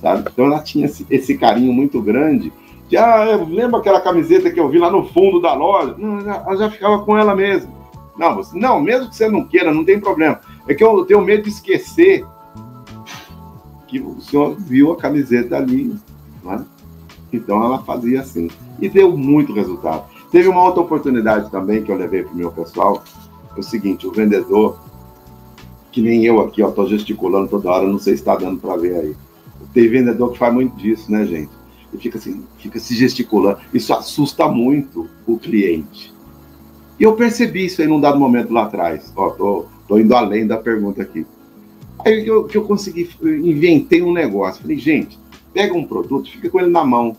sabe? 0.00 0.28
Então 0.32 0.46
ela 0.46 0.60
tinha 0.60 0.86
esse, 0.86 1.06
esse 1.08 1.36
carinho 1.36 1.72
muito 1.72 2.00
grande 2.02 2.52
de, 2.88 2.96
ah, 2.96 3.36
lembra 3.48 3.80
aquela 3.80 4.00
camiseta 4.00 4.50
que 4.50 4.60
eu 4.60 4.68
vi 4.68 4.78
lá 4.78 4.90
no 4.90 5.06
fundo 5.06 5.40
da 5.40 5.54
loja? 5.54 5.94
Não, 5.98 6.20
ela 6.20 6.56
já 6.56 6.70
ficava 6.70 7.00
com 7.00 7.16
ela 7.16 7.34
mesmo. 7.34 7.74
Não, 8.16 8.34
você, 8.36 8.58
não, 8.58 8.80
mesmo 8.80 9.10
que 9.10 9.16
você 9.16 9.28
não 9.28 9.44
queira, 9.44 9.74
não 9.74 9.84
tem 9.84 10.00
problema. 10.00 10.40
É 10.66 10.74
que 10.74 10.82
eu 10.82 11.04
tenho 11.04 11.20
medo 11.20 11.42
de 11.42 11.50
esquecer 11.50 12.24
que 13.86 14.00
o 14.00 14.20
senhor 14.20 14.56
viu 14.56 14.92
a 14.92 14.96
camiseta 14.96 15.56
ali. 15.56 15.94
Né? 16.42 16.64
Então 17.32 17.62
ela 17.62 17.78
fazia 17.80 18.20
assim. 18.20 18.48
E 18.80 18.88
deu 18.88 19.16
muito 19.16 19.52
resultado. 19.52 20.04
Teve 20.30 20.48
uma 20.48 20.62
outra 20.62 20.80
oportunidade 20.80 21.50
também 21.50 21.82
que 21.82 21.90
eu 21.90 21.96
levei 21.96 22.22
para 22.22 22.32
o 22.32 22.36
meu 22.36 22.50
pessoal. 22.52 23.02
É 23.56 23.60
o 23.60 23.62
seguinte, 23.62 24.06
o 24.06 24.12
vendedor, 24.12 24.78
que 25.90 26.02
nem 26.02 26.24
eu 26.24 26.40
aqui, 26.40 26.62
ó, 26.62 26.70
tô 26.70 26.86
gesticulando 26.86 27.48
toda 27.48 27.70
hora, 27.70 27.86
não 27.86 27.98
sei 27.98 28.14
se 28.14 28.20
está 28.20 28.36
dando 28.36 28.60
para 28.60 28.76
ver 28.76 28.94
aí. 28.96 29.16
Tem 29.72 29.88
vendedor 29.88 30.32
que 30.32 30.38
faz 30.38 30.52
muito 30.52 30.76
disso, 30.76 31.10
né, 31.10 31.24
gente? 31.24 31.50
E 31.92 31.96
fica 31.96 32.18
assim, 32.18 32.44
fica 32.58 32.78
se 32.78 32.94
gesticulando. 32.94 33.58
Isso 33.72 33.92
assusta 33.94 34.46
muito 34.48 35.08
o 35.26 35.38
cliente. 35.38 36.14
E 36.98 37.02
eu 37.02 37.14
percebi 37.14 37.66
isso 37.66 37.80
aí 37.80 37.88
num 37.88 38.00
dado 38.00 38.18
momento 38.18 38.52
lá 38.52 38.64
atrás. 38.64 39.12
Ó, 39.16 39.30
tô, 39.30 39.66
tô 39.86 39.98
indo 39.98 40.14
além 40.14 40.46
da 40.46 40.56
pergunta 40.56 41.02
aqui. 41.02 41.26
Aí 42.04 42.22
que 42.22 42.30
eu, 42.30 42.44
que 42.44 42.56
eu 42.56 42.64
consegui, 42.64 43.08
inventei 43.22 44.02
um 44.02 44.12
negócio. 44.12 44.62
Falei, 44.62 44.78
gente, 44.78 45.18
pega 45.52 45.74
um 45.74 45.86
produto, 45.86 46.30
fica 46.30 46.48
com 46.48 46.60
ele 46.60 46.70
na 46.70 46.84
mão. 46.84 47.16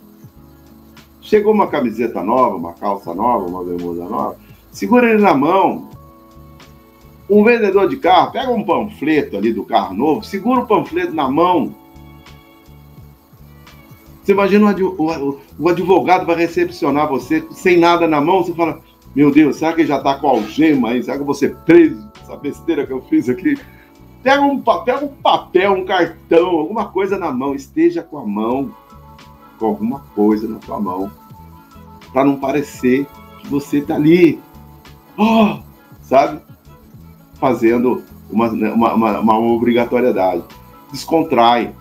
Chegou 1.22 1.54
uma 1.54 1.68
camiseta 1.68 2.24
nova, 2.24 2.56
uma 2.56 2.74
calça 2.74 3.14
nova, 3.14 3.46
uma 3.46 3.64
bermuda 3.64 4.06
nova, 4.06 4.38
segura 4.72 5.10
ele 5.10 5.22
na 5.22 5.34
mão. 5.34 5.90
Um 7.30 7.44
vendedor 7.44 7.90
de 7.90 7.98
carro, 7.98 8.32
pega 8.32 8.52
um 8.52 8.64
panfleto 8.64 9.36
ali 9.36 9.52
do 9.52 9.64
carro 9.64 9.94
novo, 9.94 10.24
segura 10.24 10.62
o 10.62 10.68
panfleto 10.68 11.14
na 11.14 11.30
mão. 11.30 11.76
Você 14.24 14.32
imagina 14.34 14.76
o, 15.58 15.70
advogado 15.70 16.26
vai 16.26 16.36
recepcionar 16.36 17.08
você 17.08 17.46
sem 17.52 17.78
nada 17.78 18.08
na 18.08 18.20
mão, 18.20 18.44
você 18.44 18.54
fala, 18.54 18.82
meu 19.16 19.32
Deus, 19.32 19.58
será 19.58 19.74
que 19.74 19.82
ele 19.82 19.88
já 19.88 19.98
está 19.98 20.16
com 20.16 20.28
algema 20.28 20.90
aí? 20.90 21.02
Será 21.02 21.16
que 21.16 21.22
eu 21.22 21.26
vou 21.26 21.34
ser 21.34 21.56
preso? 21.60 22.08
Essa 22.22 22.36
besteira 22.36 22.86
que 22.86 22.94
eu 22.94 23.02
fiz 23.04 23.30
aqui. 23.30 23.58
Pega 24.22 24.42
um, 24.42 24.60
pega 24.60 25.06
um 25.06 25.08
papel, 25.08 25.72
um 25.72 25.86
cartão, 25.86 26.50
alguma 26.50 26.90
coisa 26.90 27.18
na 27.18 27.32
mão. 27.32 27.56
Esteja 27.56 28.04
com 28.04 28.18
a 28.18 28.26
mão, 28.26 28.76
com 29.58 29.66
alguma 29.66 30.02
coisa 30.14 30.48
na 30.48 30.62
sua 30.62 30.80
mão. 30.80 31.12
Para 32.12 32.26
não 32.26 32.36
parecer 32.36 33.08
que 33.40 33.48
você 33.48 33.78
está 33.78 33.96
ali. 33.96 34.40
Oh, 35.18 35.60
sabe? 36.02 36.42
Fazendo 37.40 38.04
uma, 38.30 38.50
uma, 38.50 38.94
uma, 38.94 39.20
uma 39.20 39.40
obrigatoriedade. 39.40 40.44
Descontrai. 40.92 41.74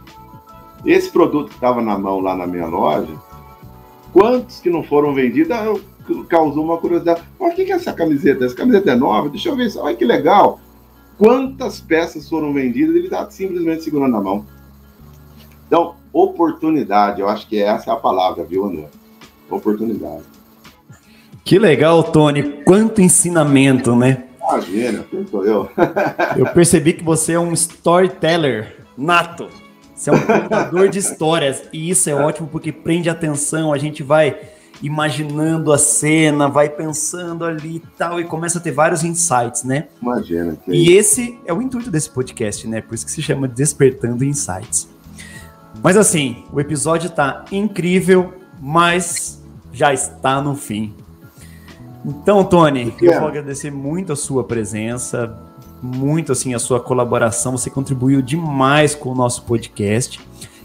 Esse 0.85 1.11
produto 1.11 1.49
que 1.49 1.55
estava 1.55 1.83
na 1.83 1.99
mão 1.99 2.21
lá 2.21 2.37
na 2.37 2.47
minha 2.47 2.67
loja, 2.67 3.13
quantos 4.13 4.61
que 4.61 4.71
não 4.71 4.83
foram 4.83 5.13
vendidos? 5.15 5.51
Ah, 5.51 5.75
causou 6.29 6.65
uma 6.65 6.79
curiosidade. 6.79 7.23
Por 7.39 7.53
que, 7.55 7.65
que 7.65 7.73
essa 7.73 7.93
camiseta? 7.93 8.45
Essa 8.45 8.55
camiseta 8.55 8.93
é 8.93 8.95
nova? 8.95 9.29
Deixa 9.29 9.49
eu 9.49 9.57
ver 9.57 9.67
isso. 9.67 9.81
Olha 9.81 9.97
que 9.97 10.05
legal. 10.05 10.61
Quantas 11.19 11.81
peças 11.81 12.29
foram 12.29 12.53
vendidas? 12.53 12.95
Ele 12.95 13.07
está 13.07 13.29
simplesmente 13.31 13.83
segurando 13.83 14.13
na 14.13 14.21
mão. 14.21 14.47
Então, 15.67 15.95
oportunidade, 16.13 17.21
eu 17.21 17.29
acho 17.29 17.49
que 17.49 17.61
essa 17.61 17.91
é 17.91 17.93
a 17.93 17.97
palavra, 17.97 18.45
viu, 18.45 18.65
André? 18.65 18.89
Oportunidade. 19.51 20.23
Que 21.45 21.59
legal, 21.59 22.03
Tony. 22.05 22.63
Quanto 22.65 23.01
ensinamento, 23.01 23.95
né? 23.97 24.26
Imagina, 24.49 25.05
sou 25.31 25.45
eu. 25.45 25.69
eu 26.37 26.47
percebi 26.47 26.93
que 26.93 27.05
você 27.05 27.33
é 27.33 27.41
um 27.41 27.53
storyteller 27.53 28.77
nato. 28.97 29.49
Você 29.95 30.11
é 30.11 30.13
um 30.13 30.21
contador 30.21 30.89
de 30.89 30.99
histórias. 30.99 31.65
E 31.73 31.91
isso 31.91 32.09
é 32.11 32.15
ótimo 32.15 32.49
porque 32.49 32.71
prende 32.71 33.09
atenção. 33.09 33.73
A 33.73 33.79
gente 33.79 34.03
vai 34.03 34.39
imaginando 34.83 35.73
a 35.73 35.79
cena, 35.79 36.49
vai 36.49 36.69
pensando 36.69 37.45
ali 37.45 37.77
e 37.77 37.83
tal, 37.97 38.21
e 38.21 38.25
começa 38.25 38.59
a 38.59 38.61
ter 38.61 38.73
vários 38.73 39.03
insights, 39.03 39.65
né? 39.65 39.89
Imagina. 40.01 40.57
Que... 40.57 40.71
E 40.71 40.93
esse 40.93 41.39
é 41.47 41.53
o 41.53 41.63
intuito 41.63 41.91
desse 41.91 42.11
podcast, 42.11 42.69
né? 42.69 42.81
Por 42.81 42.95
isso 42.95 43.05
que 43.05 43.11
se 43.11 43.23
chama 43.23 43.49
Despertando 43.49 44.25
Insights. 44.25 44.89
Mas 45.83 45.97
assim, 45.97 46.45
o 46.53 46.61
episódio 46.61 47.11
tá 47.11 47.45
incrível, 47.51 48.35
mas 48.61 49.43
já 49.73 49.93
está 49.93 50.41
no 50.41 50.55
fim. 50.55 50.95
Então, 52.05 52.45
Tony, 52.45 52.95
eu 53.01 53.19
vou 53.19 53.29
agradecer 53.29 53.71
muito 53.71 54.13
a 54.13 54.17
sua 54.17 54.45
presença, 54.45 55.37
muito 55.83 56.33
assim 56.33 56.55
a 56.55 56.59
sua 56.59 56.81
colaboração. 56.81 57.53
Você 57.57 57.71
contribuiu 57.71 58.23
demais 58.23 58.95
com 58.95 59.11
o 59.11 59.15
nosso 59.15 59.43
podcast. 59.45 60.21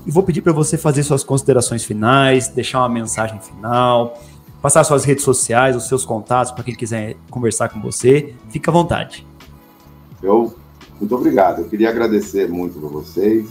E 0.05 0.11
vou 0.11 0.23
pedir 0.23 0.41
para 0.41 0.51
você 0.51 0.77
fazer 0.77 1.03
suas 1.03 1.23
considerações 1.23 1.83
finais, 1.83 2.47
deixar 2.47 2.79
uma 2.79 2.89
mensagem 2.89 3.39
final, 3.39 4.19
passar 4.61 4.83
suas 4.83 5.03
redes 5.03 5.23
sociais, 5.23 5.75
os 5.75 5.87
seus 5.87 6.05
contatos 6.05 6.51
para 6.51 6.63
quem 6.63 6.75
quiser 6.75 7.15
conversar 7.29 7.69
com 7.69 7.79
você. 7.81 8.33
Fica 8.49 8.71
à 8.71 8.73
vontade. 8.73 9.25
Eu, 10.21 10.55
muito 10.99 11.15
obrigado. 11.15 11.59
Eu 11.59 11.69
queria 11.69 11.89
agradecer 11.89 12.49
muito 12.49 12.79
para 12.79 12.89
vocês. 12.89 13.49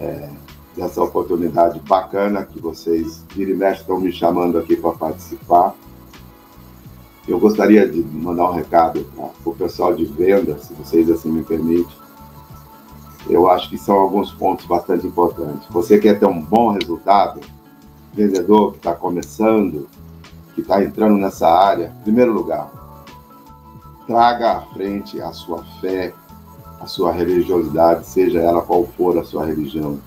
É, 0.00 0.28
dessa 0.76 1.02
oportunidade 1.02 1.80
bacana 1.80 2.44
que 2.44 2.60
vocês, 2.60 3.24
vira 3.34 3.50
e 3.50 3.54
mexe, 3.54 3.82
estão 3.82 4.00
me 4.00 4.12
chamando 4.12 4.58
aqui 4.58 4.76
para 4.76 4.92
participar. 4.92 5.74
Eu 7.26 7.38
gostaria 7.38 7.88
de 7.88 8.00
mandar 8.02 8.50
um 8.50 8.54
recado 8.54 9.04
para 9.14 9.30
o 9.44 9.54
pessoal 9.54 9.94
de 9.94 10.04
venda, 10.04 10.58
se 10.58 10.74
vocês 10.74 11.10
assim 11.10 11.30
me 11.30 11.42
permitem 11.42 12.04
eu 13.28 13.48
acho 13.48 13.70
que 13.70 13.78
são 13.78 13.96
alguns 13.96 14.32
pontos 14.32 14.66
bastante 14.66 15.06
importantes. 15.06 15.66
Você 15.70 15.98
quer 15.98 16.18
ter 16.18 16.26
um 16.26 16.40
bom 16.40 16.70
resultado, 16.70 17.40
vendedor 18.12 18.72
que 18.72 18.78
está 18.78 18.94
começando, 18.94 19.88
que 20.54 20.60
está 20.60 20.82
entrando 20.82 21.16
nessa 21.16 21.48
área, 21.48 21.92
em 22.00 22.02
primeiro 22.02 22.32
lugar, 22.32 22.70
traga 24.06 24.58
à 24.58 24.60
frente 24.60 25.20
a 25.20 25.32
sua 25.32 25.64
fé, 25.80 26.12
a 26.80 26.86
sua 26.86 27.12
religiosidade, 27.12 28.06
seja 28.06 28.40
ela 28.40 28.62
qual 28.62 28.86
for 28.86 29.18
a 29.18 29.24
sua 29.24 29.46
religião. 29.46 29.98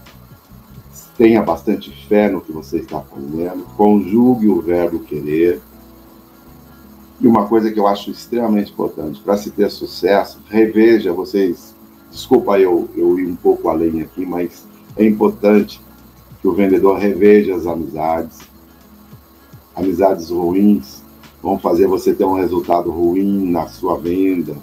Tenha 1.17 1.41
bastante 1.41 1.89
fé 2.07 2.29
no 2.29 2.41
que 2.41 2.51
você 2.51 2.77
está 2.77 3.01
fazendo, 3.01 3.65
conjugue 3.75 4.47
o 4.47 4.61
verbo 4.61 4.99
querer. 4.99 5.59
E 7.19 7.27
uma 7.27 7.47
coisa 7.47 7.71
que 7.71 7.79
eu 7.79 7.87
acho 7.87 8.11
extremamente 8.11 8.71
importante, 8.71 9.19
para 9.21 9.37
se 9.37 9.49
ter 9.51 9.69
sucesso, 9.71 10.39
reveja, 10.49 11.11
vocês 11.11 11.75
Desculpa 12.11 12.57
eu, 12.57 12.89
eu 12.95 13.19
ir 13.19 13.27
um 13.27 13.35
pouco 13.35 13.69
além 13.69 14.01
aqui, 14.01 14.25
mas 14.25 14.65
é 14.95 15.05
importante 15.05 15.81
que 16.41 16.47
o 16.47 16.53
vendedor 16.53 16.97
reveja 16.97 17.55
as 17.55 17.67
amizades. 17.67 18.39
Amizades 19.75 20.29
ruins 20.29 21.03
vão 21.41 21.59
fazer 21.59 21.87
você 21.87 22.13
ter 22.13 22.23
um 22.23 22.33
resultado 22.33 22.89
ruim 22.89 23.49
na 23.51 23.67
sua 23.67 23.97
venda, 23.97 24.55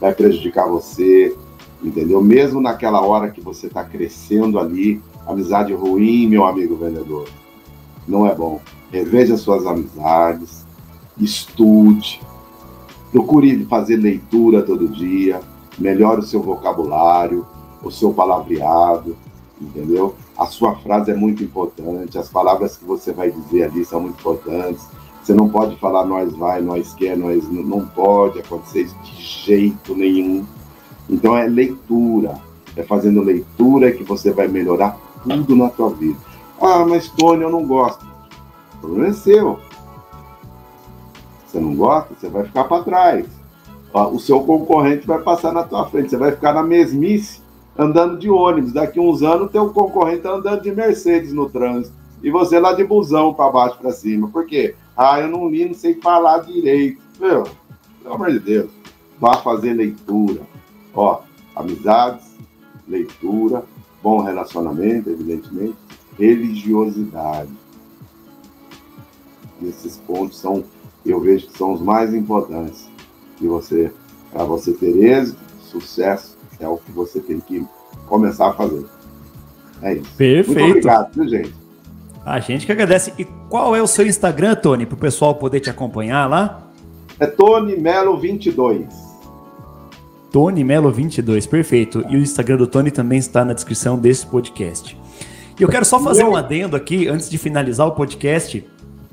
vai 0.00 0.12
prejudicar 0.12 0.68
você, 0.68 1.36
entendeu? 1.82 2.22
Mesmo 2.22 2.60
naquela 2.60 3.00
hora 3.02 3.30
que 3.30 3.40
você 3.40 3.68
está 3.68 3.84
crescendo 3.84 4.58
ali, 4.58 5.00
amizade 5.26 5.72
ruim, 5.72 6.26
meu 6.26 6.44
amigo 6.44 6.76
vendedor, 6.76 7.28
não 8.08 8.26
é 8.26 8.34
bom. 8.34 8.60
Reveja 8.90 9.36
suas 9.36 9.64
amizades, 9.66 10.66
estude, 11.20 12.20
procure 13.12 13.64
fazer 13.66 13.96
leitura 13.96 14.62
todo 14.62 14.88
dia, 14.88 15.40
melhore 15.78 16.20
o 16.20 16.24
seu 16.24 16.42
vocabulário, 16.42 17.46
o 17.82 17.90
seu 17.90 18.12
palavreado, 18.12 19.16
entendeu? 19.60 20.14
A 20.36 20.46
sua 20.46 20.74
frase 20.76 21.10
é 21.10 21.14
muito 21.14 21.42
importante, 21.42 22.18
as 22.18 22.28
palavras 22.28 22.76
que 22.76 22.84
você 22.84 23.12
vai 23.12 23.30
dizer 23.30 23.64
ali 23.64 23.84
são 23.84 24.00
muito 24.00 24.18
importantes. 24.20 24.86
Você 25.22 25.34
não 25.34 25.48
pode 25.48 25.76
falar 25.76 26.06
nós 26.06 26.32
vai, 26.34 26.62
nós 26.62 26.94
quer, 26.94 27.16
nós 27.16 27.46
não 27.50 27.86
pode 27.86 28.38
acontecer 28.38 28.82
isso 28.82 28.96
de 29.04 29.22
jeito 29.22 29.94
nenhum. 29.94 30.46
Então 31.08 31.36
é 31.36 31.46
leitura, 31.46 32.40
é 32.74 32.82
fazendo 32.82 33.20
leitura 33.20 33.92
que 33.92 34.02
você 34.02 34.32
vai 34.32 34.48
melhorar 34.48 34.98
tudo 35.22 35.54
na 35.54 35.68
tua 35.68 35.90
vida. 35.90 36.18
Ah, 36.60 36.84
mas 36.86 37.08
Tony, 37.08 37.42
eu 37.42 37.50
não 37.50 37.66
gosto. 37.66 38.04
O 38.74 38.78
problema 38.78 39.08
é 39.08 39.12
seu. 39.12 39.58
Você 41.50 41.60
não 41.60 41.74
gosta, 41.74 42.14
você 42.14 42.28
vai 42.28 42.44
ficar 42.44 42.64
para 42.64 42.84
trás 42.84 43.40
o 43.92 44.18
seu 44.18 44.40
concorrente 44.40 45.06
vai 45.06 45.20
passar 45.20 45.52
na 45.52 45.64
tua 45.64 45.86
frente. 45.88 46.10
Você 46.10 46.16
vai 46.16 46.32
ficar 46.32 46.52
na 46.52 46.62
mesmice 46.62 47.40
andando 47.76 48.18
de 48.18 48.30
ônibus. 48.30 48.72
Daqui 48.72 49.00
uns 49.00 49.22
anos, 49.22 49.50
teu 49.50 49.70
concorrente 49.70 50.22
tá 50.22 50.32
andando 50.32 50.62
de 50.62 50.72
Mercedes 50.72 51.32
no 51.32 51.48
trânsito. 51.48 51.94
E 52.22 52.30
você 52.30 52.60
lá 52.60 52.72
de 52.72 52.84
busão 52.84 53.34
para 53.34 53.50
baixo 53.50 53.78
para 53.78 53.92
cima. 53.92 54.28
Por 54.28 54.46
quê? 54.46 54.74
Ah, 54.96 55.20
eu 55.20 55.28
não 55.28 55.48
li, 55.48 55.66
não 55.66 55.74
sei 55.74 55.94
falar 55.94 56.38
direito. 56.38 57.00
Meu, 57.18 57.44
pelo 58.02 58.14
amor 58.14 58.30
de 58.30 58.38
Deus. 58.38 58.70
Vá 59.18 59.36
fazer 59.38 59.72
leitura. 59.72 60.42
Ó, 60.94 61.20
amizades, 61.56 62.36
leitura, 62.86 63.64
bom 64.02 64.20
relacionamento, 64.20 65.10
evidentemente, 65.10 65.76
religiosidade. 66.18 67.50
Esses 69.62 69.96
pontos 69.98 70.38
são, 70.38 70.64
eu 71.04 71.20
vejo 71.20 71.46
que 71.46 71.56
são 71.56 71.72
os 71.72 71.80
mais 71.80 72.14
importantes 72.14 72.88
que 73.36 73.46
você, 73.46 73.90
para 74.32 74.44
você 74.44 74.72
ter 74.72 74.96
êxito, 74.96 75.38
sucesso, 75.60 76.36
é 76.58 76.68
o 76.68 76.76
que 76.76 76.92
você 76.92 77.20
tem 77.20 77.40
que 77.40 77.64
começar 78.06 78.48
a 78.48 78.52
fazer. 78.52 78.84
É 79.82 79.94
isso. 79.94 80.10
Perfeito. 80.16 80.58
Muito 80.58 80.70
obrigado, 80.70 81.14
viu, 81.14 81.28
gente? 81.28 81.54
A 82.24 82.38
gente 82.38 82.66
que 82.66 82.72
agradece. 82.72 83.14
E 83.18 83.24
qual 83.48 83.74
é 83.74 83.82
o 83.82 83.86
seu 83.86 84.06
Instagram, 84.06 84.54
Tony, 84.54 84.84
para 84.84 84.94
o 84.94 84.98
pessoal 84.98 85.34
poder 85.34 85.60
te 85.60 85.70
acompanhar 85.70 86.28
lá? 86.28 86.70
É 87.18 87.26
Tony 87.26 87.76
Melo 87.76 88.18
22. 88.18 88.86
Tony 90.30 90.62
Melo 90.62 90.90
22, 90.92 91.46
perfeito. 91.46 92.04
E 92.08 92.16
o 92.16 92.20
Instagram 92.20 92.58
do 92.58 92.66
Tony 92.66 92.90
também 92.90 93.18
está 93.18 93.44
na 93.44 93.52
descrição 93.52 93.98
desse 93.98 94.26
podcast. 94.26 94.96
E 95.58 95.62
eu 95.62 95.68
quero 95.68 95.84
só 95.84 95.98
fazer 95.98 96.24
um 96.24 96.36
adendo 96.36 96.76
aqui, 96.76 97.08
antes 97.08 97.28
de 97.28 97.36
finalizar 97.36 97.86
o 97.86 97.92
podcast, 97.92 98.64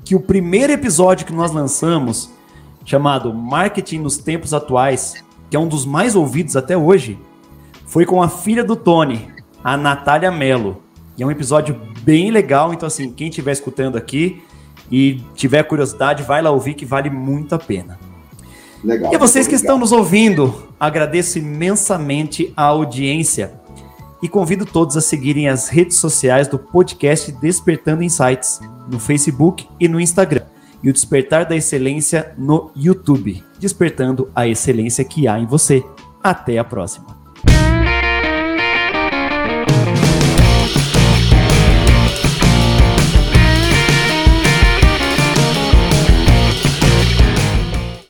que 0.08 0.14
o 0.14 0.20
primeiro 0.20 0.72
episódio 0.72 1.26
que 1.26 1.34
nós 1.34 1.52
lançamos 1.52 2.30
chamado 2.82 3.34
Marketing 3.34 3.98
nos 3.98 4.16
Tempos 4.16 4.54
Atuais, 4.54 5.22
que 5.50 5.54
é 5.54 5.60
um 5.60 5.68
dos 5.68 5.84
mais 5.84 6.16
ouvidos 6.16 6.56
até 6.56 6.74
hoje, 6.74 7.18
foi 7.84 8.06
com 8.06 8.22
a 8.22 8.28
filha 8.30 8.64
do 8.64 8.74
Tony, 8.74 9.28
a 9.62 9.76
Natália 9.76 10.32
Mello. 10.32 10.82
E 11.14 11.22
é 11.22 11.26
um 11.26 11.30
episódio 11.30 11.78
bem 12.00 12.30
legal, 12.30 12.72
então 12.72 12.86
assim, 12.86 13.12
quem 13.12 13.28
estiver 13.28 13.52
escutando 13.52 13.98
aqui 13.98 14.42
e 14.90 15.22
tiver 15.34 15.62
curiosidade, 15.64 16.22
vai 16.22 16.40
lá 16.40 16.50
ouvir 16.50 16.72
que 16.72 16.86
vale 16.86 17.10
muito 17.10 17.54
a 17.54 17.58
pena. 17.58 17.98
Legal. 18.82 19.12
E 19.12 19.14
a 19.14 19.18
vocês 19.18 19.46
que 19.46 19.52
legal. 19.52 19.62
estão 19.62 19.78
nos 19.78 19.92
ouvindo, 19.92 20.68
agradeço 20.80 21.38
imensamente 21.38 22.50
a 22.56 22.62
audiência 22.62 23.60
e 24.22 24.28
convido 24.28 24.66
todos 24.66 24.96
a 24.96 25.00
seguirem 25.00 25.48
as 25.48 25.68
redes 25.68 25.96
sociais 25.96 26.48
do 26.48 26.58
podcast 26.58 27.30
Despertando 27.32 28.02
Insights 28.02 28.60
no 28.90 28.98
Facebook 28.98 29.68
e 29.78 29.88
no 29.88 30.00
Instagram 30.00 30.44
e 30.82 30.88
o 30.88 30.92
Despertar 30.92 31.46
da 31.46 31.56
Excelência 31.56 32.34
no 32.38 32.70
YouTube, 32.74 33.42
despertando 33.58 34.30
a 34.34 34.46
excelência 34.46 35.04
que 35.04 35.26
há 35.26 35.38
em 35.38 35.46
você. 35.46 35.84
Até 36.22 36.58
a 36.58 36.64
próxima. 36.64 37.17